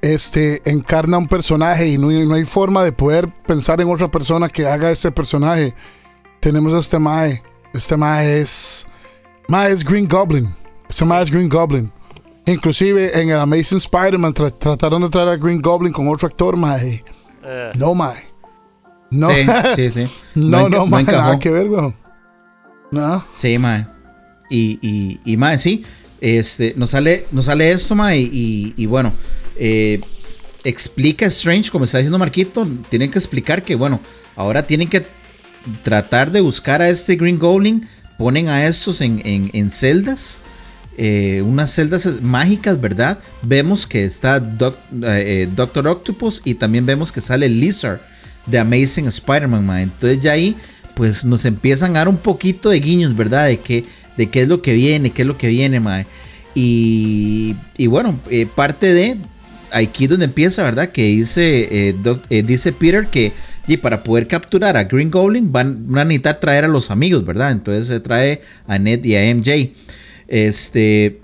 este, 0.01 0.61
encarna 0.69 1.17
un 1.17 1.27
personaje 1.27 1.87
y 1.87 1.97
no, 1.97 2.09
hay- 2.09 2.25
no 2.27 2.35
hay 2.35 2.43
forma 2.45 2.83
de 2.83 2.91
poder 2.91 3.29
pensar 3.45 3.79
en 3.81 3.89
otra 3.89 4.11
persona 4.11 4.49
que 4.49 4.67
haga 4.67 4.91
ese 4.91 5.11
personaje, 5.11 5.73
tenemos 6.41 6.73
a 6.73 6.79
este 6.79 6.99
Mae. 6.99 7.41
Este 7.77 7.95
Mae 7.97 8.39
es... 8.41 8.87
Mae 9.47 9.71
es 9.71 9.83
Green 9.83 10.07
Goblin. 10.07 10.53
Este 10.89 11.05
Mae 11.05 11.23
es 11.23 11.31
Green 11.31 11.49
Goblin. 11.49 11.91
Inclusive 12.45 13.19
en 13.19 13.29
el 13.29 13.39
Amazing 13.39 13.77
Spider-Man 13.77 14.33
tra- 14.33 14.57
trataron 14.57 15.01
de 15.01 15.09
traer 15.09 15.29
a 15.29 15.37
Green 15.37 15.61
Goblin 15.61 15.91
con 15.93 16.07
otro 16.07 16.27
actor, 16.27 16.55
Mae. 16.57 17.03
Eh, 17.43 17.71
No, 17.75 17.93
Mae. 17.93 18.25
No, 19.11 19.29
Sí, 19.29 19.45
sí, 19.75 19.91
sí. 19.91 20.11
no, 20.35 20.67
no, 20.67 20.85
mae, 20.85 21.01
encajó. 21.03 21.17
nada 21.21 21.39
que 21.39 21.49
ver, 21.49 21.69
weón. 21.69 21.95
No. 22.91 23.23
Sí, 23.35 23.57
mae. 23.57 23.87
Y, 24.49 24.79
y, 24.81 25.19
y 25.23 25.37
mae, 25.37 25.57
sí. 25.57 25.85
Este, 26.19 26.73
nos 26.75 26.89
sale, 26.91 27.25
nos 27.31 27.45
sale 27.45 27.71
esto, 27.71 27.95
mae. 27.95 28.19
Y, 28.19 28.73
y 28.75 28.85
bueno, 28.85 29.13
eh, 29.55 30.01
explica 30.65 31.25
Strange, 31.27 31.69
como 31.71 31.85
está 31.85 31.99
diciendo 31.99 32.17
Marquito, 32.19 32.67
tienen 32.89 33.09
que 33.11 33.17
explicar 33.19 33.63
que, 33.63 33.75
bueno, 33.75 33.99
ahora 34.35 34.67
tienen 34.67 34.89
que 34.89 35.05
tratar 35.84 36.32
de 36.32 36.41
buscar 36.41 36.82
a 36.82 36.89
este 36.89 37.15
Green 37.15 37.39
Goblin. 37.39 37.88
Ponen 38.17 38.47
a 38.49 38.65
estos 38.65 39.01
en, 39.01 39.21
en, 39.23 39.71
celdas. 39.71 40.41
eh, 40.97 41.43
unas 41.45 41.71
celdas 41.71 42.21
mágicas, 42.21 42.82
¿verdad? 42.82 43.19
Vemos 43.43 43.86
que 43.86 44.03
está 44.03 44.38
eh, 44.38 44.73
eh, 45.03 45.49
Doctor 45.56 45.88
Octopus 45.88 46.41
y 46.43 46.56
también 46.56 46.86
vemos 46.88 47.12
que 47.12 47.21
sale 47.21 47.47
Lizard 47.47 47.99
de 48.47 48.58
Amazing 48.60 49.06
Spider-Man. 49.08 49.80
Entonces 49.80 50.19
ya 50.19 50.32
ahí 50.32 50.56
pues 50.95 51.23
nos 51.23 51.45
empiezan 51.45 51.91
a 51.95 51.99
dar 51.99 52.08
un 52.08 52.17
poquito 52.17 52.69
de 52.69 52.80
guiños, 52.80 53.15
¿verdad? 53.15 53.45
De 53.45 53.60
qué, 53.60 53.86
de 54.17 54.30
qué 54.32 54.41
es 54.41 54.47
lo 54.47 54.63
que 54.63 54.73
viene, 54.73 55.12
qué 55.12 55.21
es 55.21 55.27
lo 55.27 55.38
que 55.38 55.49
viene, 55.49 55.80
mae. 55.80 56.08
Y, 56.56 57.56
y 57.77 57.86
bueno, 57.86 58.19
parte 58.56 58.91
de 58.91 59.17
aquí 59.71 60.06
es 60.06 60.10
donde 60.10 60.25
empieza, 60.25 60.63
¿verdad? 60.63 60.89
Que 60.89 61.03
dice, 61.03 61.93
dice 62.30 62.73
Peter 62.73 63.06
que 63.06 63.32
y 63.67 63.77
para 63.77 64.01
poder 64.03 64.27
capturar 64.27 64.77
a 64.77 64.86
Green 64.86 65.12
Goblin 65.12 65.51
van, 65.51 65.88
van 65.89 65.99
a 65.99 66.06
necesitar 66.06 66.39
traer 66.39 66.63
a 66.65 66.67
los 66.67 66.89
amigos, 66.89 67.25
¿verdad? 67.25 67.51
Entonces 67.51 67.88
se 67.88 67.99
trae 67.99 68.41
a 68.67 68.80
Ned 68.80 69.03
y 69.03 69.15
a 69.15 69.34
MJ. 69.36 69.71
Este, 70.27 71.19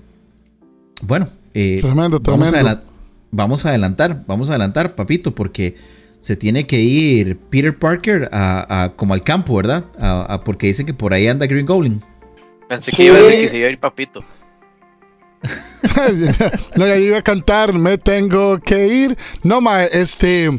bueno, 1.02 1.28
eh, 1.54 1.78
Tremendo, 1.80 2.20
vamos, 2.20 2.48
a 2.48 2.52
tremendo. 2.52 2.82
vamos 3.30 3.66
a 3.66 3.70
adelantar, 3.70 4.22
vamos 4.26 4.48
a 4.48 4.52
adelantar, 4.52 4.94
papito, 4.94 5.34
porque 5.34 5.76
se 6.18 6.36
tiene 6.36 6.66
que 6.66 6.80
ir 6.80 7.36
Peter 7.50 7.76
Parker 7.78 8.28
a, 8.32 8.84
a- 8.84 8.92
como 8.92 9.14
al 9.14 9.22
campo, 9.22 9.56
¿verdad? 9.56 9.84
A- 9.98 10.34
a- 10.34 10.44
porque 10.44 10.66
dicen 10.68 10.86
que 10.86 10.94
por 10.94 11.12
ahí 11.14 11.26
anda 11.28 11.46
Green 11.46 11.66
Goblin. 11.66 12.02
Pensé 12.68 12.92
que 12.92 13.04
iba 13.06 13.16
a 13.16 13.20
decir 13.20 13.40
que 13.40 13.48
se 13.50 13.58
iba 13.58 13.68
a 13.68 13.70
ir 13.72 13.78
papito. 13.78 14.24
no, 16.76 16.86
ya 16.86 16.96
iba 16.96 17.18
a 17.18 17.22
cantar, 17.22 17.72
me 17.74 17.98
tengo 17.98 18.58
que 18.58 18.86
ir. 18.88 19.18
No, 19.42 19.60
mae, 19.60 19.88
este. 19.92 20.50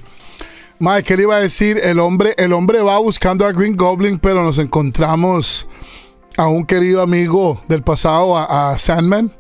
Mae, 0.79 1.03
¿qué 1.03 1.15
le 1.15 1.23
iba 1.23 1.37
a 1.37 1.39
decir? 1.39 1.79
El 1.81 1.99
hombre, 1.99 2.35
el 2.37 2.51
hombre 2.51 2.81
va 2.81 2.99
buscando 2.99 3.45
a 3.45 3.51
Green 3.51 3.75
Goblin, 3.75 4.19
pero 4.19 4.43
nos 4.43 4.57
encontramos 4.57 5.67
a 6.37 6.47
un 6.47 6.65
querido 6.65 7.01
amigo 7.01 7.61
del 7.67 7.81
pasado, 7.81 8.37
a, 8.37 8.71
a 8.71 8.79
Sandman. 8.79 9.31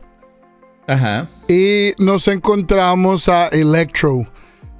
Ajá. 0.87 1.27
Y 1.47 1.93
nos 1.97 2.27
encontramos 2.27 3.27
a 3.27 3.47
Electro. 3.47 4.25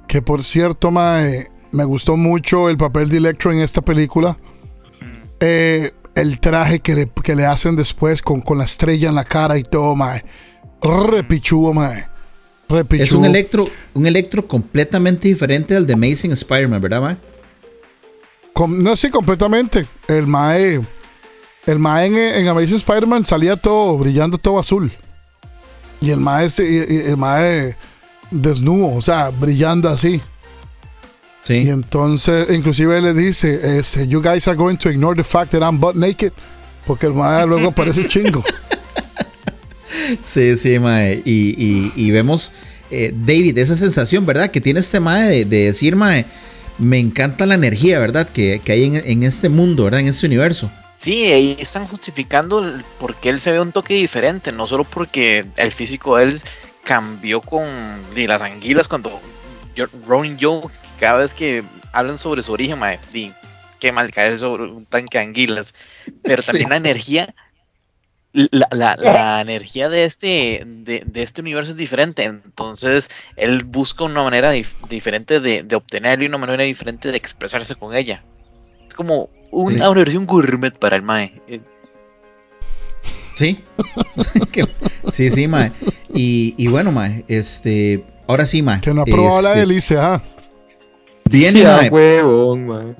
Que 0.08 0.22
por 0.22 0.42
cierto, 0.42 0.90
mae, 0.90 1.48
me 1.72 1.84
gustó 1.84 2.16
mucho 2.16 2.68
el 2.68 2.76
papel 2.76 3.10
de 3.10 3.18
Electro 3.18 3.52
en 3.52 3.60
esta 3.60 3.82
película. 3.82 4.38
Eh, 5.40 5.92
el 6.14 6.40
traje 6.40 6.80
que 6.80 6.94
le, 6.94 7.08
que 7.08 7.36
le 7.36 7.44
hacen 7.44 7.76
después 7.76 8.22
con, 8.22 8.40
con 8.40 8.56
la 8.56 8.64
estrella 8.64 9.10
en 9.10 9.14
la 9.14 9.24
cara 9.24 9.58
y 9.58 9.64
todo, 9.64 9.94
mae. 9.94 10.24
Repichudo, 10.80 11.74
mae. 11.74 12.06
Repichudo. 12.68 13.04
Es 13.04 13.12
un 13.12 13.24
electro, 13.24 13.68
un 13.94 14.06
electro 14.06 14.46
completamente 14.48 15.28
diferente 15.28 15.76
al 15.76 15.86
de 15.86 15.94
Amazing 15.94 16.32
Spider-Man, 16.32 16.80
¿verdad, 16.80 17.00
ma? 17.00 17.18
Com- 18.52 18.82
no, 18.82 18.96
sí, 18.96 19.10
completamente. 19.10 19.86
El 20.08 20.26
Mae. 20.26 20.80
El 21.66 21.78
Mae 21.78 22.06
en, 22.06 22.16
en 22.16 22.48
Amazing 22.48 22.76
Spider-Man 22.76 23.26
salía 23.26 23.56
todo, 23.56 23.96
brillando 23.98 24.38
todo 24.38 24.58
azul. 24.58 24.90
Y 26.00 26.10
el 26.10 26.18
Mae, 26.18 26.46
y- 26.58 26.62
y- 26.62 26.96
el 27.06 27.16
Mae 27.16 27.76
desnudo, 28.30 28.94
o 28.96 29.00
sea, 29.02 29.30
brillando 29.30 29.88
así. 29.88 30.14
Y 30.14 30.20
Sí. 31.44 31.70
entonces, 31.70 32.48
inclusive 32.50 32.98
él 32.98 33.04
le 33.04 33.14
dice: 33.14 33.78
este, 33.78 34.08
You 34.08 34.20
guys 34.20 34.48
are 34.48 34.56
going 34.56 34.76
to 34.78 34.90
ignore 34.90 35.16
the 35.16 35.22
fact 35.24 35.52
that 35.52 35.60
I'm 35.62 35.78
butt 35.78 35.94
naked. 35.94 36.32
Porque 36.86 37.06
el 37.06 37.14
Mae 37.14 37.46
luego 37.46 37.70
parece 37.72 38.06
chingo. 38.08 38.42
Sí, 40.20 40.56
sí, 40.56 40.78
mae. 40.78 41.22
Y, 41.24 41.54
y- 41.56 41.92
y 41.96 42.10
vemos, 42.10 42.52
eh, 42.90 43.12
David, 43.14 43.56
esa 43.58 43.74
sensación, 43.76 44.26
¿verdad? 44.26 44.50
Que 44.50 44.60
tiene 44.60 44.80
este 44.80 45.00
mae 45.00 45.28
de, 45.28 45.44
de 45.44 45.64
decir, 45.66 45.96
mae, 45.96 46.24
me 46.78 46.98
encanta 46.98 47.46
la 47.46 47.54
energía, 47.54 47.98
¿verdad? 47.98 48.28
Que, 48.28 48.60
que 48.64 48.72
hay 48.72 48.84
en, 48.84 48.96
en 48.96 49.22
este 49.22 49.48
mundo, 49.48 49.84
¿verdad? 49.84 50.00
En 50.00 50.08
este 50.08 50.26
universo. 50.26 50.70
Sí, 50.98 51.24
ahí 51.26 51.56
están 51.60 51.86
justificando 51.86 52.58
el 52.64 52.82
por 52.98 53.14
qué 53.16 53.28
él 53.28 53.38
se 53.40 53.52
ve 53.52 53.60
un 53.60 53.72
toque 53.72 53.94
diferente, 53.94 54.50
no 54.52 54.66
solo 54.66 54.84
porque 54.84 55.44
el 55.56 55.72
físico 55.72 56.16
de 56.16 56.24
él 56.24 56.40
cambió 56.84 57.40
con 57.40 57.66
y 58.14 58.26
las 58.26 58.40
anguilas 58.42 58.88
cuando 58.88 59.20
Ronin 60.06 60.38
Joe, 60.40 60.62
cada 60.98 61.18
vez 61.18 61.34
que 61.34 61.62
hablan 61.92 62.18
sobre 62.18 62.42
su 62.42 62.52
origen, 62.52 62.78
mae, 62.78 62.98
di, 63.12 63.32
qué 63.78 63.92
mal 63.92 64.10
caer 64.10 64.38
sobre 64.38 64.64
un 64.64 64.86
tanque 64.86 65.18
de 65.18 65.24
anguilas. 65.24 65.74
Pero 66.22 66.42
también 66.46 66.64
Sí. 66.66 66.70
la 66.70 66.76
energía, 66.76 67.34
la, 68.50 68.68
la- 68.70 68.96
la 68.96 69.40
energía 69.40 69.88
de 69.88 70.04
este, 70.04 70.62
de, 70.66 71.02
de 71.06 71.22
este 71.22 71.40
universo 71.40 71.70
es 71.70 71.76
diferente. 71.76 72.24
Entonces, 72.24 73.08
él 73.36 73.64
busca 73.64 74.04
una 74.04 74.22
manera 74.22 74.54
dif- 74.54 74.74
diferente 74.88 75.40
de, 75.40 75.62
de 75.62 75.76
obtenerlo 75.76 76.24
y 76.24 76.28
una 76.28 76.38
manera 76.38 76.64
diferente 76.64 77.10
de 77.10 77.16
expresarse 77.16 77.74
con 77.74 77.94
ella. 77.94 78.22
Es 78.86 78.94
como 78.94 79.30
una, 79.50 79.70
Sí. 79.70 79.76
una 79.78 79.90
versión 79.90 80.26
gourmet 80.26 80.76
para 80.78 80.96
el 80.96 81.02
Mae. 81.02 81.40
Eh, 81.48 81.60
Sí. 83.34 83.58
Sí, 85.10 85.30
sí, 85.30 85.46
mae. 85.46 85.70
Y, 86.12 86.54
y 86.58 86.66
bueno, 86.66 86.90
mae, 86.90 87.24
este. 87.28 88.04
Ahora 88.26 88.44
sí, 88.44 88.60
mae. 88.62 88.80
Que 88.80 88.92
no 88.92 89.02
ha 89.02 89.04
probado 89.04 89.40
la 89.42 89.50
este, 89.50 89.60
delicia, 89.60 90.14
ah. 90.14 90.22
Viene, 91.30 91.50
Sí, 91.60 91.62
ah, 91.64 91.76
mae. 91.82 91.90
huevón, 91.90 92.66
mae. 92.66 92.94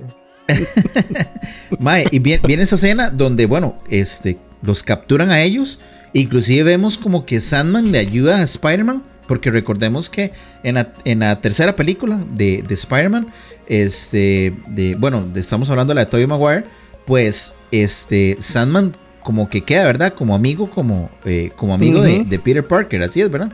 Mae, 1.80 2.07
y 2.12 2.20
viene, 2.20 2.47
viene 2.47 2.62
esa 2.62 2.76
escena 2.76 3.11
donde, 3.11 3.47
bueno, 3.47 3.76
este, 3.91 4.39
los 4.63 4.83
capturan 4.83 5.31
a 5.31 5.43
ellos. 5.43 5.81
Inclusive 6.13 6.63
vemos 6.63 6.99
como 6.99 7.25
que 7.27 7.41
Sandman 7.41 7.93
le 7.93 7.99
ayuda 7.99 8.39
a 8.39 8.43
Spider-Man. 8.43 9.03
Porque 9.27 9.51
recordemos 9.51 10.09
que 10.09 10.31
en 10.63 10.77
la, 10.77 10.93
en 11.05 11.19
la 11.19 11.41
tercera 11.41 11.75
película 11.75 12.25
de, 12.31 12.63
de 12.63 12.75
Spider-Man, 12.75 13.27
este, 13.67 14.55
de, 14.69 14.95
bueno, 14.95 15.25
de- 15.27 15.41
estamos 15.41 15.69
hablando 15.71 15.91
de 15.91 15.97
la 15.97 16.05
de 16.05 16.11
Tobey 16.13 16.29
Maguire, 16.29 16.65
pues, 17.07 17.55
este, 17.73 18.37
Sandman 18.39 18.93
como 19.25 19.51
que 19.51 19.63
queda, 19.65 19.85
¿verdad? 19.85 20.15
Como 20.15 20.33
amigo, 20.37 20.71
como, 20.71 21.11
eh, 21.25 21.51
como 21.57 21.75
amigo 21.75 22.01
de, 22.01 22.39
Peter 22.39 22.65
Parker, 22.65 23.03
así 23.03 23.21
es, 23.21 23.29
¿verdad? 23.29 23.51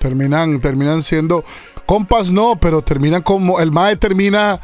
Terminan, 0.00 0.60
terminan 0.60 1.02
siendo 1.04 1.44
compas, 1.86 2.32
no, 2.32 2.58
pero 2.58 2.82
terminan 2.82 3.22
como 3.22 3.60
el 3.60 3.70
Mae 3.70 3.94
termina 3.96 4.58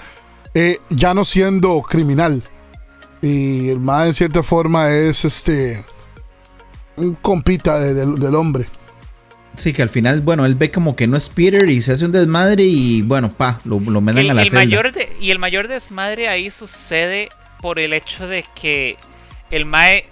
eh, 0.55 0.79
ya 0.91 1.15
no 1.15 1.25
siendo 1.25 1.81
criminal 1.83 2.43
y 3.23 3.69
el 3.71 3.81
Mae 3.81 4.09
en 4.09 4.15
cierta 4.15 4.43
forma 4.43 4.91
es 4.91 5.25
este 5.25 5.85
un 6.97 7.15
compita 7.15 7.79
de- 7.79 7.95
del- 7.95 8.15
del 8.17 8.35
hombre. 8.35 8.67
Sí, 9.55 9.73
que 9.73 9.83
al 9.83 9.89
final, 9.89 10.21
bueno, 10.21 10.45
él 10.45 10.55
ve 10.55 10.71
como 10.71 10.95
que 10.97 11.07
no 11.07 11.17
es 11.17 11.29
Peter 11.31 11.69
y 11.69 11.81
se 11.81 11.93
hace 11.93 12.05
un 12.05 12.13
desmadre 12.13 12.63
y 12.63 13.01
bueno, 13.03 13.31
pa, 13.31 13.59
lo, 13.65 13.81
lo 13.81 14.01
meten 14.03 14.25
El, 14.27 14.31
a 14.31 14.35
la 14.35 14.43
el 14.43 14.49
celda. 14.51 14.65
mayor 14.65 14.93
de- 14.93 15.17
y 15.21 15.31
el 15.31 15.39
mayor 15.39 15.69
desmadre 15.69 16.29
ahí 16.29 16.51
sucede 16.51 17.31
por 17.63 17.79
el 17.79 17.93
hecho 17.95 18.27
de 18.29 18.45
que 18.55 18.97
el 19.51 19.65
Mae 19.65 20.05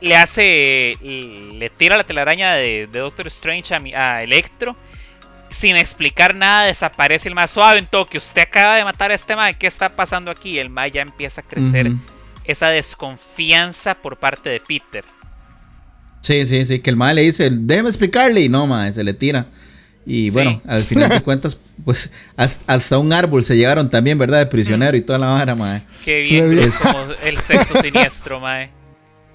le 0.00 0.16
hace. 0.16 0.96
le 1.02 1.70
tira 1.70 1.96
la 1.96 2.04
telaraña 2.04 2.54
de, 2.54 2.88
de 2.90 2.98
Doctor 2.98 3.26
Strange 3.28 3.74
a, 3.74 3.78
mi- 3.78 3.94
a 3.94 4.22
Electro. 4.22 4.76
Sin 5.50 5.76
explicar 5.76 6.34
nada, 6.36 6.64
desaparece 6.66 7.28
el 7.28 7.34
Mae 7.34 7.48
suave 7.48 7.78
en 7.80 7.86
Tokio. 7.86 8.18
Usted 8.18 8.42
acaba 8.42 8.76
de 8.76 8.84
matar 8.84 9.10
a 9.10 9.14
este 9.14 9.34
Mae. 9.36 9.54
¿Qué 9.54 9.66
está 9.66 9.94
pasando 9.96 10.30
aquí? 10.30 10.58
El 10.58 10.70
Mae 10.70 10.90
ya 10.92 11.02
empieza 11.02 11.40
a 11.42 11.44
crecer. 11.44 11.90
Esa 12.50 12.68
desconfianza 12.68 13.94
por 13.94 14.18
parte 14.18 14.50
de 14.50 14.60
Peter. 14.60 15.04
Sí, 16.20 16.46
sí, 16.46 16.66
sí, 16.66 16.80
que 16.80 16.90
el 16.90 16.96
madre 16.96 17.14
le 17.16 17.22
dice, 17.22 17.48
déjeme 17.50 17.88
explicarle 17.88 18.42
y 18.42 18.48
no, 18.48 18.66
madre, 18.66 18.92
se 18.92 19.04
le 19.04 19.14
tira. 19.14 19.46
Y 20.06 20.30
Sí. 20.30 20.34
bueno, 20.34 20.60
al 20.66 20.82
final 20.82 21.08
de 21.10 21.20
cuentas, 21.22 21.60
pues 21.84 22.10
has- 22.36 22.62
hasta 22.66 22.98
un 22.98 23.12
árbol 23.12 23.44
se 23.44 23.56
llevaron 23.56 23.88
también, 23.90 24.18
¿verdad? 24.18 24.38
De 24.40 24.46
prisionero 24.46 24.96
y 24.96 25.02
toda 25.02 25.18
la 25.18 25.28
vara, 25.28 25.54
madre. 25.54 25.84
Qué 26.04 26.22
bien 26.22 26.50
dio- 26.50 26.70
somos 26.70 27.14
el 27.22 27.38
sexo 27.38 27.80
siniestro, 27.82 28.40
Mae. 28.40 28.70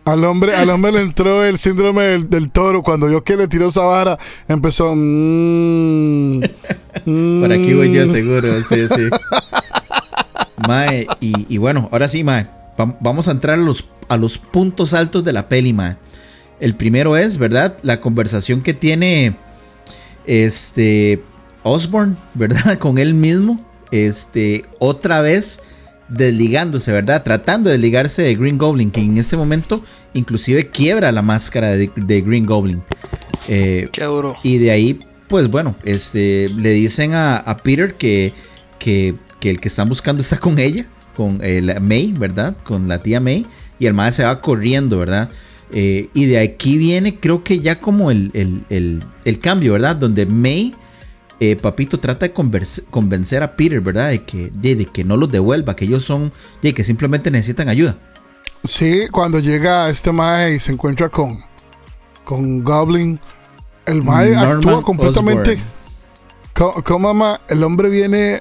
Al 0.05 0.24
hombre, 0.24 0.55
al 0.55 0.70
hombre 0.70 0.91
le 0.91 1.01
entró 1.01 1.43
el 1.43 1.57
síndrome 1.57 2.03
del, 2.03 2.30
del 2.30 2.51
toro 2.51 2.84
cuando 2.84 3.09
yo 3.09 3.24
que 3.24 3.36
le 3.36 3.47
tiró 3.47 3.70
esa 3.70 3.82
vara, 3.82 4.20
empezó 4.47 4.93
mm, 4.95 6.41
Por 7.41 7.51
aquí 7.51 7.74
voy 7.74 7.91
yo 7.91 8.05
mm. 8.05 8.09
seguro, 8.11 8.61
sí, 8.63 8.88
sí. 8.88 9.09
Mae, 10.68 11.07
y, 11.20 11.47
y 11.49 11.57
bueno, 11.57 11.89
ahora 11.91 12.07
sí, 12.07 12.24
mae, 12.24 12.45
vamos 12.78 13.28
a 13.28 13.32
entrar 13.32 13.60
a 13.60 13.62
los, 13.62 13.86
a 14.10 14.18
los 14.18 14.38
puntos 14.38 14.94
altos 14.94 15.24
de 15.24 15.34
la 15.34 15.48
peli, 15.48 15.74
mae. 15.74 15.98
El 16.60 16.76
primero 16.76 17.18
es, 17.18 17.38
¿verdad? 17.38 17.78
La 17.84 18.00
conversación 18.00 18.62
que 18.62 18.74
tiene 18.74 19.38
este 20.26 21.22
Osborn, 21.64 22.18
¿verdad? 22.34 22.78
Con 22.80 22.98
él 22.98 23.14
mismo, 23.14 23.60
este, 23.92 24.66
otra 24.80 25.22
vez 25.22 25.62
desligándose, 26.08 26.92
¿verdad? 26.92 27.24
Tratando 27.24 27.70
de 27.70 27.76
desligarse 27.78 28.22
de 28.22 28.36
Green 28.36 28.58
Goblin, 28.58 28.92
que 28.92 29.02
en 29.02 29.18
ese 29.18 29.38
momento 29.38 29.84
inclusive 30.14 30.70
quiebra 30.70 31.12
la 31.12 31.22
máscara 31.22 31.72
de, 31.72 31.92
de 31.96 32.22
Green 32.22 32.46
Goblin. 32.46 32.84
Eh, 33.48 33.90
Qué 33.92 34.04
duro. 34.06 34.36
y 34.44 34.60
de 34.60 34.72
ahí, 34.72 35.00
pues 35.28 35.50
bueno, 35.50 35.76
este, 35.84 36.50
le 36.50 36.72
dicen 36.72 37.14
a, 37.14 37.38
a 37.38 37.58
Peter 37.58 37.96
que, 37.96 38.34
que, 38.80 39.16
que 39.40 39.50
el 39.50 39.60
que 39.60 39.68
están 39.68 39.90
buscando 39.90 40.22
está 40.22 40.38
con 40.38 40.60
ella, 40.60 40.86
con 41.16 41.39
eh, 41.41 41.61
la 41.61 41.80
May, 41.80 42.11
¿verdad? 42.13 42.55
Con 42.63 42.88
la 42.88 43.01
tía 43.01 43.20
May. 43.20 43.45
Y 43.80 43.88
el 43.88 43.93
madre 43.93 44.11
se 44.13 44.24
va 44.24 44.41
corriendo, 44.41 44.99
¿verdad? 44.99 45.30
Eh, 45.72 46.09
y 46.13 46.26
de 46.26 46.39
aquí 46.39 46.78
viene, 46.78 47.20
creo 47.20 47.43
que 47.43 47.59
ya 47.59 47.80
como 47.80 48.11
el, 48.11 48.30
el- 48.34 48.63
el- 48.70 49.03
el 49.26 49.39
cambio, 49.39 49.74
¿verdad? 49.74 49.95
Donde 49.95 50.26
May, 50.26 50.74
eh, 51.39 51.55
papito, 51.55 51.99
trata 51.99 52.28
de 52.28 52.34
converse- 52.34 52.84
convencer 52.89 53.41
a 53.43 53.55
Peter, 53.55 53.82
¿verdad? 53.82 54.09
De 54.09 54.24
que, 54.24 54.51
de, 54.53 54.76
de 54.76 54.86
que 54.86 55.03
no 55.03 55.18
los 55.18 55.32
devuelva, 55.32 55.76
que 55.76 55.86
ellos 55.86 56.03
son, 56.05 56.32
de 56.61 56.74
que 56.74 56.84
simplemente 56.84 57.32
necesitan 57.32 57.68
ayuda. 57.68 57.97
Sí, 58.63 59.07
cuando 59.11 59.39
llega 59.39 59.89
este 59.89 60.11
Mae 60.11 60.55
y 60.55 60.59
se 60.59 60.72
encuentra 60.72 61.09
con, 61.09 61.43
con 62.24 62.63
Goblin, 62.63 63.20
el 63.86 64.01
Mae 64.03 64.32
Norman 64.32 64.55
actúa 64.57 64.82
completamente. 64.84 65.51
Osborn. 65.51 65.76
Co- 66.53 66.84
Como 66.84 67.09
ama, 67.09 67.41
el 67.49 67.63
hombre 67.63 67.89
viene 67.89 68.39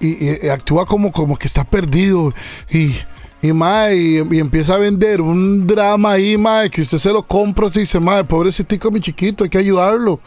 y, 0.00 0.48
actúa 0.48 0.86
como, 0.86 1.12
como 1.12 1.36
que 1.36 1.46
está 1.46 1.64
perdido 1.64 2.32
y, 2.70 2.94
y, 3.42 3.50
y, 3.50 4.22
y 4.30 4.38
empieza 4.38 4.74
a 4.74 4.78
vender 4.78 5.20
un 5.20 5.66
drama 5.66 6.12
ahí, 6.12 6.36
mae, 6.36 6.70
que 6.70 6.82
usted 6.82 6.98
se 6.98 7.12
lo 7.12 7.22
compra 7.22 7.66
y 7.74 7.80
dice, 7.80 8.00
mae, 8.00 8.24
pobrecito 8.24 8.90
mi 8.90 9.00
chiquito, 9.00 9.44
hay 9.44 9.50
que 9.50 9.58
ayudarlo. 9.58 10.20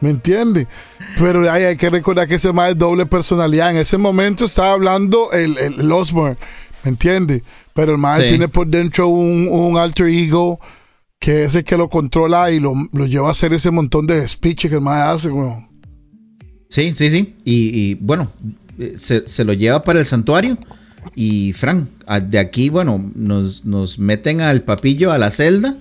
¿Me 0.00 0.10
entiende? 0.10 0.68
Pero 1.18 1.50
hay, 1.50 1.64
hay 1.64 1.76
que 1.76 1.88
recordar 1.88 2.28
que 2.28 2.34
ese 2.34 2.52
mae 2.52 2.72
es 2.72 2.78
doble 2.78 3.06
personalidad. 3.06 3.70
En 3.70 3.78
ese 3.78 3.96
momento 3.96 4.44
estaba 4.44 4.72
hablando 4.72 5.32
el, 5.32 5.56
el, 5.56 5.80
el 5.80 5.92
Osborn, 5.92 6.36
¿me 6.84 6.90
entiende? 6.90 7.42
Pero 7.72 7.94
el 7.94 8.14
Sí. 8.16 8.28
tiene 8.28 8.48
por 8.48 8.66
dentro 8.66 9.08
un, 9.08 9.48
un 9.48 9.78
alter 9.78 10.08
ego 10.08 10.60
que 11.18 11.44
es 11.44 11.54
el 11.54 11.64
que 11.64 11.76
lo 11.78 11.88
controla 11.88 12.50
y 12.50 12.60
lo, 12.60 12.74
lo 12.92 13.06
lleva 13.06 13.28
a 13.28 13.30
hacer 13.32 13.54
ese 13.54 13.70
montón 13.70 14.06
de 14.06 14.28
speech 14.28 14.68
que 14.68 14.76
el 14.76 14.86
hace, 14.86 15.30
weón. 15.30 15.68
Sí, 16.68 16.92
sí, 16.94 17.10
sí. 17.10 17.34
Y, 17.44 17.94
bueno, 17.94 18.30
eh, 18.78 18.94
se, 18.96 19.44
lo 19.44 19.52
lleva 19.52 19.82
para 19.82 20.00
el 20.00 20.06
santuario. 20.06 20.58
Y 21.14 21.52
Frank, 21.52 21.88
de 22.22 22.38
aquí, 22.38 22.68
bueno, 22.68 23.10
nos, 23.14 23.64
nos 23.64 23.98
meten 23.98 24.40
al 24.40 24.62
papillo 24.62 25.12
a 25.12 25.18
la 25.18 25.30
celda. 25.30 25.76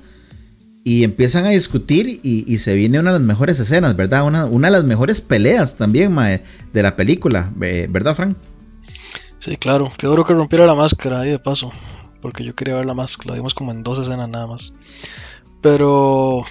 Y 0.84 1.04
empiezan 1.04 1.46
a 1.46 1.50
discutir. 1.50 2.20
Y, 2.22 2.58
se 2.60 2.76
viene 2.76 3.00
una 3.00 3.12
de 3.12 3.20
las 3.20 3.28
mejores 3.28 3.60
escenas, 3.60 3.96
¿verdad? 3.96 4.26
Una, 4.26 4.46
una 4.46 4.68
de 4.68 4.74
las 4.74 4.84
mejores 4.84 5.22
peleas 5.22 5.78
también, 5.78 6.16
de 6.16 6.84
la 6.84 6.96
película, 6.96 7.52
eh, 7.62 7.88
¿verdad, 7.90 8.16
Frank? 8.16 8.38
Sí, 9.40 9.58
claro. 9.58 9.92
Qué 9.98 10.08
duro 10.08 10.26
que 10.26 10.34
rompiera 10.34 10.66
la 10.66 10.76
máscara 10.76 11.22
ahí 11.22 11.32
de 11.32 11.40
paso. 11.40 11.72
Porque 12.22 12.44
yo 12.44 12.56
quería 12.56 12.76
ver 12.76 12.86
la 12.86 12.94
máscara. 12.94 13.32
La 13.32 13.38
vimos 13.38 13.54
como 13.54 13.72
en 13.72 13.84
dos 13.84 14.00
escenas 14.00 14.30
nada 14.30 14.48
más. 14.48 14.74
Pero. 15.62 16.44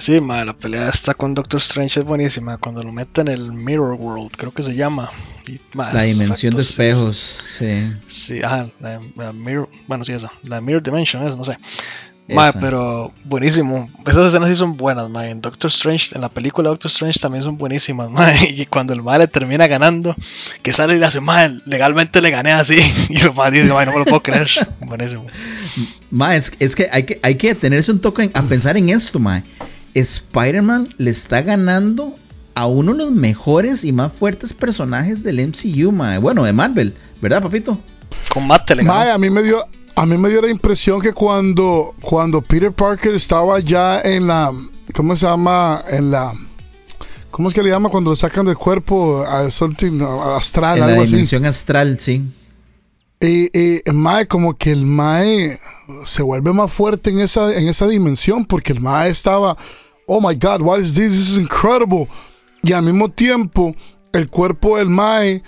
Sí, 0.00 0.20
ma, 0.20 0.44
la 0.44 0.54
pelea 0.54 0.88
está 0.88 1.12
con 1.14 1.34
Doctor 1.34 1.60
Strange 1.60 2.00
es 2.00 2.06
buenísima. 2.06 2.56
Cuando 2.56 2.82
lo 2.82 2.90
meten 2.90 3.28
en 3.28 3.34
el 3.34 3.52
Mirror 3.52 3.94
World, 3.94 4.30
creo 4.36 4.52
que 4.52 4.62
se 4.62 4.74
llama. 4.74 5.10
Y, 5.46 5.60
ma, 5.74 5.92
La 5.92 6.02
dimensión 6.02 6.54
de 6.54 6.62
efectos, 6.62 6.66
sí, 6.66 6.82
espejos. 6.82 7.16
Sí. 7.16 7.92
Sí, 8.06 8.42
ajá, 8.42 8.68
la, 8.80 9.00
la 9.16 9.32
Mirror, 9.32 9.68
bueno, 9.86 10.04
sí, 10.04 10.12
esa, 10.12 10.32
la 10.42 10.60
Mirror 10.60 10.82
Dimension, 10.82 11.26
es, 11.26 11.36
no 11.36 11.44
sé. 11.44 11.56
Ma, 12.32 12.52
pero 12.60 13.12
buenísimo. 13.24 13.90
Esas 14.06 14.28
escenas 14.28 14.48
sí 14.48 14.54
son 14.54 14.76
buenas, 14.76 15.10
ma. 15.10 15.26
En 15.28 15.40
Doctor 15.40 15.68
Strange, 15.68 16.14
en 16.14 16.20
la 16.20 16.28
película 16.28 16.68
Doctor 16.68 16.88
Strange 16.88 17.18
también 17.18 17.42
son 17.42 17.58
buenísimas, 17.58 18.08
ma. 18.08 18.32
Y 18.48 18.66
cuando 18.66 18.92
el 18.92 19.02
ma 19.02 19.18
le 19.18 19.26
termina 19.26 19.66
ganando, 19.66 20.14
que 20.62 20.72
sale 20.72 20.94
y 20.94 20.98
le 21.00 21.06
hace, 21.06 21.20
ma, 21.20 21.48
legalmente 21.66 22.20
le 22.22 22.30
gané 22.30 22.52
así. 22.52 22.78
Y 23.10 23.20
el 23.20 23.34
ma 23.34 23.50
dice, 23.50 23.72
ma, 23.72 23.84
no 23.84 23.92
me 23.92 23.98
lo 23.98 24.04
puedo 24.04 24.22
creer. 24.22 24.48
Buenísimo. 24.80 25.26
Ma, 26.10 26.36
es, 26.36 26.52
es 26.60 26.76
que 26.76 26.88
hay 26.92 27.02
que 27.02 27.18
hay 27.22 27.34
que 27.34 27.48
detenerse 27.48 27.90
un 27.92 28.00
toque 28.00 28.22
en- 28.22 28.30
a 28.34 28.42
pensar 28.42 28.76
en 28.76 28.88
esto, 28.90 29.18
ma. 29.18 29.42
Spider-Man 29.94 30.94
le 30.98 31.10
está 31.10 31.42
ganando 31.42 32.14
a 32.54 32.66
uno 32.66 32.92
de 32.92 32.98
los 32.98 33.12
mejores 33.12 33.84
y 33.84 33.92
más 33.92 34.12
fuertes 34.12 34.52
personajes 34.54 35.22
del 35.22 35.46
MCU, 35.46 35.92
ma. 35.92 36.18
Bueno, 36.18 36.44
de 36.44 36.52
Marvel, 36.52 36.94
¿verdad, 37.20 37.42
papito? 37.42 37.78
Combate 38.32 38.74
le. 38.74 38.82
Mae, 38.82 39.10
a 39.10 39.18
mí 39.18 39.30
me 39.30 39.42
dio 39.42 39.64
a 39.96 40.06
mí 40.06 40.16
me 40.16 40.28
dio 40.30 40.40
la 40.40 40.50
impresión 40.50 41.00
que 41.00 41.12
cuando 41.12 41.94
cuando 42.00 42.40
Peter 42.40 42.72
Parker 42.72 43.14
estaba 43.14 43.60
ya 43.60 44.00
en 44.00 44.26
la 44.26 44.52
¿cómo 44.94 45.16
se 45.16 45.26
llama? 45.26 45.84
en 45.88 46.10
la 46.10 46.32
¿Cómo 47.30 47.48
es 47.48 47.54
que 47.54 47.62
le 47.62 47.70
llama 47.70 47.88
cuando 47.90 48.10
lo 48.10 48.16
sacan 48.16 48.46
del 48.46 48.56
cuerpo 48.56 49.24
a 49.26 49.50
something 49.50 50.00
astral 50.36 50.78
en 50.78 50.80
la 50.80 50.92
algo 50.92 51.02
así? 51.02 51.10
dimensión 51.12 51.44
astral, 51.44 51.98
sí. 52.00 52.24
Y, 53.20 53.50
y 53.58 53.82
Mae, 53.92 54.26
como 54.26 54.56
que 54.56 54.72
el 54.72 54.86
Mae 54.86 55.58
se 56.06 56.22
vuelve 56.22 56.52
más 56.52 56.72
fuerte 56.72 57.10
en 57.10 57.20
esa, 57.20 57.54
en 57.54 57.68
esa 57.68 57.86
dimensión, 57.86 58.46
porque 58.46 58.72
el 58.72 58.80
Mae 58.80 59.10
estaba 59.10 59.56
oh 60.12 60.20
my 60.20 60.34
god, 60.34 60.60
what 60.60 60.80
is 60.80 60.94
this? 60.94 61.12
This 61.12 61.32
is 61.32 61.38
incredible. 61.38 62.08
Y 62.62 62.72
al 62.72 62.82
mismo 62.82 63.08
tiempo, 63.10 63.74
el 64.12 64.28
cuerpo 64.28 64.76
del 64.76 64.88
Mae 64.88 65.42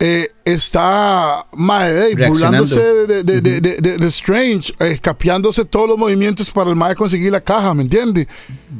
eh, 0.00 0.28
está 0.44 1.46
mae, 1.52 2.10
eh, 2.10 2.28
burlándose 2.28 2.82
de, 3.06 3.22
de, 3.22 3.40
de, 3.40 3.60
de, 3.60 3.98
de 3.98 4.06
Strange, 4.08 4.74
eh, 4.80 4.90
escapeándose 4.92 5.64
todos 5.64 5.88
los 5.88 5.96
movimientos 5.96 6.50
para 6.50 6.70
el 6.70 6.76
Mae 6.76 6.96
conseguir 6.96 7.30
la 7.30 7.40
caja, 7.40 7.72
¿me 7.72 7.84
entiendes? 7.84 8.26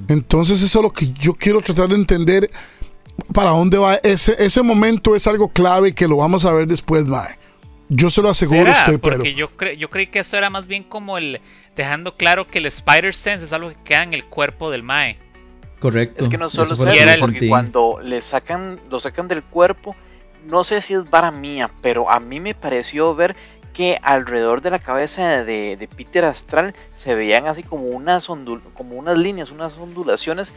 Entonces, 0.09 0.61
eso 0.63 0.81
es 0.81 0.83
lo 0.83 0.93
que 0.93 1.13
yo 1.13 1.35
quiero 1.35 1.61
tratar 1.61 1.89
de 1.89 1.95
entender. 1.95 2.51
Para 3.33 3.51
dónde 3.51 3.79
va 3.79 3.95
ese, 4.03 4.35
ese 4.41 4.63
momento 4.63 5.15
es 5.15 5.29
algo 5.29 5.49
clave 5.49 5.95
que 5.95 6.09
lo 6.09 6.17
vamos 6.17 6.45
a 6.45 6.53
ver 6.53 6.67
después, 6.67 7.07
Mae. 7.07 7.39
Yo 7.89 8.11
se 8.11 8.23
lo 8.23 8.31
aseguro 8.31 8.67
¿Será? 8.73 8.79
usted, 8.81 9.01
Porque 9.01 9.19
pero. 9.19 9.37
yo, 9.37 9.51
cre- 9.57 9.77
yo 9.77 9.91
creí 9.91 10.07
que 10.07 10.21
eso 10.21 10.37
era 10.37 10.51
más 10.51 10.69
bien 10.69 10.83
como 10.85 11.19
el. 11.19 11.41
Dejando 11.77 12.13
claro 12.13 12.47
que 12.47 12.59
el 12.59 12.67
Spider 12.67 13.15
Sense 13.15 13.45
es 13.45 13.53
algo 13.53 13.69
que 13.71 13.77
queda 13.85 14.03
en 14.05 14.13
el 14.13 14.25
cuerpo 14.25 14.71
del 14.71 14.83
Mae. 14.83 15.19
Correcto. 15.81 16.25
Es 16.25 16.31
que 16.31 16.39
no 16.39 16.49
solo 16.51 16.75
yo 16.77 16.85
el- 16.85 17.21
porque 17.21 17.49
cuando 17.49 17.99
le 18.03 18.23
sacan, 18.23 18.79
lo 18.91 19.01
sacan 19.01 19.29
del 19.29 19.43
cuerpo, 19.43 19.95
no 20.47 20.65
sé 20.65 20.81
si 20.81 20.95
es 20.95 21.11
vara 21.11 21.31
mía, 21.31 21.71
pero 21.83 22.11
a 22.11 22.21
mí 22.21 22.41
me 22.41 22.55
pareció 22.55 23.15
ver 23.15 23.37
que 23.75 23.99
alrededor 24.03 24.63
de 24.63 24.71
la 24.71 24.79
cabeza 24.79 25.43
de, 25.45 25.77
de 25.77 25.89
Peter 25.89 26.25
Astral 26.25 26.75
se 26.97 27.15
veían 27.15 27.49
así 27.49 27.65
como 27.65 27.85
unas 27.89 28.29
ondul- 28.31 28.63
como 28.73 28.95
unas 28.97 29.19
líneas, 29.19 29.51
unas 29.51 29.77
ondulaciones 29.77 30.53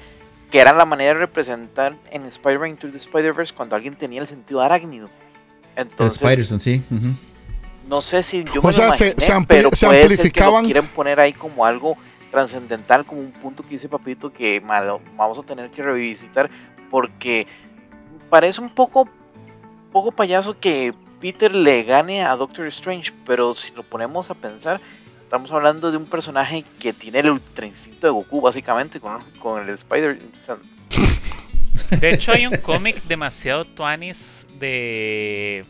que 0.51 0.59
eran 0.61 0.77
la 0.77 0.85
manera 0.85 1.13
de 1.13 1.19
representar 1.21 1.95
en 2.11 2.25
Spider-Man 2.25 2.69
Into 2.69 2.89
the 2.91 2.97
Spider-Verse 2.99 3.53
cuando 3.55 3.75
alguien 3.75 3.95
tenía 3.95 4.21
el 4.21 4.27
sentido 4.27 4.61
arácnido. 4.61 5.09
El 5.77 5.83
Entonces, 5.83 6.19
Spiderson, 6.19 6.59
sí. 6.59 6.81
no 7.87 8.01
sé 8.01 8.23
si 8.23 8.43
yo 8.43 8.59
O 8.63 8.67
me 8.67 8.73
sea, 8.73 8.87
lo 8.87 8.93
se- 8.93 9.05
imaginé, 9.11 9.25
se 9.25 9.33
ampli- 9.33 9.45
pero 9.47 9.69
se 9.73 9.85
puede 9.87 10.01
ser 10.01 10.07
que 10.09 10.15
amplificaban- 10.23 10.61
lo 10.63 10.65
quieren 10.65 10.87
poner 10.87 11.19
ahí 11.19 11.33
como 11.33 11.65
algo 11.65 11.95
trascendental, 12.31 13.05
como 13.05 13.21
un 13.21 13.31
punto 13.31 13.63
que 13.63 13.69
dice 13.69 13.87
Papito 13.87 14.33
que 14.33 14.59
ma, 14.59 14.81
lo 14.81 14.99
vamos 15.15 15.39
a 15.39 15.43
tener 15.43 15.69
que 15.71 15.81
revisitar 15.81 16.49
porque 16.91 17.47
parece 18.29 18.59
un 18.59 18.69
poco 18.69 19.07
poco 19.93 20.11
payaso 20.11 20.59
que 20.59 20.93
Peter 21.21 21.55
le 21.55 21.83
gane 21.83 22.23
a 22.23 22.35
Doctor 22.35 22.67
Strange, 22.67 23.13
pero 23.25 23.53
si 23.53 23.71
lo 23.73 23.83
ponemos 23.83 24.29
a 24.29 24.33
pensar, 24.35 24.81
estamos 25.23 25.51
hablando 25.51 25.89
de 25.91 25.97
un 25.97 26.05
personaje 26.05 26.65
que 26.79 26.91
tiene 26.93 27.19
el 27.19 27.29
ultra 27.31 27.65
instinto 27.65 28.05
de 28.07 28.11
Goku 28.11 28.41
básicamente 28.41 28.99
con, 28.99 29.23
con 29.39 29.61
el 29.63 29.69
Spider 29.69 30.19
De 32.01 32.09
hecho, 32.09 32.33
hay 32.33 32.45
un 32.45 32.57
cómic 32.57 33.01
demasiado 33.03 33.63
tuanis 33.65 34.36
de. 34.59 35.65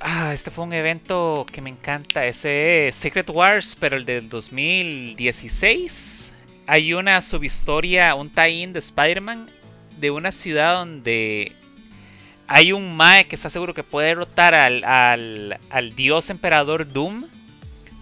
Ah, 0.00 0.32
este 0.32 0.50
fue 0.50 0.64
un 0.64 0.72
evento 0.72 1.46
que 1.50 1.62
me 1.62 1.70
encanta. 1.70 2.26
Ese 2.26 2.88
es 2.88 2.96
Secret 2.96 3.30
Wars, 3.30 3.76
pero 3.78 3.96
el 3.96 4.04
del 4.04 4.28
2016. 4.28 6.32
Hay 6.66 6.94
una 6.94 7.22
subhistoria, 7.22 8.14
un 8.14 8.30
tie-in 8.30 8.72
de 8.72 8.80
Spider-Man 8.80 9.48
de 9.98 10.10
una 10.10 10.32
ciudad 10.32 10.76
donde 10.76 11.52
hay 12.48 12.72
un 12.72 12.96
Mae 12.96 13.26
que 13.26 13.36
está 13.36 13.50
seguro 13.50 13.74
que 13.74 13.82
puede 13.82 14.08
derrotar 14.08 14.54
al, 14.54 14.84
al, 14.84 15.60
al 15.70 15.94
dios 15.94 16.30
emperador 16.30 16.92
Doom. 16.92 17.26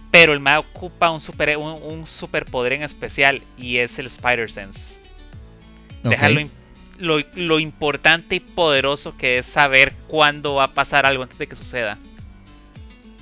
Pero 0.09 0.33
el 0.33 0.39
Mae 0.39 0.57
ocupa 0.57 1.09
un, 1.09 1.21
super, 1.21 1.55
un, 1.57 1.81
un 1.83 2.05
superpoder 2.05 2.73
en 2.73 2.83
especial 2.83 3.43
y 3.57 3.77
es 3.77 3.97
el 3.97 4.07
Spider-Sense. 4.07 4.99
Ok. 6.03 6.11
Deja 6.11 6.29
lo, 7.01 7.19
lo, 7.35 7.59
importante 7.59 8.35
y 8.35 8.39
poderoso 8.39 9.15
que 9.17 9.39
es 9.39 9.45
saber 9.45 9.93
cuándo 10.07 10.55
va 10.55 10.65
a 10.65 10.73
pasar 10.73 11.05
algo 11.05 11.23
antes 11.23 11.37
de 11.37 11.47
que 11.47 11.55
suceda. 11.55 11.97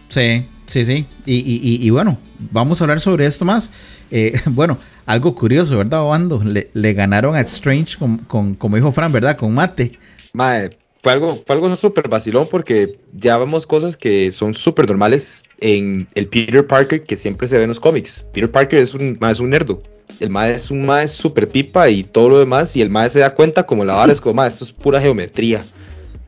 Sí, 0.10 0.46
sí, 0.66 0.86
sí. 0.86 1.06
Y, 1.26 1.36
y- 1.36 1.60
y- 1.64 1.86
y 1.88 1.90
bueno, 1.90 2.18
vamos 2.52 2.82
a 2.82 2.84
hablar 2.84 3.00
sobre 3.00 3.26
esto 3.26 3.46
más. 3.46 3.72
Eh, 4.12 4.34
bueno, 4.48 4.78
algo 5.06 5.36
curioso, 5.36 5.78
¿verdad, 5.78 6.02
Obando? 6.04 6.42
Le, 6.44 6.70
le 6.74 6.94
ganaron 6.94 7.36
a 7.36 7.42
Strange 7.42 7.98
con, 7.98 8.18
con- 8.20 8.56
como 8.56 8.76
dijo 8.76 8.92
Fran, 8.92 9.12
¿verdad? 9.12 9.38
Con 9.38 9.54
mate. 9.54 9.98
Mae, 10.34 10.78
fue 11.02 11.14
algo, 11.14 11.42
fue 11.46 11.56
algo 11.56 11.76
súper 11.76 12.08
vacilón 12.10 12.48
porque 12.50 13.00
ya 13.14 13.38
vemos 13.38 13.66
cosas 13.66 13.98
que 13.98 14.32
son 14.32 14.54
súper 14.54 14.88
normales 14.88 15.44
en 15.60 16.08
el 16.16 16.28
Peter 16.28 16.66
Parker 16.66 17.04
que 17.04 17.16
siempre 17.16 17.48
se 17.48 17.58
ve 17.58 17.64
en 17.64 17.70
los 17.70 17.80
cómics. 17.80 18.26
Peter 18.34 18.52
Parker 18.52 18.80
es 18.80 18.94
un, 18.94 19.18
es 19.22 19.40
un 19.40 19.50
nerdo. 19.50 19.82
El 20.20 20.30
mae 20.30 20.54
es 20.54 20.70
un 20.72 20.86
mae 20.86 21.08
súper 21.08 21.50
pipa 21.50 21.90
y 21.90 22.04
todo 22.04 22.30
lo 22.30 22.40
demás. 22.40 22.76
Y 22.76 22.82
el 22.82 22.90
mae 22.90 23.10
se 23.10 23.20
da 23.20 23.34
cuenta 23.34 23.64
como 23.66 23.86
la 23.86 23.94
vara 23.96 24.12
es 24.12 24.22
como, 24.22 24.36
mae, 24.36 24.48
esto 24.48 24.64
es 24.64 24.72
pura 24.72 25.02
geometría. 25.02 25.64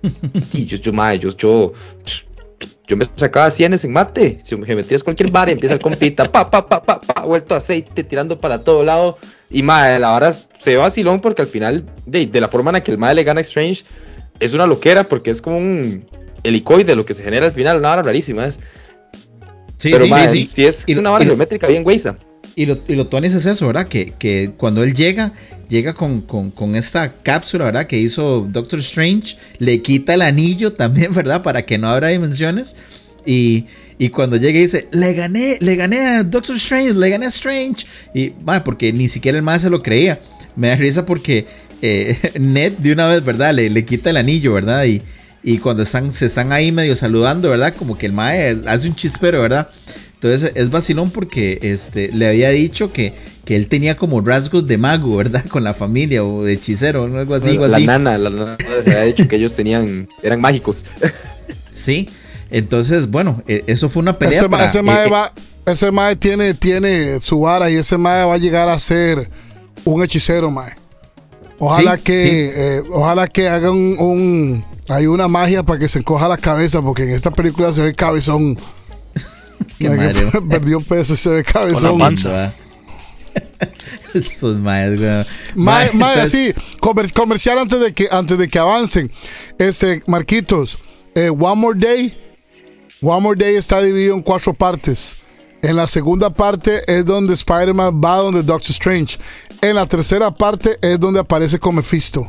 Y 0.54 0.66
yo, 0.66 0.78
yo, 0.78 0.94
mae, 0.94 1.20
yo, 1.20 1.30
yo, 1.38 1.74
yo 2.88 2.98
me 2.98 3.06
sacaba 3.16 3.52
cienes 3.52 3.86
en 3.86 3.94
mate. 3.94 4.40
Si 4.44 4.56
geometría 4.64 4.96
es 4.96 5.04
cualquier 5.04 5.32
vara, 5.32 5.52
y 5.52 5.54
empieza 5.54 5.76
el 5.76 5.82
compita, 5.82 6.26
pa, 6.26 6.50
pa, 6.50 6.68
pa, 6.68 6.82
pa, 6.82 7.00
pa, 7.00 7.22
vuelto 7.22 7.56
aceite, 7.56 8.04
tirando 8.04 8.40
para 8.40 8.64
todo 8.64 8.84
lado. 8.84 9.18
Y 9.50 9.64
mae, 9.64 10.00
la 10.00 10.10
vara 10.10 10.32
se 10.32 10.76
vacilón 10.76 11.22
porque 11.22 11.42
al 11.42 11.48
final, 11.48 11.86
de, 12.06 12.26
de 12.26 12.42
la 12.42 12.48
forma 12.48 12.72
en 12.72 12.74
la 12.74 12.84
que 12.84 12.92
el 12.92 12.98
mae 12.98 13.14
le 13.14 13.24
gana 13.24 13.40
a 13.40 13.42
Strange, 13.42 13.84
es 14.40 14.54
una 14.54 14.66
loquera 14.66 15.08
porque 15.08 15.30
es 15.30 15.42
como 15.42 15.58
un 15.58 16.06
helicoide 16.44 16.96
lo 16.96 17.06
que 17.06 17.14
se 17.14 17.24
genera 17.24 17.46
al 17.46 17.52
final, 17.52 17.78
una 17.78 17.90
vara 17.90 18.02
rarísima 18.02 18.46
es. 18.46 18.60
Sí, 19.78 19.90
Pero 19.92 20.06
sí, 20.06 20.10
mae, 20.10 20.30
sí, 20.30 20.50
sí. 20.52 20.66
es 20.66 20.84
Y 20.88 20.96
una 20.96 21.12
vara 21.12 21.24
y 21.24 21.28
geométrica 21.28 21.68
bien 21.68 21.84
güeyza. 21.84 22.18
Y 22.62 22.66
lo, 22.68 22.78
y 22.88 22.96
lo 22.96 23.08
tuanis 23.08 23.34
es 23.34 23.46
eso, 23.46 23.66
¿verdad? 23.68 23.88
Que, 23.88 24.14
que 24.20 24.52
cuando 24.56 24.84
él 24.84 24.94
llega, 24.94 25.34
llega 25.70 25.94
con, 25.94 26.22
con- 26.22 26.52
con 26.52 26.76
esta 26.76 27.14
cápsula, 27.24 27.66
¿verdad? 27.66 27.88
Que 27.88 27.98
hizo 27.98 28.48
Doctor 28.52 28.80
Strange, 28.80 29.38
le 29.58 29.82
quita 29.82 30.14
el 30.14 30.22
anillo 30.22 30.74
también, 30.74 31.12
¿verdad? 31.14 31.42
Para 31.42 31.66
que 31.66 31.78
no 31.78 31.88
abra 31.90 32.10
dimensiones. 32.10 32.76
Y, 33.26 33.66
y 33.98 34.10
cuando 34.10 34.38
llega 34.38 34.60
y 34.60 34.64
dice, 34.64 34.88
le 34.92 35.14
gané, 35.14 35.58
le 35.60 35.76
gané 35.76 36.00
a 36.02 36.24
Doctor 36.24 36.56
Strange, 36.58 36.94
le 36.94 37.10
gané 37.10 37.26
a 37.26 37.30
Strange. 37.30 37.86
Y, 38.14 38.34
mae, 38.44 38.62
porque 38.62 38.94
ni 38.94 39.08
siquiera 39.08 39.38
el 39.38 39.44
más 39.44 39.62
se 39.64 39.70
lo 39.70 39.82
creía. 39.82 40.20
Me 40.56 40.68
da 40.68 40.76
risa 40.76 41.06
porque 41.06 41.48
eh, 41.82 42.16
Ned 42.40 42.74
de 42.74 42.94
una 42.94 43.08
vez, 43.08 43.24
¿verdad? 43.26 43.54
Le, 43.56 43.70
le 43.70 43.86
quita 43.86 44.10
el 44.12 44.18
anillo, 44.18 44.54
¿verdad? 44.54 44.86
Y, 44.86 45.02
y 45.44 45.58
cuando 45.58 45.82
están, 45.84 46.14
se 46.14 46.28
están 46.28 46.52
ahí 46.52 46.72
medio 46.72 46.96
saludando, 46.96 47.50
¿verdad? 47.50 47.74
Como 47.76 47.98
que 47.98 48.06
el 48.06 48.12
mae 48.14 48.56
hace 48.68 48.88
un 48.88 48.94
chispero, 48.96 49.42
¿verdad? 49.42 49.68
Entonces 50.24 50.52
es 50.54 50.70
vacilón 50.70 51.10
porque 51.10 51.58
este, 51.64 52.10
le 52.14 52.28
había 52.28 52.50
dicho 52.50 52.94
que, 52.94 53.14
que 53.44 53.56
él 53.56 53.66
tenía 53.68 53.98
como 53.98 54.22
rasgos 54.22 54.68
de 54.68 54.78
mago, 54.78 55.16
¿verdad? 55.18 55.44
Con 55.48 55.64
la 55.64 55.74
familia 55.74 56.24
o 56.24 56.44
de 56.44 56.54
hechicero 56.54 57.04
o 57.04 57.18
algo 57.18 57.34
así. 57.34 57.50
algo 57.50 57.68
la 57.68 57.78
así. 57.78 57.86
nana, 57.88 58.18
la 58.20 58.30
nana 58.30 58.58
se 58.84 58.92
había 58.92 59.04
dicho 59.06 59.28
que 59.28 59.38
ellos 59.38 59.54
tenían, 59.56 60.08
eran 60.24 60.40
mágicos. 60.42 60.86
Sí. 61.74 62.10
Entonces, 62.50 63.10
bueno, 63.10 63.42
eh, 63.48 63.64
eso 63.68 63.88
fue 63.90 64.02
una 64.02 64.18
pelea 64.18 64.42
Ese, 64.42 64.50
para... 64.50 64.66
ese 64.66 64.80
eh, 64.80 64.84
mae 64.84 65.08
eh, 65.08 65.10
va, 65.10 65.32
ese 65.66 65.90
mae 65.90 66.18
tiene, 66.18 66.54
tiene 66.54 67.20
su 67.22 67.40
vara 67.40 67.72
y 67.72 67.76
ese 67.76 67.98
mae 67.98 68.26
va 68.26 68.34
a 68.34 68.38
llegar 68.38 68.68
a 68.68 68.78
ser 68.78 69.30
un 69.86 70.04
hechicero, 70.04 70.52
mae. 70.52 70.74
Ojalá 71.60 71.96
Sí, 71.96 72.02
que, 72.04 72.20
sí. 72.22 72.28
eh, 72.32 72.84
ojalá 72.92 73.28
que 73.28 73.48
haga 73.48 73.72
un, 73.72 73.96
un- 74.00 74.66
hay 74.90 75.08
una 75.08 75.30
magia 75.30 75.64
para 75.64 75.80
que 75.80 75.88
se 75.88 76.00
encoja 76.00 76.28
la 76.28 76.38
cabeza, 76.38 76.82
porque 76.82 77.04
en 77.04 77.12
esta 77.12 77.32
película 77.32 77.72
se 77.74 77.82
ve 77.84 77.94
cabezón. 77.96 78.58
Qué 79.80 79.90
Mae, 79.90 80.14
que 80.14 80.24
madre, 80.26 80.42
perdió 80.50 80.82
peso 80.82 81.14
y 81.14 81.18
se 81.18 81.30
ve 81.30 81.44
cabezón. 81.44 81.98
panza. 82.00 82.30
¿verdad? 82.30 82.54
Estos 84.14 84.58
maes, 84.58 85.00
weón. 85.00 85.26
Mae, 85.56 86.20
así, 86.22 86.52
comer- 86.80 87.14
comercial 87.14 87.60
antes 87.60 87.80
de 87.80 87.94
que 87.94 88.08
antes 88.12 88.38
de 88.38 88.50
que 88.50 88.60
avancen. 88.60 89.12
Este, 89.58 90.02
Marquitos, 90.08 90.78
eh, 91.16 91.30
One 91.30 91.56
More 91.62 91.80
Day. 91.80 92.18
One 93.02 93.22
More 93.22 93.40
Day 93.44 93.56
está 93.56 93.82
dividido 93.82 94.16
en 94.16 94.22
cuatro 94.22 94.54
partes. 94.54 95.16
En 95.62 95.76
la 95.76 95.88
segunda 95.88 96.30
parte 96.32 96.82
es 96.88 97.06
donde 97.06 97.34
Spider-Man 97.36 98.02
va 98.04 98.18
donde 98.18 98.42
Doctor 98.44 98.72
Strange. 98.72 99.18
En 99.62 99.76
la 99.76 99.86
tercera 99.86 100.32
parte 100.32 100.78
es 100.82 101.00
donde 101.00 101.20
aparece 101.20 101.60
con 101.60 101.76
Mephisto. 101.76 102.28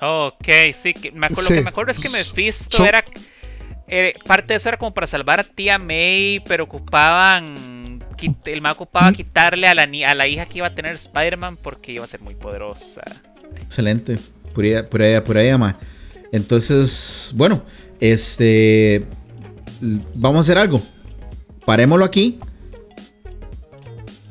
Ok, 0.00 0.48
sí, 0.74 0.92
que 0.92 1.12
me 1.12 1.26
acuerdo, 1.26 1.48
Sí. 1.48 1.54
lo 1.54 1.58
que 1.60 1.64
me 1.64 1.70
acuerdo 1.70 1.92
es 1.92 1.98
que 2.00 2.08
Mephisto 2.08 2.84
era. 2.84 3.04
Eh, 3.88 4.14
parte 4.26 4.52
de 4.52 4.56
eso 4.56 4.68
era 4.68 4.78
como 4.78 4.92
para 4.92 5.06
salvar 5.06 5.40
a 5.40 5.44
tía 5.44 5.78
May, 5.78 6.42
pero 6.46 6.64
ocupaban. 6.64 8.02
El 8.46 8.62
mago 8.62 8.84
ocupaba 8.84 9.12
quitarle 9.12 9.68
a 9.68 9.74
la, 9.74 9.82
a 9.82 10.14
la 10.14 10.26
hija 10.26 10.46
que 10.46 10.58
iba 10.58 10.66
a 10.66 10.74
tener 10.74 10.94
Spider-Man 10.94 11.58
porque 11.58 11.92
iba 11.92 12.04
a 12.04 12.06
ser 12.06 12.22
muy 12.22 12.34
poderosa. 12.34 13.02
Excelente. 13.60 14.18
Por 14.54 14.64
ahí, 14.64 14.82
por 14.88 15.02
ahí, 15.02 15.20
por 15.20 15.36
ahí, 15.36 15.50
ama. 15.50 15.78
Entonces, 16.32 17.32
bueno, 17.34 17.62
este. 18.00 19.04
Vamos 20.14 20.38
a 20.38 20.40
hacer 20.40 20.58
algo. 20.58 20.82
Parémoslo 21.66 22.04
aquí. 22.04 22.38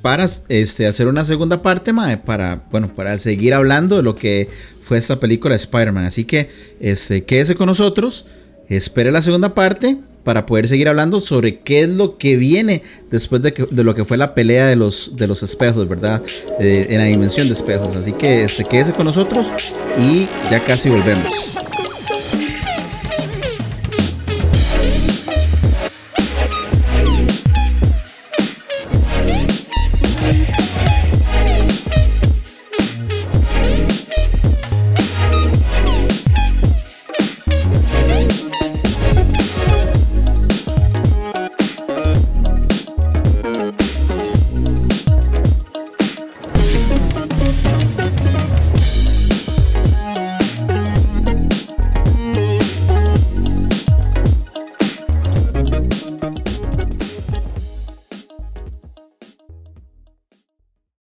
Para 0.02 0.28
este, 0.50 0.86
hacer 0.86 1.08
una 1.08 1.24
segunda 1.26 1.62
parte, 1.62 1.92
mae, 1.94 2.18
para, 2.18 2.64
bueno, 2.70 2.94
para 2.94 3.18
seguir 3.18 3.54
hablando 3.54 3.98
de 3.98 4.04
lo 4.04 4.16
que 4.16 4.50
fue 4.80 4.98
esta 4.98 5.20
película 5.20 5.54
de 5.54 5.58
Spider-Man. 5.58 6.06
Así 6.06 6.26
que 6.26 6.50
este, 6.80 7.24
quédese 7.24 7.56
con 7.56 7.68
nosotros. 7.68 8.28
Espere 8.70 9.12
la 9.12 9.22
segunda 9.22 9.54
parte 9.54 9.98
para 10.24 10.48
poder 10.48 10.68
seguir 10.68 10.88
hablando 10.90 11.20
sobre 11.20 11.60
qué 11.60 11.82
es 11.82 11.90
lo 11.90 12.18
que 12.18 12.36
viene 12.36 12.82
después 13.12 13.44
de, 13.44 13.54
que- 13.54 13.68
de 13.70 13.84
lo 13.84 13.94
que 13.94 14.06
fue 14.06 14.18
la 14.18 14.34
pelea 14.34 14.66
de 14.68 14.76
los, 14.76 15.16
de 15.16 15.28
los 15.28 15.44
espejos, 15.44 15.88
¿verdad? 15.88 16.24
Eh, 16.60 16.88
en 16.90 16.98
la 16.98 17.04
dimensión 17.06 17.48
de 17.48 17.54
espejos. 17.54 17.96
Así 17.96 18.14
que 18.14 18.44
este, 18.44 18.66
quédese 18.66 18.94
con 18.94 19.06
nosotros 19.06 19.54
y 20.00 20.28
ya 20.50 20.64
casi 20.64 20.90
volvemos. 20.90 21.55